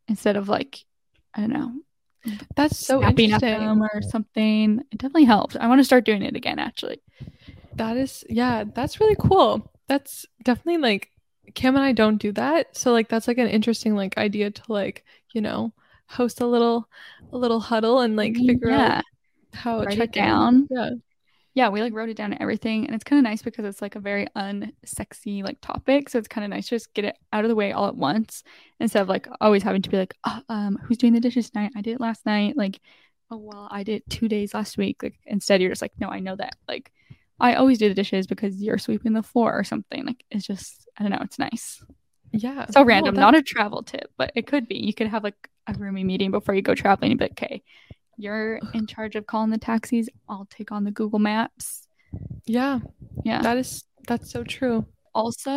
instead 0.08 0.38
of 0.38 0.48
like, 0.48 0.86
I 1.36 1.42
don't 1.42 1.52
know, 1.52 1.74
That's 2.56 2.78
so 2.78 3.04
interesting. 3.04 3.82
or 3.82 4.02
something. 4.02 4.82
It 4.92 4.98
definitely 4.98 5.26
helps. 5.26 5.58
I 5.58 5.68
want 5.68 5.80
to 5.80 5.86
start 5.86 6.06
doing 6.06 6.24
it 6.24 6.36
again 6.36 6.58
actually. 6.58 7.02
That 7.76 7.98
is, 7.98 8.24
yeah, 8.30 8.64
that's 8.74 9.00
really 9.00 9.18
cool. 9.20 9.72
That's 9.88 10.26
definitely 10.42 10.82
like 10.82 11.12
Cam 11.54 11.76
and 11.76 11.84
I 11.84 11.92
don't 11.92 12.18
do 12.18 12.32
that. 12.32 12.76
So 12.78 12.92
like 12.92 13.10
that's 13.10 13.28
like 13.28 13.38
an 13.38 13.48
interesting 13.48 13.96
like 13.96 14.18
idea 14.18 14.52
to 14.52 14.62
like, 14.70 15.04
you 15.34 15.42
know, 15.42 15.74
host 16.08 16.40
a 16.40 16.48
little 16.48 16.88
a 17.34 17.38
little 17.38 17.60
huddle 17.60 18.00
and 18.00 18.16
like 18.16 18.34
mm, 18.34 18.48
figure 18.48 18.70
yeah. 18.70 18.98
out 18.98 19.04
how 19.58 19.82
it 19.82 20.12
down. 20.12 20.68
Yeah. 20.70 20.90
Yeah, 21.54 21.70
we 21.70 21.82
like 21.82 21.94
wrote 21.94 22.10
it 22.10 22.18
down 22.18 22.34
and 22.34 22.42
everything. 22.42 22.86
And 22.86 22.94
it's 22.94 23.04
kind 23.04 23.18
of 23.18 23.24
nice 23.24 23.42
because 23.42 23.66
it's 23.66 23.82
like 23.82 23.96
a 23.96 24.00
very 24.00 24.28
unsexy 24.36 25.44
like 25.44 25.58
topic. 25.60 26.08
So 26.08 26.20
it's 26.20 26.28
kind 26.28 26.46
of 26.46 26.52
nice 26.52 26.66
to 26.66 26.76
just 26.76 26.94
get 26.94 27.04
it 27.06 27.18
out 27.34 27.46
of 27.46 27.50
the 27.50 27.56
way 27.56 27.72
all 27.72 27.88
at 27.88 27.96
once 27.96 28.44
instead 28.80 29.02
of 29.02 29.10
like 29.10 29.28
always 29.42 29.64
having 29.64 29.82
to 29.82 29.90
be 29.90 29.98
like, 29.98 30.14
oh, 30.24 30.40
um, 30.50 30.78
who's 30.84 31.00
doing 31.00 31.14
the 31.14 31.20
dishes 31.20 31.50
tonight? 31.50 31.72
I 31.76 31.82
did 31.82 31.96
it 31.96 32.00
last 32.00 32.28
night. 32.28 32.56
Like, 32.56 32.80
oh 33.32 33.38
well, 33.38 33.68
I 33.72 33.82
did 33.82 33.96
it 33.96 34.10
two 34.10 34.28
days 34.28 34.54
last 34.54 34.78
week. 34.78 35.02
Like 35.02 35.16
instead 35.26 35.60
you're 35.60 35.72
just 35.72 35.82
like, 35.82 35.94
no, 36.00 36.10
I 36.10 36.20
know 36.20 36.36
that. 36.36 36.58
Like 36.68 36.92
I 37.40 37.56
always 37.56 37.80
do 37.80 37.90
the 37.90 37.96
dishes 37.96 38.28
because 38.28 38.62
you're 38.62 38.78
sweeping 38.78 39.14
the 39.14 39.24
floor 39.24 39.58
or 39.58 39.64
something. 39.64 40.06
Like 40.06 40.24
it's 40.30 40.46
just 40.46 40.88
I 40.96 41.02
don't 41.04 41.12
know, 41.12 41.22
it's 41.24 41.40
nice. 41.40 41.84
Yeah. 42.32 42.68
So 42.70 42.84
random, 42.84 43.16
that- 43.16 43.22
not 43.22 43.36
a 43.36 43.42
travel 43.42 43.82
tip, 43.82 44.12
but 44.16 44.32
it 44.36 44.46
could 44.46 44.68
be. 44.68 44.76
You 44.78 44.94
could 44.94 45.08
have 45.08 45.24
like 45.24 45.50
a 45.66 45.74
roomy 45.74 46.04
meeting 46.04 46.30
before 46.30 46.54
you 46.54 46.62
go 46.62 46.76
traveling 46.76 47.12
and 47.12 47.20
be 47.20 47.26
like, 47.26 47.32
okay, 47.32 47.64
you're 48.18 48.60
in 48.74 48.88
charge 48.88 49.16
of 49.16 49.26
calling 49.28 49.52
the 49.52 49.58
taxis. 49.58 50.10
I'll 50.28 50.48
take 50.50 50.72
on 50.72 50.84
the 50.84 50.92
Google 50.92 51.20
Maps. 51.20 51.88
yeah. 52.46 52.80
Yeah. 53.24 53.42
That 53.42 53.58
is 53.58 53.84
that's 54.08 54.32
so 54.32 54.44
true. 54.44 54.86
also, 55.14 55.52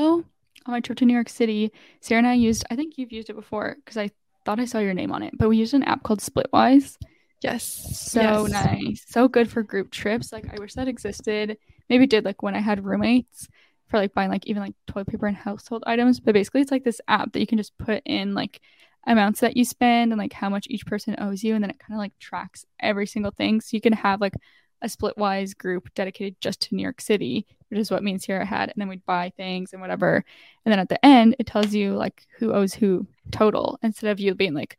on 0.67 0.73
my 0.73 0.81
trip 0.81 0.99
to 0.99 1.05
New 1.05 1.15
York 1.15 1.29
City, 1.29 1.73
Sierra 2.01 2.19
and 2.19 2.27
I 2.27 2.35
used, 2.35 2.65
I 2.71 2.77
think 2.77 2.99
you've 2.99 3.13
used 3.13 3.31
it 3.31 3.35
before 3.37 3.77
because 3.85 3.97
I 3.97 4.11
thought 4.45 4.61
I 4.61 4.65
saw 4.65 4.79
your 4.79 4.95
name 4.95 5.13
on 5.13 5.23
it, 5.23 5.33
but 5.39 5.49
we 5.49 5.57
used 5.57 5.75
an 5.75 5.83
app 5.85 6.03
called 6.03 6.21
Splitwise. 6.21 6.97
Yes. 7.43 7.65
So 8.11 8.47
Yes. 8.47 8.51
nice. 8.51 9.05
So 9.09 9.29
good 9.29 9.49
for 9.51 9.63
group 9.63 9.91
trips. 9.91 10.33
Like, 10.33 10.47
I 10.53 10.59
wish 10.59 10.75
that 10.75 10.89
existed. 10.89 11.57
Maybe 11.89 12.07
did 12.07 12.25
like 12.25 12.43
when 12.43 12.55
I 12.55 12.61
had 12.61 12.85
roommates 12.85 13.49
for 13.89 13.99
like 13.99 14.13
buying 14.15 14.31
like 14.31 14.47
even 14.47 14.63
like 14.63 14.75
toilet 14.87 15.09
paper 15.09 15.27
and 15.27 15.37
household 15.37 15.83
items. 15.87 16.21
But 16.21 16.35
basically, 16.35 16.61
it's 16.61 16.71
like 16.71 16.85
this 16.85 17.01
app 17.09 17.33
that 17.33 17.41
you 17.41 17.47
can 17.47 17.59
just 17.59 17.77
put 17.79 18.03
in 18.05 18.35
like 18.35 18.61
amounts 19.07 19.41
that 19.41 19.57
you 19.57 19.65
spend 19.65 20.13
and 20.13 20.19
like 20.19 20.33
how 20.33 20.49
much 20.49 20.67
each 20.69 20.87
person 20.87 21.17
owes 21.19 21.43
you. 21.43 21.55
And 21.55 21.63
then 21.63 21.71
it 21.71 21.79
kind 21.79 21.95
of 21.95 21.99
like 21.99 22.19
tracks 22.19 22.65
every 22.81 23.07
single 23.07 23.33
thing. 23.33 23.61
So 23.61 23.71
you 23.73 23.81
can 23.81 23.93
have 23.93 24.21
like 24.21 24.35
a 24.83 24.87
splitwise 24.87 25.57
group 25.57 25.93
dedicated 25.95 26.37
just 26.41 26.61
to 26.63 26.75
New 26.75 26.83
York 26.83 27.01
City, 27.01 27.47
which 27.69 27.81
is 27.81 27.91
what 27.91 28.03
me 28.03 28.13
and 28.13 28.23
Sierra 28.23 28.45
had. 28.45 28.71
And 28.71 28.75
then 28.77 28.89
we'd 28.89 29.05
buy 29.07 29.33
things 29.37 29.73
and 29.73 29.81
whatever. 29.83 30.25
And 30.65 30.73
then 30.73 30.79
at 30.79 30.89
the 30.89 31.05
end, 31.05 31.37
it 31.39 31.47
tells 31.47 31.75
you 31.75 31.95
like 31.95 32.27
who 32.39 32.53
owes 32.53 32.75
who 32.75 33.07
total 33.31 33.79
instead 33.83 34.11
of 34.11 34.21
you 34.21 34.35
being 34.35 34.55
like, 34.55 34.79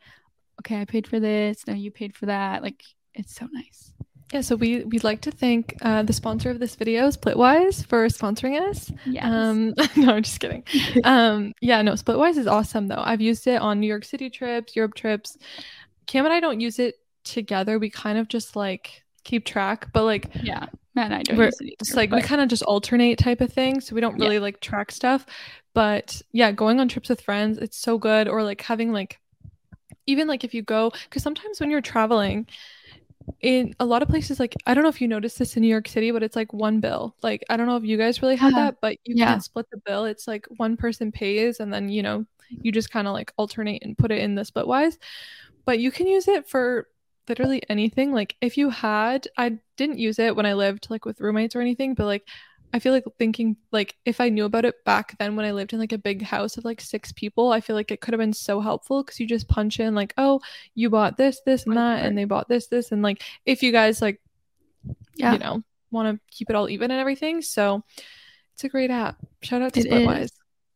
okay, 0.59 0.81
I 0.81 0.85
paid 0.85 1.07
for 1.07 1.19
this. 1.19 1.65
No, 1.67 1.73
you 1.73 1.91
paid 1.91 2.15
for 2.15 2.27
that. 2.27 2.61
Like, 2.61 2.83
it's 3.13 3.35
so 3.35 3.47
nice. 3.51 3.90
Yeah, 4.31 4.41
so 4.41 4.55
we 4.55 4.85
we'd 4.85 5.03
like 5.03 5.21
to 5.21 5.31
thank 5.31 5.75
uh, 5.81 6.03
the 6.03 6.13
sponsor 6.13 6.49
of 6.49 6.59
this 6.59 6.75
video, 6.75 7.09
Splitwise, 7.09 7.85
for 7.85 8.07
sponsoring 8.07 8.61
us. 8.61 8.89
Yes. 9.03 9.25
Um, 9.25 9.73
no, 9.97 10.13
I'm 10.13 10.23
just 10.23 10.39
kidding. 10.39 10.63
um, 11.03 11.53
yeah, 11.61 11.81
no, 11.81 11.93
Splitwise 11.93 12.37
is 12.37 12.47
awesome 12.47 12.87
though. 12.87 13.01
I've 13.03 13.19
used 13.19 13.45
it 13.47 13.61
on 13.61 13.79
New 13.81 13.87
York 13.87 14.05
City 14.05 14.29
trips, 14.29 14.75
Europe 14.75 14.95
trips. 14.95 15.37
Cam 16.07 16.25
and 16.25 16.33
I 16.33 16.39
don't 16.39 16.61
use 16.61 16.79
it 16.79 16.95
together. 17.25 17.77
We 17.77 17.89
kind 17.89 18.17
of 18.17 18.29
just 18.29 18.55
like 18.55 19.03
keep 19.25 19.45
track, 19.45 19.87
but 19.93 20.05
like 20.05 20.29
yeah. 20.41 20.67
Matt 20.95 21.05
and 21.11 21.15
I 21.15 21.23
don't 21.23 21.37
we're 21.37 21.45
use 21.45 21.59
it 21.61 21.75
it's 21.79 21.91
either, 21.91 21.97
like 21.97 22.11
we 22.11 22.21
kind 22.21 22.41
of 22.41 22.47
just 22.49 22.63
alternate 22.63 23.17
type 23.17 23.41
of 23.41 23.51
thing. 23.51 23.81
So 23.81 23.95
we 23.95 24.01
don't 24.01 24.17
Yeah. 24.17 24.25
really 24.25 24.39
like 24.39 24.61
track 24.61 24.91
stuff. 24.91 25.25
But 25.73 26.21
yeah, 26.31 26.51
going 26.53 26.79
on 26.79 26.87
trips 26.87 27.09
with 27.09 27.21
friends, 27.21 27.57
it's 27.57 27.77
so 27.77 27.97
good. 27.97 28.27
Or 28.29 28.43
like 28.43 28.61
having 28.61 28.93
like 28.93 29.19
even 30.07 30.27
like 30.27 30.43
if 30.43 30.53
you 30.53 30.61
go 30.63 30.91
because 31.05 31.23
sometimes 31.23 31.59
when 31.59 31.69
you're 31.69 31.81
traveling 31.81 32.47
in 33.41 33.73
a 33.79 33.85
lot 33.85 34.03
of 34.03 34.07
places 34.09 34.39
like 34.39 34.55
i 34.67 34.73
don't 34.73 34.83
know 34.83 34.89
if 34.89 35.01
you 35.01 35.07
noticed 35.07 35.39
this 35.39 35.55
in 35.57 35.61
new 35.61 35.67
york 35.67 35.87
city 35.87 36.11
but 36.11 36.21
it's 36.23 36.35
like 36.35 36.53
one 36.53 36.79
bill 36.79 37.15
like 37.23 37.43
i 37.49 37.57
don't 37.57 37.65
know 37.67 37.77
if 37.77 37.83
you 37.83 37.97
guys 37.97 38.21
really 38.21 38.35
have 38.35 38.51
Yeah. 38.53 38.65
that 38.65 38.75
but 38.81 38.97
you 39.03 39.15
Yeah. 39.15 39.25
can't 39.25 39.43
split 39.43 39.67
the 39.71 39.81
bill 39.85 40.05
it's 40.05 40.27
like 40.27 40.45
one 40.57 40.77
person 40.77 41.11
pays 41.11 41.59
and 41.59 41.73
then 41.73 41.89
you 41.89 42.03
know 42.03 42.25
you 42.49 42.71
just 42.71 42.91
kind 42.91 43.07
of 43.07 43.13
like 43.13 43.31
alternate 43.37 43.83
and 43.83 43.97
put 43.97 44.11
it 44.11 44.19
in 44.19 44.35
the 44.35 44.43
splitwise 44.43 44.97
but 45.65 45.79
you 45.79 45.91
can 45.91 46.07
use 46.07 46.27
it 46.27 46.47
for 46.47 46.87
literally 47.29 47.61
anything 47.69 48.11
like 48.11 48.35
if 48.41 48.57
you 48.57 48.69
had 48.69 49.27
i 49.37 49.57
didn't 49.77 49.99
use 49.99 50.19
it 50.19 50.35
when 50.35 50.45
i 50.45 50.53
lived 50.53 50.87
like 50.89 51.05
with 51.05 51.21
roommates 51.21 51.55
or 51.55 51.61
anything 51.61 51.93
but 51.93 52.05
like 52.05 52.27
i 52.73 52.79
feel 52.79 52.93
like 52.93 53.03
thinking 53.19 53.55
like 53.71 53.95
if 54.05 54.21
i 54.21 54.29
knew 54.29 54.45
about 54.45 54.65
it 54.65 54.75
back 54.85 55.17
then 55.19 55.35
when 55.35 55.45
i 55.45 55.51
lived 55.51 55.73
in 55.73 55.79
like 55.79 55.91
a 55.91 55.97
big 55.97 56.21
house 56.21 56.57
of 56.57 56.65
like 56.65 56.81
six 56.81 57.11
people 57.11 57.51
i 57.51 57.59
feel 57.61 57.75
like 57.75 57.91
it 57.91 58.01
could 58.01 58.13
have 58.13 58.19
been 58.19 58.33
so 58.33 58.59
helpful 58.61 59.03
because 59.03 59.19
you 59.19 59.27
just 59.27 59.47
punch 59.47 59.79
in 59.79 59.93
like 59.95 60.13
oh 60.17 60.39
you 60.75 60.89
bought 60.89 61.17
this 61.17 61.41
this 61.45 61.65
and 61.65 61.77
that 61.77 62.05
and 62.05 62.17
they 62.17 62.25
bought 62.25 62.47
this 62.49 62.67
this 62.67 62.91
and 62.91 63.01
like 63.01 63.21
if 63.45 63.61
you 63.63 63.71
guys 63.71 64.01
like 64.01 64.19
Yeah. 65.15 65.33
you 65.33 65.39
know 65.39 65.63
want 65.91 66.15
to 66.15 66.21
keep 66.35 66.49
it 66.49 66.55
all 66.55 66.69
even 66.69 66.91
and 66.91 66.99
everything 66.99 67.41
so 67.41 67.83
it's 68.53 68.63
a 68.63 68.69
great 68.69 68.91
app 68.91 69.17
shout 69.41 69.61
out 69.61 69.73
to 69.73 69.79
It 69.81 69.87
is. 69.87 69.91
splitwise 69.91 70.31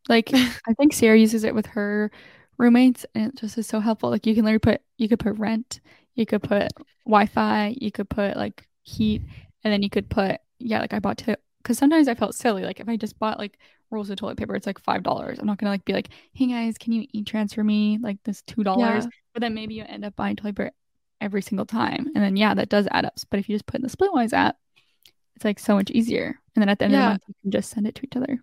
like 0.07 0.29
I 0.33 0.73
think 0.77 0.93
Sarah 0.93 1.17
uses 1.17 1.43
it 1.43 1.55
with 1.55 1.65
her 1.67 2.11
roommates 2.57 3.05
and 3.15 3.27
it 3.33 3.35
just 3.39 3.57
is 3.57 3.67
so 3.67 3.79
helpful. 3.79 4.09
Like 4.11 4.25
you 4.27 4.35
can 4.35 4.45
literally 4.45 4.59
put 4.59 4.81
you 4.97 5.09
could 5.09 5.19
put 5.19 5.37
rent, 5.39 5.79
you 6.13 6.25
could 6.27 6.43
put 6.43 6.67
Wi-Fi, 7.05 7.75
you 7.81 7.91
could 7.91 8.07
put 8.09 8.37
like 8.37 8.67
heat, 8.83 9.23
and 9.63 9.73
then 9.73 9.81
you 9.81 9.89
could 9.89 10.07
put 10.09 10.39
yeah, 10.59 10.79
like 10.79 10.93
I 10.93 10.99
bought 10.99 11.17
to 11.19 11.37
because 11.65 11.79
sometimes 11.79 12.07
I 12.07 12.13
felt 12.13 12.35
silly. 12.35 12.61
Like 12.63 12.79
if 12.79 12.87
I 12.87 12.95
just 12.95 13.17
bought 13.17 13.39
like 13.39 13.57
rolls 13.89 14.11
of 14.11 14.17
toilet 14.17 14.37
paper, 14.37 14.55
it's 14.55 14.67
like 14.67 14.79
five 14.79 15.01
dollars. 15.01 15.39
I'm 15.39 15.47
not 15.47 15.57
gonna 15.57 15.71
like 15.71 15.83
be 15.83 15.93
like, 15.93 16.09
hey 16.33 16.45
guys, 16.45 16.77
can 16.77 16.93
you 16.93 17.07
e-transfer 17.11 17.63
me 17.63 17.97
like 17.99 18.17
this 18.23 18.43
two 18.43 18.63
dollars? 18.63 19.05
Yeah. 19.05 19.09
But 19.33 19.41
then 19.41 19.55
maybe 19.55 19.73
you 19.73 19.83
end 19.87 20.05
up 20.05 20.15
buying 20.15 20.35
toilet 20.35 20.55
paper 20.55 20.71
every 21.19 21.41
single 21.41 21.65
time. 21.65 22.05
And 22.13 22.23
then 22.23 22.37
yeah, 22.37 22.53
that 22.53 22.69
does 22.69 22.87
add 22.91 23.05
up. 23.05 23.15
But 23.31 23.39
if 23.39 23.49
you 23.49 23.55
just 23.55 23.65
put 23.65 23.79
in 23.79 23.81
the 23.81 23.89
Splitwise 23.89 24.31
app, 24.33 24.57
it's 25.35 25.43
like 25.43 25.57
so 25.59 25.75
much 25.75 25.89
easier. 25.89 26.39
And 26.55 26.61
then 26.61 26.69
at 26.69 26.77
the 26.79 26.85
end 26.85 26.93
of 26.93 26.99
the 27.01 27.09
month 27.09 27.23
you 27.27 27.35
can 27.41 27.51
just 27.51 27.71
send 27.71 27.87
it 27.87 27.95
to 27.95 28.03
each 28.05 28.15
other. 28.15 28.39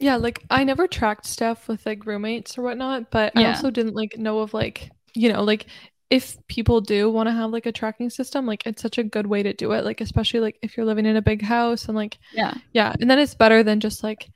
yeah 0.00 0.16
like 0.16 0.44
i 0.50 0.62
never 0.64 0.86
tracked 0.86 1.26
stuff 1.26 1.66
with 1.68 1.84
like 1.86 2.06
roommates 2.06 2.58
or 2.58 2.62
whatnot 2.62 3.10
but 3.10 3.32
i 3.36 3.44
also 3.46 3.70
didn't 3.70 3.94
like 3.94 4.16
know 4.18 4.38
of 4.40 4.52
like 4.54 4.90
you 5.14 5.32
know 5.32 5.42
like 5.42 5.66
if 6.10 6.36
people 6.46 6.80
do 6.80 7.10
want 7.10 7.28
to 7.28 7.32
have 7.32 7.50
like 7.50 7.66
a 7.66 7.72
tracking 7.72 8.08
system 8.10 8.46
like 8.46 8.64
it's 8.66 8.80
such 8.80 8.96
a 8.98 9.04
good 9.04 9.26
way 9.26 9.42
to 9.42 9.52
do 9.52 9.72
it 9.72 9.84
like 9.84 10.00
especially 10.00 10.40
like 10.40 10.58
if 10.62 10.76
you're 10.76 10.86
living 10.86 11.04
in 11.06 11.16
a 11.16 11.22
big 11.22 11.42
house 11.42 11.86
and 11.86 11.96
like 11.96 12.18
Yeah. 12.32 12.54
yeah 12.72 12.94
and 13.00 13.10
then 13.10 13.18
it's 13.18 13.34
better 13.34 13.62
than 13.62 13.80
just 13.80 14.02
like 14.02 14.30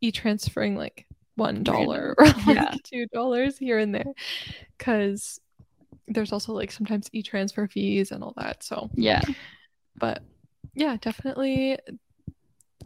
e-transferring 0.00 0.76
like 0.76 1.06
one 1.34 1.62
dollar 1.64 2.14
or 2.18 2.26
like 2.26 2.46
Yeah. 2.46 2.74
two 2.84 3.06
dollars 3.12 3.58
here 3.58 3.78
and 3.78 3.94
there 3.94 4.04
because 4.78 5.40
there's 6.06 6.32
also 6.32 6.52
like 6.52 6.70
sometimes 6.70 7.08
e-transfer 7.12 7.66
fees 7.66 8.12
and 8.12 8.22
all 8.22 8.34
that 8.36 8.62
so 8.62 8.88
Yeah. 8.94 9.22
but 9.96 10.22
yeah 10.74 10.96
definitely 11.00 11.76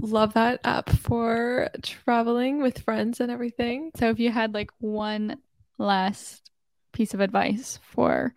love 0.00 0.32
that 0.34 0.60
app 0.64 0.88
for 0.88 1.68
traveling 1.82 2.62
with 2.62 2.78
friends 2.80 3.20
and 3.20 3.30
everything 3.30 3.90
So 3.96 4.08
if 4.08 4.18
you 4.18 4.30
had 4.30 4.54
like 4.54 4.70
one 4.78 5.36
last 5.76 6.50
piece 6.92 7.14
of 7.14 7.20
advice 7.20 7.78
for 7.82 8.34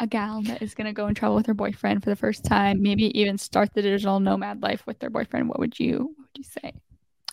a 0.00 0.06
gal 0.06 0.42
that 0.42 0.62
is 0.62 0.74
gonna 0.74 0.92
go 0.92 1.06
and 1.06 1.16
travel 1.16 1.36
with 1.36 1.46
her 1.46 1.54
boyfriend 1.54 2.02
for 2.04 2.10
the 2.10 2.16
first 2.16 2.44
time, 2.44 2.82
maybe 2.82 3.18
even 3.18 3.36
start 3.38 3.72
the 3.74 3.82
digital 3.82 4.20
nomad 4.20 4.62
life 4.62 4.86
with 4.86 4.98
their 5.00 5.10
boyfriend, 5.10 5.48
what 5.48 5.58
would 5.58 5.78
you 5.78 6.14
what 6.16 6.28
would 6.28 6.38
you 6.38 6.44
say? 6.44 6.72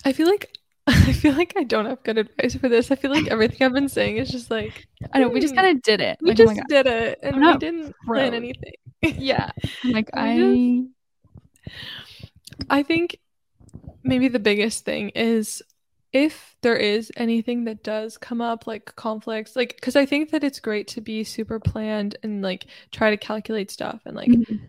i 0.03 0.11
feel 0.13 0.27
like 0.27 0.57
i 0.87 1.13
feel 1.13 1.33
like 1.33 1.53
i 1.57 1.63
don't 1.63 1.85
have 1.85 2.03
good 2.03 2.17
advice 2.17 2.55
for 2.55 2.69
this 2.69 2.91
i 2.91 2.95
feel 2.95 3.11
like 3.11 3.27
everything 3.27 3.65
i've 3.65 3.73
been 3.73 3.89
saying 3.89 4.17
is 4.17 4.29
just 4.29 4.51
like 4.51 4.85
I 5.13 5.19
know 5.19 5.29
we 5.29 5.39
just 5.39 5.53
hmm, 5.53 5.55
kind 5.55 5.75
of 5.75 5.81
did 5.83 6.01
it. 6.01 6.17
we 6.21 6.29
Like, 6.29 6.39
oh 6.39 6.45
just 6.45 6.55
God. 6.55 6.67
did 6.67 6.87
it 6.87 7.19
and 7.23 7.37
we 7.43 7.57
didn't 7.57 7.95
plan 8.05 8.33
anything 8.33 8.73
yeah. 9.01 9.51
I'm 9.83 9.91
like 9.91 10.09
I 10.13 10.83
I 12.69 12.83
think 12.83 13.19
maybe 14.03 14.27
the 14.27 14.39
biggest 14.39 14.85
thing 14.85 15.09
is 15.09 15.61
if 16.15 16.55
there 16.61 16.77
is 16.77 17.11
anything 17.17 17.65
that 17.65 17.83
does 17.83 18.17
come 18.17 18.39
up 18.39 18.65
like 18.65 18.95
conflicts 18.95 19.53
like 19.53 19.75
because 19.75 19.97
i 19.97 20.05
think 20.05 20.31
that 20.31 20.45
it's 20.45 20.61
great 20.61 20.87
to 20.87 21.01
be 21.01 21.25
super 21.25 21.59
planned 21.59 22.15
and 22.23 22.41
like 22.41 22.67
try 22.91 23.09
to 23.09 23.17
calculate 23.17 23.69
stuff 23.69 23.99
and 24.05 24.15
like 24.15 24.29
Mhm. 24.29 24.59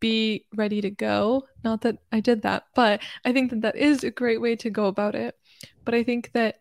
be 0.00 0.44
ready 0.54 0.82
to 0.82 0.90
go 0.90 1.44
not 1.64 1.80
that 1.80 1.96
i 2.12 2.20
did 2.20 2.42
that 2.42 2.64
but 2.74 3.00
i 3.24 3.32
think 3.32 3.50
that 3.50 3.62
that 3.62 3.76
is 3.76 4.04
a 4.04 4.10
great 4.10 4.40
way 4.40 4.54
to 4.56 4.68
go 4.68 4.84
about 4.86 5.14
it 5.14 5.34
but 5.86 5.94
i 5.94 6.02
think 6.02 6.30
that 6.34 6.56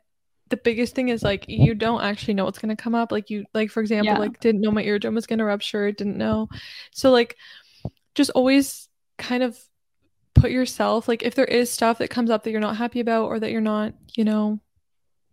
the 0.48 0.58
biggest 0.58 0.96
thing 0.96 1.10
is 1.10 1.24
like 1.24 1.46
you 1.50 1.74
don't 1.76 2.02
actually 2.02 2.34
know 2.34 2.46
what's 2.46 2.60
going 2.60 2.76
to 2.76 2.82
come 2.82 2.96
up 2.96 3.12
like 3.12 3.30
you 3.30 3.44
like 3.54 3.70
for 3.70 3.82
example 3.82 4.14
Yeah. 4.14 4.20
like 4.20 4.40
didn't 4.40 4.62
know 4.62 4.72
my 4.72 4.84
eardrum 4.84 5.16
was 5.16 5.28
going 5.28 5.40
to 5.40 5.46
rupture 5.46 5.92
didn't 5.92 6.18
know 6.18 6.48
so 6.94 7.12
like 7.12 7.36
just 8.16 8.32
always 8.32 8.88
kind 9.18 9.44
of 9.44 9.58
put 10.34 10.52
yourself 10.52 11.08
like 11.08 11.24
if 11.24 11.36
there 11.36 11.46
is 11.46 11.70
stuff 11.70 11.98
that 11.98 12.10
comes 12.10 12.30
up 12.30 12.44
that 12.44 12.52
you're 12.52 12.60
not 12.60 12.78
happy 12.78 13.00
about 13.00 13.26
or 13.26 13.40
that 13.40 13.52
you're 13.52 13.62
not 13.62 13.94
you 14.16 14.24
know 14.24 14.60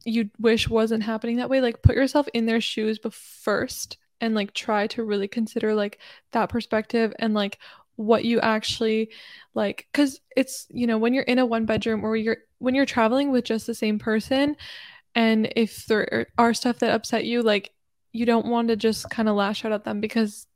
you 0.05 0.31
wish 0.39 0.69
wasn't 0.69 1.03
happening 1.03 1.37
that 1.37 1.51
way 1.51 1.61
like 1.61 1.83
put 1.83 1.95
yourself 1.95 2.29
in 2.35 2.47
their 2.47 2.61
shoes 2.61 2.99
but 2.99 3.13
first 3.13 3.99
and 4.21 4.35
like 4.35 4.53
try 4.55 4.87
to 4.87 5.05
really 5.05 5.29
consider 5.29 5.75
like 5.75 5.99
that 6.33 6.49
perspective 6.49 7.13
and 7.19 7.35
like 7.35 7.59
what 7.97 8.25
you 8.25 8.41
actually 8.41 9.11
like 9.55 9.89
cuz 9.93 10.21
it's 10.37 10.67
you 10.71 10.87
know 10.87 10.99
when 10.99 11.15
you're 11.15 11.25
in 11.25 11.39
a 11.39 11.47
one 11.47 11.65
bedroom 11.65 12.05
or 12.05 12.17
you're 12.17 12.39
when 12.59 12.75
you're 12.75 12.87
traveling 12.87 13.31
with 13.31 13.45
just 13.45 13.67
the 13.67 13.75
same 13.75 13.99
person 13.99 14.57
and 15.15 15.53
if 15.57 15.87
there 15.87 16.09
are- 16.13 16.47
are 16.47 16.55
stuff 16.55 16.79
that 16.79 16.95
upset 16.95 17.25
you 17.25 17.43
like 17.43 17.73
you 18.13 18.25
don't 18.25 18.47
want 18.47 18.69
to 18.69 18.77
just 18.77 19.11
kind 19.11 19.29
of 19.29 19.37
lash 19.37 19.65
out 19.65 19.73
at 19.73 19.85
them 19.85 20.01
because 20.01 20.47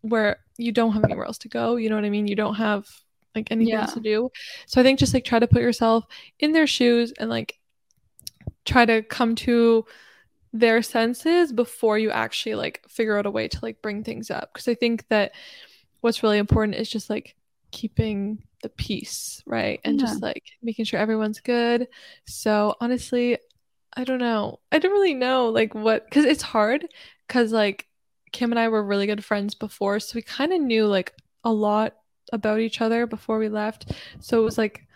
where 0.00 0.38
you 0.58 0.72
don't 0.72 0.92
have 0.92 1.04
anywhere 1.04 1.24
else 1.24 1.38
to 1.38 1.48
go, 1.48 1.76
you 1.76 1.88
know 1.88 1.96
what 1.96 2.04
I 2.04 2.10
mean? 2.10 2.28
You 2.28 2.36
don't 2.36 2.56
have 2.56 2.86
like 3.34 3.50
anything 3.50 3.74
Yeah. 3.74 3.80
else 3.80 3.94
to 3.94 4.00
do. 4.00 4.30
So 4.66 4.80
I 4.80 4.84
think 4.84 4.98
just 4.98 5.14
like 5.14 5.24
try 5.24 5.38
to 5.38 5.46
put 5.46 5.62
yourself 5.62 6.04
in 6.38 6.52
their 6.52 6.66
shoes 6.66 7.12
and 7.18 7.30
like 7.30 7.58
try 8.64 8.84
to 8.86 9.02
come 9.02 9.34
to 9.34 9.84
their 10.52 10.82
senses 10.82 11.52
before 11.52 11.98
you 11.98 12.10
actually 12.10 12.54
like 12.54 12.82
figure 12.88 13.18
out 13.18 13.26
a 13.26 13.30
way 13.30 13.48
to 13.48 13.58
like 13.62 13.82
bring 13.82 14.04
things 14.04 14.30
up 14.30 14.52
because 14.52 14.68
I 14.68 14.74
think 14.74 15.06
that 15.08 15.32
what's 16.00 16.22
really 16.22 16.38
important 16.38 16.76
is 16.76 16.90
just 16.90 17.10
like 17.10 17.34
keeping 17.72 18.44
the 18.62 18.68
peace, 18.70 19.42
right? 19.46 19.80
And 19.84 19.98
Yeah. 19.98 20.06
just 20.06 20.22
like 20.22 20.44
making 20.62 20.84
sure 20.84 21.00
everyone's 21.00 21.40
good. 21.40 21.88
So 22.26 22.76
honestly, 22.80 23.38
I 23.96 24.04
don't 24.04 24.18
know. 24.20 24.60
I 24.72 24.78
don't 24.78 24.92
really 24.92 25.14
know 25.14 25.48
like 25.48 25.74
what 25.74 26.10
cuz 26.10 26.24
it's 26.24 26.42
hard 26.42 26.88
cuz 27.28 27.52
like 27.52 27.86
Kim 28.32 28.52
and 28.52 28.58
I 28.58 28.68
were 28.68 28.84
really 28.84 29.06
good 29.06 29.24
friends 29.24 29.54
before, 29.54 30.00
so 30.00 30.14
we 30.16 30.22
kind 30.22 30.52
of 30.52 30.60
knew 30.60 30.86
like 30.86 31.12
a 31.44 31.52
lot 31.52 31.94
about 32.32 32.60
each 32.60 32.80
other 32.80 33.06
before 33.06 33.38
we 33.38 33.48
left. 33.48 33.92
So 34.20 34.40
it 34.40 34.44
was 34.44 34.58
like 34.58 34.86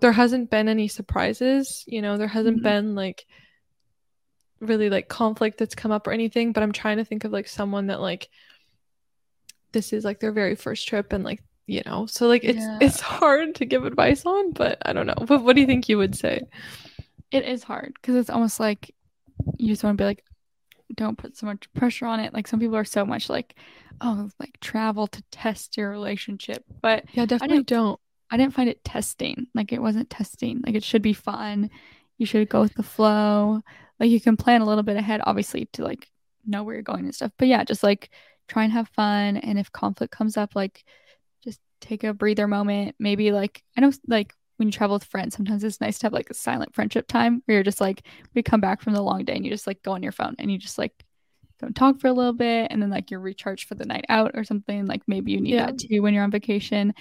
there 0.00 0.12
hasn't 0.12 0.50
been 0.50 0.68
any 0.68 0.88
surprises, 0.88 1.84
you 1.86 2.00
know, 2.02 2.16
there 2.16 2.28
hasn't 2.28 2.60
Mhm. 2.60 2.62
been 2.62 2.94
like 2.94 3.26
really 4.60 4.90
like 4.90 5.08
conflict 5.08 5.58
that's 5.58 5.74
come 5.74 5.90
up 5.92 6.06
or 6.06 6.12
anything, 6.12 6.52
but 6.52 6.62
I'm 6.62 6.72
trying 6.72 6.98
to 6.98 7.04
think 7.04 7.24
of 7.24 7.32
like 7.32 7.48
someone 7.48 7.86
that 7.88 8.00
like 8.00 8.28
this 9.72 9.92
is 9.92 10.04
like 10.04 10.20
their 10.20 10.32
very 10.32 10.54
first 10.54 10.86
trip 10.88 11.12
and 11.12 11.24
like, 11.24 11.42
you 11.66 11.82
know, 11.86 12.06
so 12.06 12.26
like 12.26 12.44
it's 12.44 12.58
Yeah. 12.58 12.78
it's 12.80 13.00
hard 13.00 13.54
to 13.56 13.64
give 13.64 13.84
advice 13.84 14.26
on, 14.26 14.52
but 14.52 14.78
I 14.84 14.92
don't 14.92 15.06
know. 15.06 15.14
What 15.26 15.42
what 15.44 15.54
do 15.54 15.60
you 15.60 15.66
think 15.66 15.88
you 15.88 15.98
would 15.98 16.14
say? 16.16 16.42
It 17.30 17.44
is 17.44 17.62
hard 17.62 17.94
because 17.94 18.16
it's 18.16 18.30
almost 18.30 18.58
like 18.58 18.94
you 19.56 19.68
just 19.68 19.84
want 19.84 19.96
to 19.96 20.02
be 20.02 20.06
like, 20.06 20.24
don't 20.94 21.18
put 21.18 21.36
so 21.36 21.46
much 21.46 21.72
pressure 21.74 22.06
on 22.06 22.20
it. 22.20 22.32
Like 22.34 22.46
some 22.46 22.60
people 22.60 22.76
are 22.76 22.84
so 22.84 23.04
much 23.04 23.28
like, 23.28 23.54
oh, 24.00 24.30
like 24.38 24.58
travel 24.60 25.06
to 25.08 25.22
test 25.30 25.76
your 25.76 25.90
relationship. 25.90 26.64
But 26.82 27.04
Yeah, 27.12 27.26
definitely 27.26 27.58
didn't- 27.58 27.68
don't. 27.68 28.00
I 28.32 28.36
didn't 28.36 28.54
find 28.54 28.68
it 28.68 28.84
testing. 28.84 29.48
Like 29.54 29.72
it 29.72 29.82
wasn't 29.82 30.08
testing. 30.08 30.62
Like 30.64 30.76
it 30.76 30.84
should 30.84 31.02
be 31.02 31.12
fun. 31.12 31.68
You 32.16 32.26
should 32.26 32.48
go 32.48 32.60
with 32.60 32.74
the 32.74 32.82
flow. 32.84 33.60
Like 33.98 34.10
you 34.10 34.20
can 34.20 34.36
plan 34.36 34.60
a 34.60 34.66
little 34.66 34.84
bit 34.84 34.96
ahead, 34.96 35.20
obviously, 35.24 35.68
to 35.72 35.82
like 35.84 36.08
know 36.46 36.62
where 36.62 36.74
you're 36.76 36.82
going 36.82 37.04
and 37.04 37.14
stuff. 37.14 37.32
But 37.38 37.48
yeah, 37.48 37.64
just 37.64 37.82
like 37.82 38.10
try 38.46 38.62
and 38.64 38.72
have 38.72 38.88
fun. 38.90 39.36
And 39.36 39.58
if 39.58 39.72
conflict 39.72 40.12
comes 40.12 40.36
up, 40.36 40.54
like 40.54 40.84
just 41.42 41.58
take 41.80 42.04
a 42.04 42.14
breather 42.14 42.46
moment. 42.46 42.94
Maybe 43.00 43.32
like 43.32 43.62
I 43.76 43.80
know 43.80 43.90
like 44.06 44.32
when 44.60 44.68
you 44.68 44.72
travel 44.72 44.94
with 44.94 45.04
friends, 45.04 45.34
sometimes 45.34 45.64
it's 45.64 45.80
nice 45.80 45.98
to 45.98 46.06
have 46.06 46.12
like 46.12 46.30
a 46.30 46.34
silent 46.34 46.74
friendship 46.74 47.08
time 47.08 47.42
where 47.46 47.56
you're 47.56 47.64
just 47.64 47.80
like 47.80 48.06
we 48.34 48.42
come 48.42 48.60
back 48.60 48.80
from 48.80 48.92
the 48.92 49.02
long 49.02 49.24
day 49.24 49.34
and 49.34 49.44
you 49.44 49.50
just 49.50 49.66
like 49.66 49.82
go 49.82 49.92
on 49.92 50.02
your 50.02 50.12
phone 50.12 50.36
and 50.38 50.52
you 50.52 50.58
just 50.58 50.78
like 50.78 51.04
don't 51.58 51.74
talk 51.74 51.98
for 51.98 52.06
a 52.08 52.12
little 52.12 52.32
bit 52.32 52.68
and 52.70 52.80
then 52.80 52.90
like 52.90 53.10
you're 53.10 53.20
recharged 53.20 53.66
for 53.66 53.74
the 53.74 53.84
night 53.84 54.04
out 54.08 54.30
or 54.34 54.44
something. 54.44 54.86
Like 54.86 55.02
maybe 55.08 55.32
you 55.32 55.40
need 55.40 55.54
Yeah. 55.54 55.66
that 55.66 55.78
too 55.78 56.00
when 56.02 56.14
you're 56.14 56.22
on 56.24 56.30
vacation. 56.30 56.94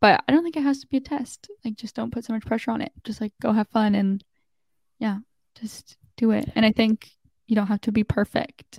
But 0.00 0.22
I 0.28 0.32
don't 0.32 0.44
think 0.44 0.56
it 0.56 0.62
has 0.62 0.80
to 0.80 0.86
be 0.86 0.98
a 0.98 1.00
test. 1.00 1.50
Like 1.64 1.74
just 1.76 1.96
don't 1.96 2.12
put 2.12 2.24
so 2.24 2.32
much 2.32 2.46
pressure 2.46 2.70
on 2.70 2.80
it. 2.82 2.92
Just 3.04 3.20
like 3.20 3.32
go 3.42 3.52
have 3.52 3.68
fun 3.68 3.94
and 3.96 4.22
yeah, 4.98 5.18
just 5.60 5.96
do 6.16 6.30
it. 6.30 6.50
And 6.54 6.64
I 6.64 6.72
think 6.72 7.10
you 7.46 7.56
don't 7.56 7.66
have 7.66 7.80
to 7.82 7.92
be 7.92 8.04
perfect. 8.04 8.78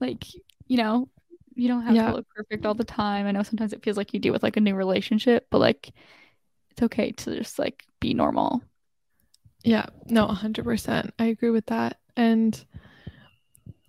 Like, 0.00 0.24
you 0.66 0.76
know, 0.76 1.08
you 1.54 1.68
don't 1.68 1.82
have 1.82 1.94
Yeah. 1.94 2.06
to 2.06 2.16
look 2.16 2.26
perfect 2.34 2.66
all 2.66 2.74
the 2.74 2.84
time. 2.84 3.26
I 3.26 3.32
know 3.32 3.42
sometimes 3.42 3.72
it 3.72 3.82
feels 3.82 3.96
like 3.96 4.14
you 4.14 4.20
do 4.20 4.32
with 4.32 4.42
like 4.42 4.56
a 4.56 4.60
new 4.60 4.74
relationship, 4.74 5.46
but 5.50 5.58
like 5.58 5.92
it's 6.72 6.82
okay 6.82 7.12
to 7.12 7.36
just 7.36 7.58
like 7.58 7.84
be 8.00 8.14
normal. 8.14 8.62
Yeah, 9.62 9.86
no, 10.06 10.26
100%. 10.26 11.10
I 11.18 11.24
agree 11.26 11.50
with 11.50 11.66
that. 11.66 11.98
And 12.16 12.62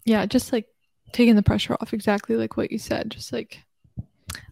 yeah, 0.05 0.25
just 0.25 0.53
like 0.53 0.67
taking 1.13 1.36
the 1.36 1.43
pressure 1.43 1.75
off, 1.79 1.93
exactly 1.93 2.36
like 2.36 2.57
what 2.57 2.71
you 2.71 2.77
said. 2.77 3.09
Just 3.09 3.34
like 3.34 3.59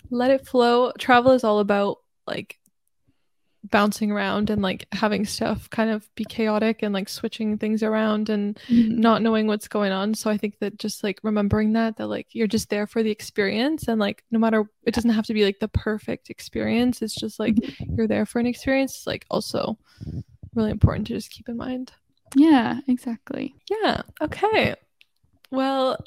let 0.09 0.31
it 0.31 0.47
flow. 0.47 0.91
Travel 0.97 1.33
is 1.33 1.43
all 1.43 1.59
about 1.59 1.97
like 2.25 2.57
bouncing 3.71 4.11
around 4.11 4.49
and 4.49 4.61
like 4.61 4.85
having 4.91 5.25
stuff 5.25 5.69
kind 5.69 5.89
of 5.89 6.07
be 6.15 6.25
chaotic 6.25 6.83
and 6.83 6.93
like 6.93 7.09
switching 7.09 7.57
things 7.57 7.81
around 7.81 8.29
and 8.29 8.59
mm-hmm. 8.67 8.99
not 8.99 9.21
knowing 9.21 9.47
what's 9.47 9.67
going 9.67 9.91
on. 9.91 10.13
So 10.13 10.29
I 10.29 10.37
think 10.37 10.59
that 10.59 10.77
just 10.77 11.03
like 11.03 11.19
remembering 11.23 11.73
that 11.73 11.97
that 11.97 12.07
like 12.07 12.27
you're 12.31 12.47
just 12.47 12.69
there 12.69 12.85
for 12.85 13.01
the 13.01 13.11
experience 13.11 13.87
and 13.87 13.99
like 13.99 14.23
no 14.29 14.39
matter 14.39 14.65
it 14.83 14.93
doesn't 14.93 15.11
have 15.11 15.25
to 15.27 15.33
be 15.33 15.45
like 15.45 15.59
the 15.59 15.69
perfect 15.69 16.29
experience. 16.29 17.01
It's 17.01 17.15
just 17.15 17.39
like 17.39 17.55
mm-hmm. 17.55 17.95
you're 17.95 18.07
there 18.07 18.25
for 18.25 18.39
an 18.39 18.45
experience. 18.45 18.95
It's, 18.95 19.07
like 19.07 19.25
also 19.29 19.77
really 20.53 20.71
important 20.71 21.07
to 21.07 21.13
just 21.13 21.31
keep 21.31 21.49
in 21.49 21.57
mind. 21.57 21.91
Yeah, 22.35 22.79
exactly. 22.87 23.55
Yeah. 23.69 24.01
Okay. 24.21 24.75
Well, 25.49 26.03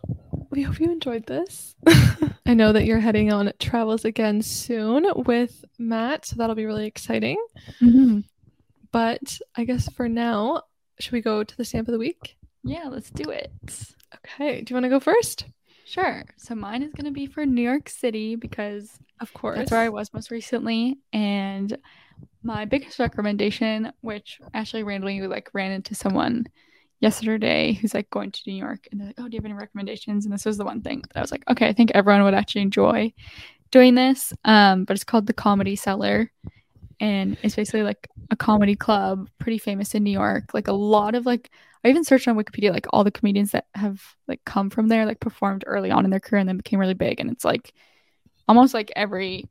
we 0.50 0.62
hope 0.62 0.80
you 0.80 0.90
enjoyed 0.90 1.26
this. 1.26 1.74
I 2.46 2.54
know 2.54 2.72
that 2.72 2.84
you're 2.84 3.00
heading 3.00 3.32
on 3.32 3.52
travels 3.58 4.04
again 4.04 4.42
soon 4.42 5.06
with 5.16 5.64
Matt, 5.78 6.26
so 6.26 6.36
that'll 6.36 6.54
be 6.54 6.66
really 6.66 6.86
exciting. 6.86 7.42
Mm-hmm. 7.80 8.20
But 8.92 9.38
I 9.56 9.64
guess 9.64 9.90
for 9.92 10.08
now, 10.08 10.62
should 11.00 11.12
we 11.12 11.22
go 11.22 11.42
to 11.42 11.56
the 11.56 11.64
stamp 11.64 11.88
of 11.88 11.92
the 11.92 11.98
week? 11.98 12.36
Yeah, 12.62 12.84
let's 12.88 13.10
do 13.10 13.30
it. 13.30 13.50
Okay. 14.14 14.60
Do 14.60 14.72
you 14.72 14.76
want 14.76 14.84
to 14.84 14.90
go 14.90 15.00
first? 15.00 15.46
Sure. 15.86 16.24
So 16.36 16.54
mine 16.54 16.82
is 16.82 16.92
going 16.92 17.06
to 17.06 17.10
be 17.10 17.26
for 17.26 17.44
New 17.44 17.62
York 17.62 17.88
City 17.88 18.36
because 18.36 18.98
Of 19.20 19.32
course. 19.32 19.58
That's 19.58 19.70
where 19.70 19.80
I 19.80 19.88
was 19.88 20.12
most 20.12 20.30
recently. 20.30 20.98
And 21.12 21.76
my 22.42 22.64
biggest 22.64 22.98
recommendation, 22.98 23.92
which 24.00 24.40
actually 24.52 24.82
randomly 24.82 25.20
like 25.22 25.50
ran 25.52 25.72
into 25.72 25.94
someone 25.94 26.46
yesterday 27.00 27.72
who's 27.72 27.94
like 27.94 28.08
going 28.10 28.30
to 28.30 28.42
New 28.46 28.54
York 28.54 28.88
and 28.90 29.00
they're 29.00 29.08
like, 29.08 29.18
Oh, 29.18 29.28
do 29.28 29.34
you 29.34 29.38
have 29.38 29.44
any 29.44 29.54
recommendations? 29.54 30.24
And 30.24 30.32
this 30.32 30.44
was 30.44 30.56
the 30.56 30.64
one 30.64 30.82
thing 30.82 31.02
that 31.02 31.18
I 31.18 31.20
was 31.20 31.32
like, 31.32 31.44
okay, 31.50 31.68
I 31.68 31.72
think 31.72 31.90
everyone 31.92 32.24
would 32.24 32.34
actually 32.34 32.62
enjoy 32.62 33.12
doing 33.70 33.94
this. 33.94 34.32
Um, 34.44 34.84
but 34.84 34.94
it's 34.94 35.04
called 35.04 35.26
the 35.26 35.32
Comedy 35.32 35.76
Cellar. 35.76 36.30
And 37.00 37.36
it's 37.42 37.56
basically 37.56 37.82
like 37.82 38.08
a 38.30 38.36
comedy 38.36 38.76
club, 38.76 39.28
pretty 39.38 39.58
famous 39.58 39.94
in 39.94 40.04
New 40.04 40.12
York. 40.12 40.54
Like 40.54 40.68
a 40.68 40.72
lot 40.72 41.14
of 41.14 41.26
like 41.26 41.50
I 41.84 41.88
even 41.88 42.04
searched 42.04 42.28
on 42.28 42.36
Wikipedia 42.36 42.72
like 42.72 42.86
all 42.90 43.04
the 43.04 43.10
comedians 43.10 43.50
that 43.50 43.66
have 43.74 44.02
like 44.28 44.40
come 44.46 44.70
from 44.70 44.88
there, 44.88 45.04
like 45.04 45.20
performed 45.20 45.64
early 45.66 45.90
on 45.90 46.04
in 46.04 46.10
their 46.10 46.20
career 46.20 46.40
and 46.40 46.48
then 46.48 46.56
became 46.56 46.78
really 46.78 46.94
big. 46.94 47.20
And 47.20 47.30
it's 47.30 47.44
like 47.44 47.74
almost 48.48 48.72
like 48.72 48.92
every 48.96 49.44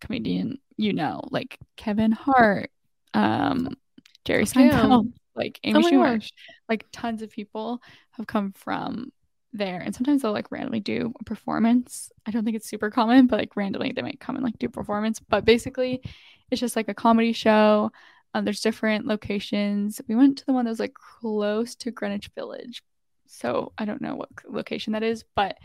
comedian 0.00 0.58
you 0.76 0.92
know, 0.92 1.22
like 1.30 1.58
Kevin 1.76 2.12
Hart, 2.12 2.70
um, 3.12 3.76
Jerry 4.24 4.44
Seinfeld, 4.44 5.12
like 5.36 5.60
Amy 5.64 5.78
oh 5.84 5.90
Schumer, 5.90 6.14
gosh. 6.14 6.32
like 6.68 6.86
tons 6.92 7.22
of 7.22 7.30
people 7.30 7.80
have 8.12 8.26
come 8.26 8.52
from 8.52 9.12
there. 9.52 9.80
And 9.80 9.94
sometimes 9.94 10.22
they'll 10.22 10.32
like 10.32 10.50
randomly 10.50 10.80
do 10.80 11.12
a 11.20 11.24
performance. 11.24 12.10
I 12.26 12.30
don't 12.30 12.44
think 12.44 12.56
it's 12.56 12.68
super 12.68 12.90
common, 12.90 13.26
but 13.26 13.38
like 13.38 13.56
randomly 13.56 13.92
they 13.92 14.02
might 14.02 14.20
come 14.20 14.36
and 14.36 14.44
like 14.44 14.58
do 14.58 14.66
a 14.66 14.70
performance. 14.70 15.20
But 15.20 15.44
basically, 15.44 16.02
it's 16.50 16.60
just 16.60 16.76
like 16.76 16.88
a 16.88 16.94
comedy 16.94 17.32
show. 17.32 17.90
Um, 18.34 18.44
there's 18.44 18.60
different 18.60 19.06
locations. 19.06 20.00
We 20.08 20.16
went 20.16 20.38
to 20.38 20.46
the 20.46 20.52
one 20.52 20.64
that 20.64 20.70
was 20.70 20.80
like 20.80 20.94
close 20.94 21.74
to 21.76 21.92
Greenwich 21.92 22.30
Village. 22.34 22.82
So 23.26 23.72
I 23.78 23.84
don't 23.84 24.02
know 24.02 24.16
what 24.16 24.28
location 24.48 24.92
that 24.92 25.02
is, 25.02 25.24
but 25.34 25.56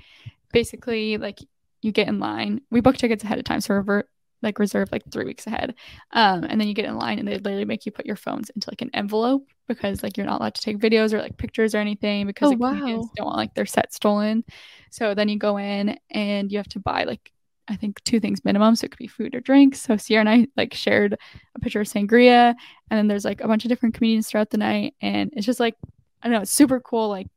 basically, 0.54 1.18
like 1.18 1.40
you 1.82 1.92
get 1.92 2.08
in 2.08 2.20
line. 2.20 2.62
We 2.70 2.82
book 2.82 2.98
tickets 2.98 3.24
ahead 3.24 3.40
of 3.40 3.46
time, 3.46 3.62
so 3.62 3.82
we're 3.86 4.04
like 4.42 4.60
reserve 4.60 4.90
like 4.92 5.04
three 5.12 5.26
weeks 5.26 5.48
ahead. 5.48 5.76
Um, 6.12 6.44
and 6.44 6.60
then 6.60 6.68
you 6.68 6.74
get 6.74 6.86
in 6.86 6.98
line, 6.98 7.20
and 7.20 7.28
they 7.28 7.38
literally 7.38 7.66
make 7.66 7.86
you 7.86 7.92
put 7.92 8.06
your 8.06 8.16
phones 8.16 8.50
into 8.52 8.70
like 8.70 8.82
an 8.82 8.90
envelope 8.94 9.46
because 9.68 10.02
like 10.04 10.18
you're 10.18 10.26
not 10.26 10.40
allowed 10.42 10.56
to 10.56 10.62
take 10.62 10.78
videos 10.80 11.14
or 11.14 11.20
like 11.22 11.38
pictures 11.38 11.76
or 11.76 11.80
anything 11.80 12.26
because 12.28 12.52
Oh, 12.52 12.58
comedians 12.68 13.06
wow. 13.06 13.12
don't 13.16 13.26
want 13.26 13.38
like 13.38 13.54
their 13.54 13.66
set 13.66 13.94
stolen. 13.94 14.44
So 14.92 15.14
then 15.14 15.30
you 15.30 15.38
go 15.38 15.58
in 15.58 15.98
and 16.10 16.52
you 16.52 16.58
have 16.58 16.70
to 16.70 16.80
buy 16.80 17.04
like 17.04 17.32
I 17.68 17.76
think 17.76 18.04
two 18.04 18.20
things 18.20 18.44
minimum. 18.44 18.76
So 18.76 18.86
it 18.86 18.92
could 18.92 18.98
be 18.98 19.08
food 19.08 19.36
or 19.36 19.42
drinks. 19.42 19.82
So 19.82 19.96
Sierra 19.98 20.22
and 20.22 20.30
I 20.30 20.48
like 20.58 20.74
shared 20.74 21.16
a 21.56 21.60
picture 21.60 21.82
of 21.82 21.88
sangria, 21.88 22.56
and 22.90 22.98
then 22.98 23.08
there's 23.08 23.26
like 23.26 23.42
a 23.42 23.48
bunch 23.48 23.66
of 23.66 23.70
different 23.70 23.96
comedians 23.96 24.28
throughout 24.30 24.50
the 24.50 24.58
night, 24.58 24.96
and 25.02 25.32
it's 25.36 25.46
just 25.46 25.60
like 25.60 25.76
I 26.22 26.28
don't 26.28 26.34
know, 26.36 26.42
it's 26.42 26.52
super 26.52 26.80
cool, 26.80 27.10
like 27.10 27.28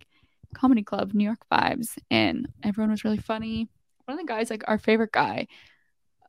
comedy 0.54 0.82
club, 0.82 1.12
New 1.14 1.24
York 1.24 1.40
vibes, 1.52 1.98
and 2.10 2.48
everyone 2.62 2.90
was 2.90 3.04
really 3.04 3.18
funny. 3.18 3.68
One 4.06 4.18
of 4.18 4.26
the 4.26 4.30
guys, 4.32 4.50
like 4.50 4.64
our 4.66 4.78
favorite 4.78 5.12
guy, 5.12 5.46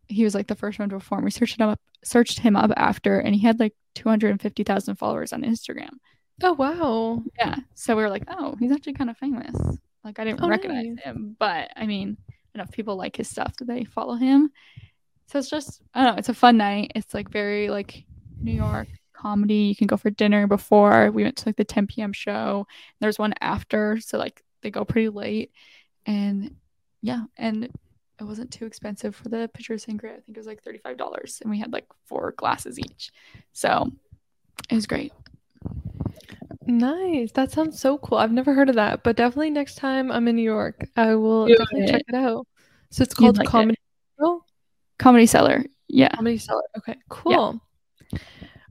he 0.07 0.23
was 0.23 0.35
like 0.35 0.47
the 0.47 0.55
first 0.55 0.79
one 0.79 0.89
to 0.89 0.95
perform. 0.95 1.23
We 1.23 1.31
searched 1.31 1.59
him 1.59 1.69
up, 1.69 1.79
searched 2.03 2.39
him 2.39 2.55
up 2.55 2.71
after, 2.77 3.19
and 3.19 3.35
he 3.35 3.41
had 3.41 3.59
like 3.59 3.73
two 3.95 4.09
hundred 4.09 4.31
and 4.31 4.41
fifty 4.41 4.63
thousand 4.63 4.95
followers 4.95 5.33
on 5.33 5.43
Instagram. 5.43 5.91
Oh 6.41 6.53
wow. 6.53 7.23
Yeah, 7.37 7.55
so 7.75 7.95
we 7.95 8.03
were 8.03 8.09
like, 8.09 8.23
oh, 8.27 8.55
he's 8.59 8.71
actually 8.71 8.93
kind 8.93 9.09
of 9.09 9.17
famous. 9.17 9.55
Like 10.03 10.19
I 10.19 10.23
didn't 10.25 10.41
Oh, 10.43 10.49
recognize 10.49 10.85
nice. 10.87 11.03
him, 11.03 11.35
but 11.39 11.69
I 11.75 11.85
mean, 11.85 12.17
enough 12.55 12.71
people 12.71 12.95
like 12.95 13.15
his 13.15 13.29
stuff 13.29 13.55
that 13.57 13.65
they 13.65 13.83
follow 13.85 14.15
him. 14.15 14.51
So 15.27 15.39
it's 15.39 15.49
just 15.49 15.81
I 15.93 16.03
don't 16.03 16.13
know, 16.13 16.19
it's 16.19 16.29
a 16.29 16.33
fun 16.33 16.57
night. 16.57 16.91
It's 16.95 17.13
like 17.13 17.29
very 17.29 17.69
like 17.69 18.03
New 18.41 18.51
York 18.51 18.87
comedy. 19.13 19.55
You 19.55 19.75
can 19.75 19.87
go 19.87 19.95
for 19.97 20.09
dinner 20.09 20.47
before. 20.47 21.09
We 21.11 21.23
went 21.23 21.37
to 21.37 21.49
like 21.49 21.55
the 21.55 21.63
10 21.63 21.87
p.m. 21.87 22.13
show. 22.13 22.67
There's 22.99 23.17
one 23.19 23.33
after, 23.39 23.99
so 23.99 24.17
like 24.17 24.43
they 24.61 24.69
go 24.71 24.83
pretty 24.85 25.09
late. 25.09 25.51
And 26.05 26.55
yeah, 27.01 27.23
and 27.37 27.69
it 28.23 28.27
wasn't 28.27 28.51
too 28.51 28.65
expensive 28.65 29.15
for 29.15 29.27
the 29.27 29.49
pitcher 29.53 29.73
of 29.73 29.81
sangria. 29.81 30.11
I 30.11 30.21
think 30.21 30.29
it 30.29 30.37
was 30.37 30.47
like 30.47 30.63
$35 30.63 31.41
and 31.41 31.51
we 31.51 31.59
had 31.59 31.73
like 31.73 31.85
four 32.05 32.33
glasses 32.37 32.79
each. 32.79 33.11
So 33.51 33.91
it 34.69 34.75
was 34.75 34.87
great. 34.87 35.11
Nice. 36.65 37.33
That 37.33 37.51
sounds 37.51 37.79
so 37.79 37.97
cool. 37.97 38.17
I've 38.17 38.31
never 38.31 38.53
heard 38.53 38.69
of 38.69 38.75
that, 38.75 39.03
but 39.03 39.17
definitely 39.17 39.49
next 39.49 39.75
time 39.75 40.09
I'm 40.09 40.27
in 40.29 40.37
New 40.37 40.41
York, 40.41 40.87
I 40.95 41.15
will 41.15 41.47
Do 41.47 41.57
definitely 41.57 41.83
it. 41.83 41.91
check 41.91 42.03
it 42.07 42.15
out. 42.15 42.47
So 42.91 43.03
it's 43.03 43.13
called 43.13 43.37
like. 43.37 43.47
Comedy 43.47 43.77
Central? 44.17 44.45
Comedy 44.99 45.25
Cellar. 45.25 45.65
Yeah. 45.89 46.15
Comedy 46.15 46.37
Cellar. 46.37 46.63
Okay, 46.77 46.95
cool. 47.09 47.61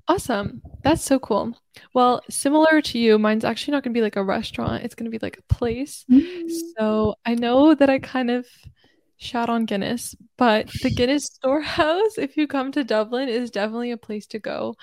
Awesome. 0.09 0.63
That's 0.83 1.03
so 1.03 1.19
cool. 1.19 1.55
Well, 1.95 2.23
similar 2.31 2.81
to 2.81 2.99
you, 2.99 3.19
mine's 3.19 3.45
actually 3.45 3.73
not 3.73 3.83
going 3.83 3.93
to 3.93 3.99
be 3.99 4.03
like 4.03 4.17
a 4.17 4.25
restaurant. 4.25 4.85
It's 4.85 4.95
going 4.95 5.11
to 5.11 5.17
be 5.17 5.25
like 5.25 5.39
a 5.39 5.55
place. 5.55 6.05
Mm. 6.11 6.51
So 6.79 7.17
I 7.27 7.35
know 7.35 7.75
that 7.75 7.91
I 7.91 7.99
kind 7.99 8.31
of 8.31 8.47
shout 9.23 9.49
on 9.49 9.65
Guinness, 9.65 10.15
but 10.37 10.69
the 10.83 10.91
Guinness 10.91 11.25
Storehouse, 11.33 12.19
if 12.19 12.37
you 12.37 12.47
come 12.47 12.73
to 12.73 12.85
Dublin, 12.85 13.29
is 13.29 13.51
definitely 13.51 13.93
a 13.93 13.97
place 13.97 14.27
to 14.29 14.39
go. 14.39 14.75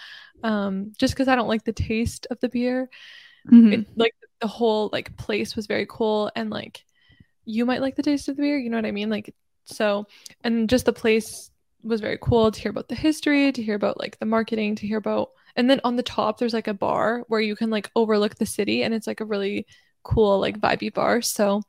Um, 0.44 0.94
just 0.98 1.14
because 1.14 1.28
I 1.28 1.36
don't 1.36 1.48
like 1.48 1.66
the 1.66 1.74
taste 1.74 2.28
of 2.32 2.40
the 2.40 2.50
beer. 2.50 2.90
Mhm. 3.52 3.74
It, 3.74 3.88
like 3.96 4.14
the 4.42 4.48
whole 4.48 4.90
like 4.92 5.18
place 5.18 5.56
was 5.56 5.68
very 5.68 5.86
cool, 5.90 6.32
and 6.36 6.50
like 6.50 6.86
you 7.46 7.66
might 7.66 7.82
like 7.82 7.96
the 7.96 8.04
taste 8.04 8.30
of 8.30 8.36
the 8.36 8.42
beer. 8.44 8.58
You 8.58 8.70
know 8.70 8.78
what 8.78 8.86
I 8.86 8.92
mean? 8.92 9.10
Like 9.10 9.34
so, 9.66 10.08
and 10.44 10.70
just 10.70 10.86
the 10.86 10.94
place 10.94 11.50
was 11.84 12.02
very 12.02 12.18
cool 12.22 12.52
to 12.52 12.62
hear 12.62 12.72
about 12.72 12.90
the 12.90 12.96
history, 12.96 13.52
to 13.52 13.64
hear 13.64 13.76
about 13.76 14.00
like 14.00 14.20
the 14.20 14.26
marketing, 14.26 14.76
to 14.76 14.88
hear 14.88 14.98
about, 14.98 15.30
and 15.56 15.70
then 15.70 15.82
on 15.84 15.96
the 15.96 16.04
top 16.04 16.38
there's 16.38 16.54
like 16.54 16.68
a 16.68 16.74
bar 16.74 17.24
where 17.28 17.42
you 17.42 17.56
can 17.56 17.70
like 17.70 17.90
overlook 17.96 18.36
the 18.36 18.46
city, 18.46 18.84
and 18.84 18.94
it's 18.94 19.08
like 19.08 19.22
a 19.22 19.26
really 19.26 19.66
cool 20.04 20.40
like 20.40 20.60
vibey 20.60 20.94
bar. 20.94 21.22
So 21.22 21.62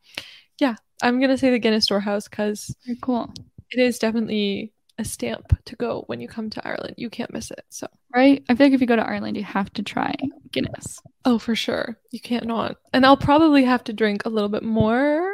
yeah, 0.60 0.76
I'm 1.02 1.20
gonna 1.20 1.38
say 1.38 1.50
the 1.50 1.58
Guinness 1.58 1.84
Storehouse 1.84 2.28
because 2.28 2.74
cool. 3.00 3.32
it 3.70 3.80
is 3.80 3.98
definitely 3.98 4.72
a 4.98 5.04
stamp 5.04 5.56
to 5.64 5.76
go 5.76 6.04
when 6.08 6.20
you 6.20 6.28
come 6.28 6.50
to 6.50 6.66
Ireland. 6.66 6.94
You 6.98 7.08
can't 7.08 7.32
miss 7.32 7.50
it. 7.50 7.64
So 7.70 7.86
Right? 8.14 8.44
I 8.48 8.54
feel 8.54 8.66
like 8.66 8.74
if 8.74 8.80
you 8.80 8.86
go 8.86 8.96
to 8.96 9.06
Ireland, 9.06 9.36
you 9.36 9.44
have 9.44 9.72
to 9.74 9.82
try 9.82 10.14
Guinness. 10.52 11.00
oh, 11.24 11.38
for 11.38 11.54
sure, 11.56 11.96
you 12.10 12.20
can't 12.20 12.44
not. 12.46 12.76
And 12.92 13.06
I'll 13.06 13.16
probably 13.16 13.64
have 13.64 13.84
to 13.84 13.92
drink 13.92 14.24
a 14.24 14.28
little 14.28 14.48
bit 14.50 14.62
more, 14.62 15.32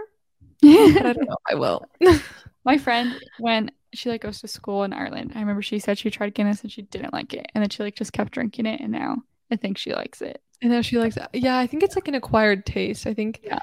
I 0.62 0.93
don't 1.14 1.29
know. 1.29 1.37
I 1.51 1.55
will. 1.57 1.85
My 2.64 2.79
friend, 2.79 3.14
when 3.39 3.70
she 3.95 4.09
like 4.11 4.22
goes 4.22 4.41
to 4.41 4.49
school 4.49 4.85
in 4.85 4.93
Ireland, 4.93 5.33
I 5.35 5.41
remember 5.41 5.62
she 5.62 5.79
said 5.79 5.99
she 5.99 6.11
tried 6.11 6.35
Guinness 6.35 6.62
and 6.62 6.70
she 6.70 6.83
didn't 6.83 7.12
like 7.12 7.33
it, 7.35 7.47
and 7.55 7.62
then 7.62 7.70
she 7.70 7.83
like 7.83 7.97
just 7.97 8.12
kept 8.12 8.33
drinking 8.33 8.66
it, 8.66 8.81
and 8.81 8.93
now 8.93 9.16
I 9.51 9.57
think 9.57 9.79
she 9.79 9.93
likes 9.95 10.20
it. 10.22 10.41
And 10.62 10.70
now 10.72 10.83
she 10.83 10.99
likes 10.99 11.16
it. 11.16 11.29
Yeah, 11.33 11.59
I 11.59 11.66
think 11.66 11.83
it's 11.83 11.95
like 11.97 12.09
an 12.09 12.14
acquired 12.14 12.64
taste. 12.66 13.07
I 13.07 13.14
think 13.14 13.41
Yeah. 13.43 13.59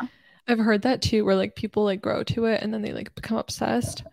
I've 0.48 0.60
heard 0.60 0.82
that 0.84 1.02
too, 1.02 1.26
where 1.26 1.36
like 1.36 1.56
people 1.56 1.84
like 1.84 2.02
grow 2.02 2.24
to 2.24 2.46
it 2.46 2.62
and 2.62 2.74
then 2.74 2.82
they 2.82 2.94
like 2.94 3.14
become 3.16 3.38
obsessed. 3.38 4.04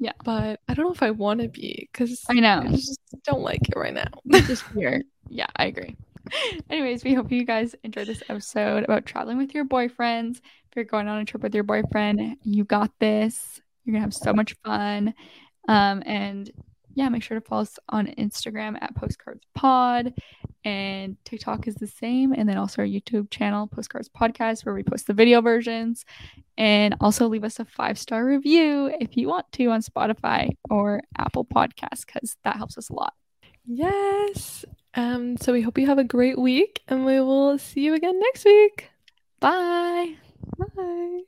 Yeah. 0.00 0.12
But 0.24 0.60
I 0.68 0.74
don't 0.74 0.86
know 0.86 0.92
if 0.92 1.02
I 1.02 1.12
want 1.12 1.40
to 1.40 1.48
be 1.48 1.88
because 1.92 2.24
I 2.28 2.34
know. 2.34 2.62
I 2.64 2.68
just 2.72 3.00
don't 3.24 3.42
like 3.42 3.68
it 3.68 3.76
right 3.76 3.94
now. 3.94 4.08
It's 4.26 4.48
just 4.48 4.74
weird. 4.74 5.04
Yeah, 5.28 5.46
I 5.56 5.66
agree. 5.66 5.96
Anyways, 6.70 7.04
we 7.04 7.14
hope 7.14 7.30
you 7.30 7.44
guys 7.44 7.74
enjoyed 7.82 8.06
this 8.06 8.22
episode 8.28 8.84
about 8.84 9.06
traveling 9.06 9.38
with 9.38 9.54
your 9.54 9.64
boyfriends. 9.64 10.38
If 10.38 10.76
you're 10.76 10.84
going 10.84 11.08
on 11.08 11.20
a 11.20 11.24
trip 11.24 11.42
with 11.42 11.54
your 11.54 11.64
boyfriend, 11.64 12.36
you 12.42 12.64
got 12.64 12.90
this. 12.98 13.60
You're 13.84 13.94
gonna 13.94 14.04
have 14.04 14.14
so 14.14 14.32
much 14.32 14.56
fun. 14.64 15.14
Um, 15.68 16.02
and 16.06 16.50
yeah, 16.94 17.08
make 17.08 17.22
sure 17.22 17.38
to 17.38 17.46
follow 17.46 17.62
us 17.62 17.78
on 17.88 18.06
Instagram 18.18 18.76
at 18.80 18.94
Postcards 18.94 19.44
Pod, 19.54 20.14
and 20.64 21.16
TikTok 21.24 21.66
is 21.66 21.74
the 21.76 21.86
same. 21.86 22.32
And 22.32 22.48
then 22.48 22.56
also 22.56 22.82
our 22.82 22.88
YouTube 22.88 23.30
channel, 23.30 23.66
Postcards 23.66 24.08
Podcast, 24.08 24.64
where 24.64 24.74
we 24.74 24.82
post 24.82 25.06
the 25.06 25.14
video 25.14 25.40
versions. 25.40 26.04
And 26.58 26.94
also 27.00 27.28
leave 27.28 27.44
us 27.44 27.58
a 27.58 27.64
five 27.64 27.98
star 27.98 28.24
review 28.26 28.94
if 29.00 29.16
you 29.16 29.26
want 29.28 29.50
to 29.52 29.66
on 29.66 29.80
Spotify 29.82 30.50
or 30.70 31.00
Apple 31.18 31.44
Podcasts, 31.44 32.04
because 32.06 32.36
that 32.44 32.56
helps 32.56 32.76
us 32.78 32.90
a 32.90 32.94
lot. 32.94 33.14
yes. 33.66 34.64
Um. 34.94 35.36
So 35.38 35.52
we 35.52 35.62
hope 35.62 35.78
you 35.78 35.86
have 35.86 35.98
a 35.98 36.04
great 36.04 36.38
week, 36.38 36.80
and 36.88 37.04
we 37.06 37.18
will 37.20 37.56
see 37.58 37.80
you 37.80 37.94
again 37.94 38.18
next 38.20 38.44
week. 38.44 38.90
Bye. 39.40 40.16
Bye. 40.58 41.22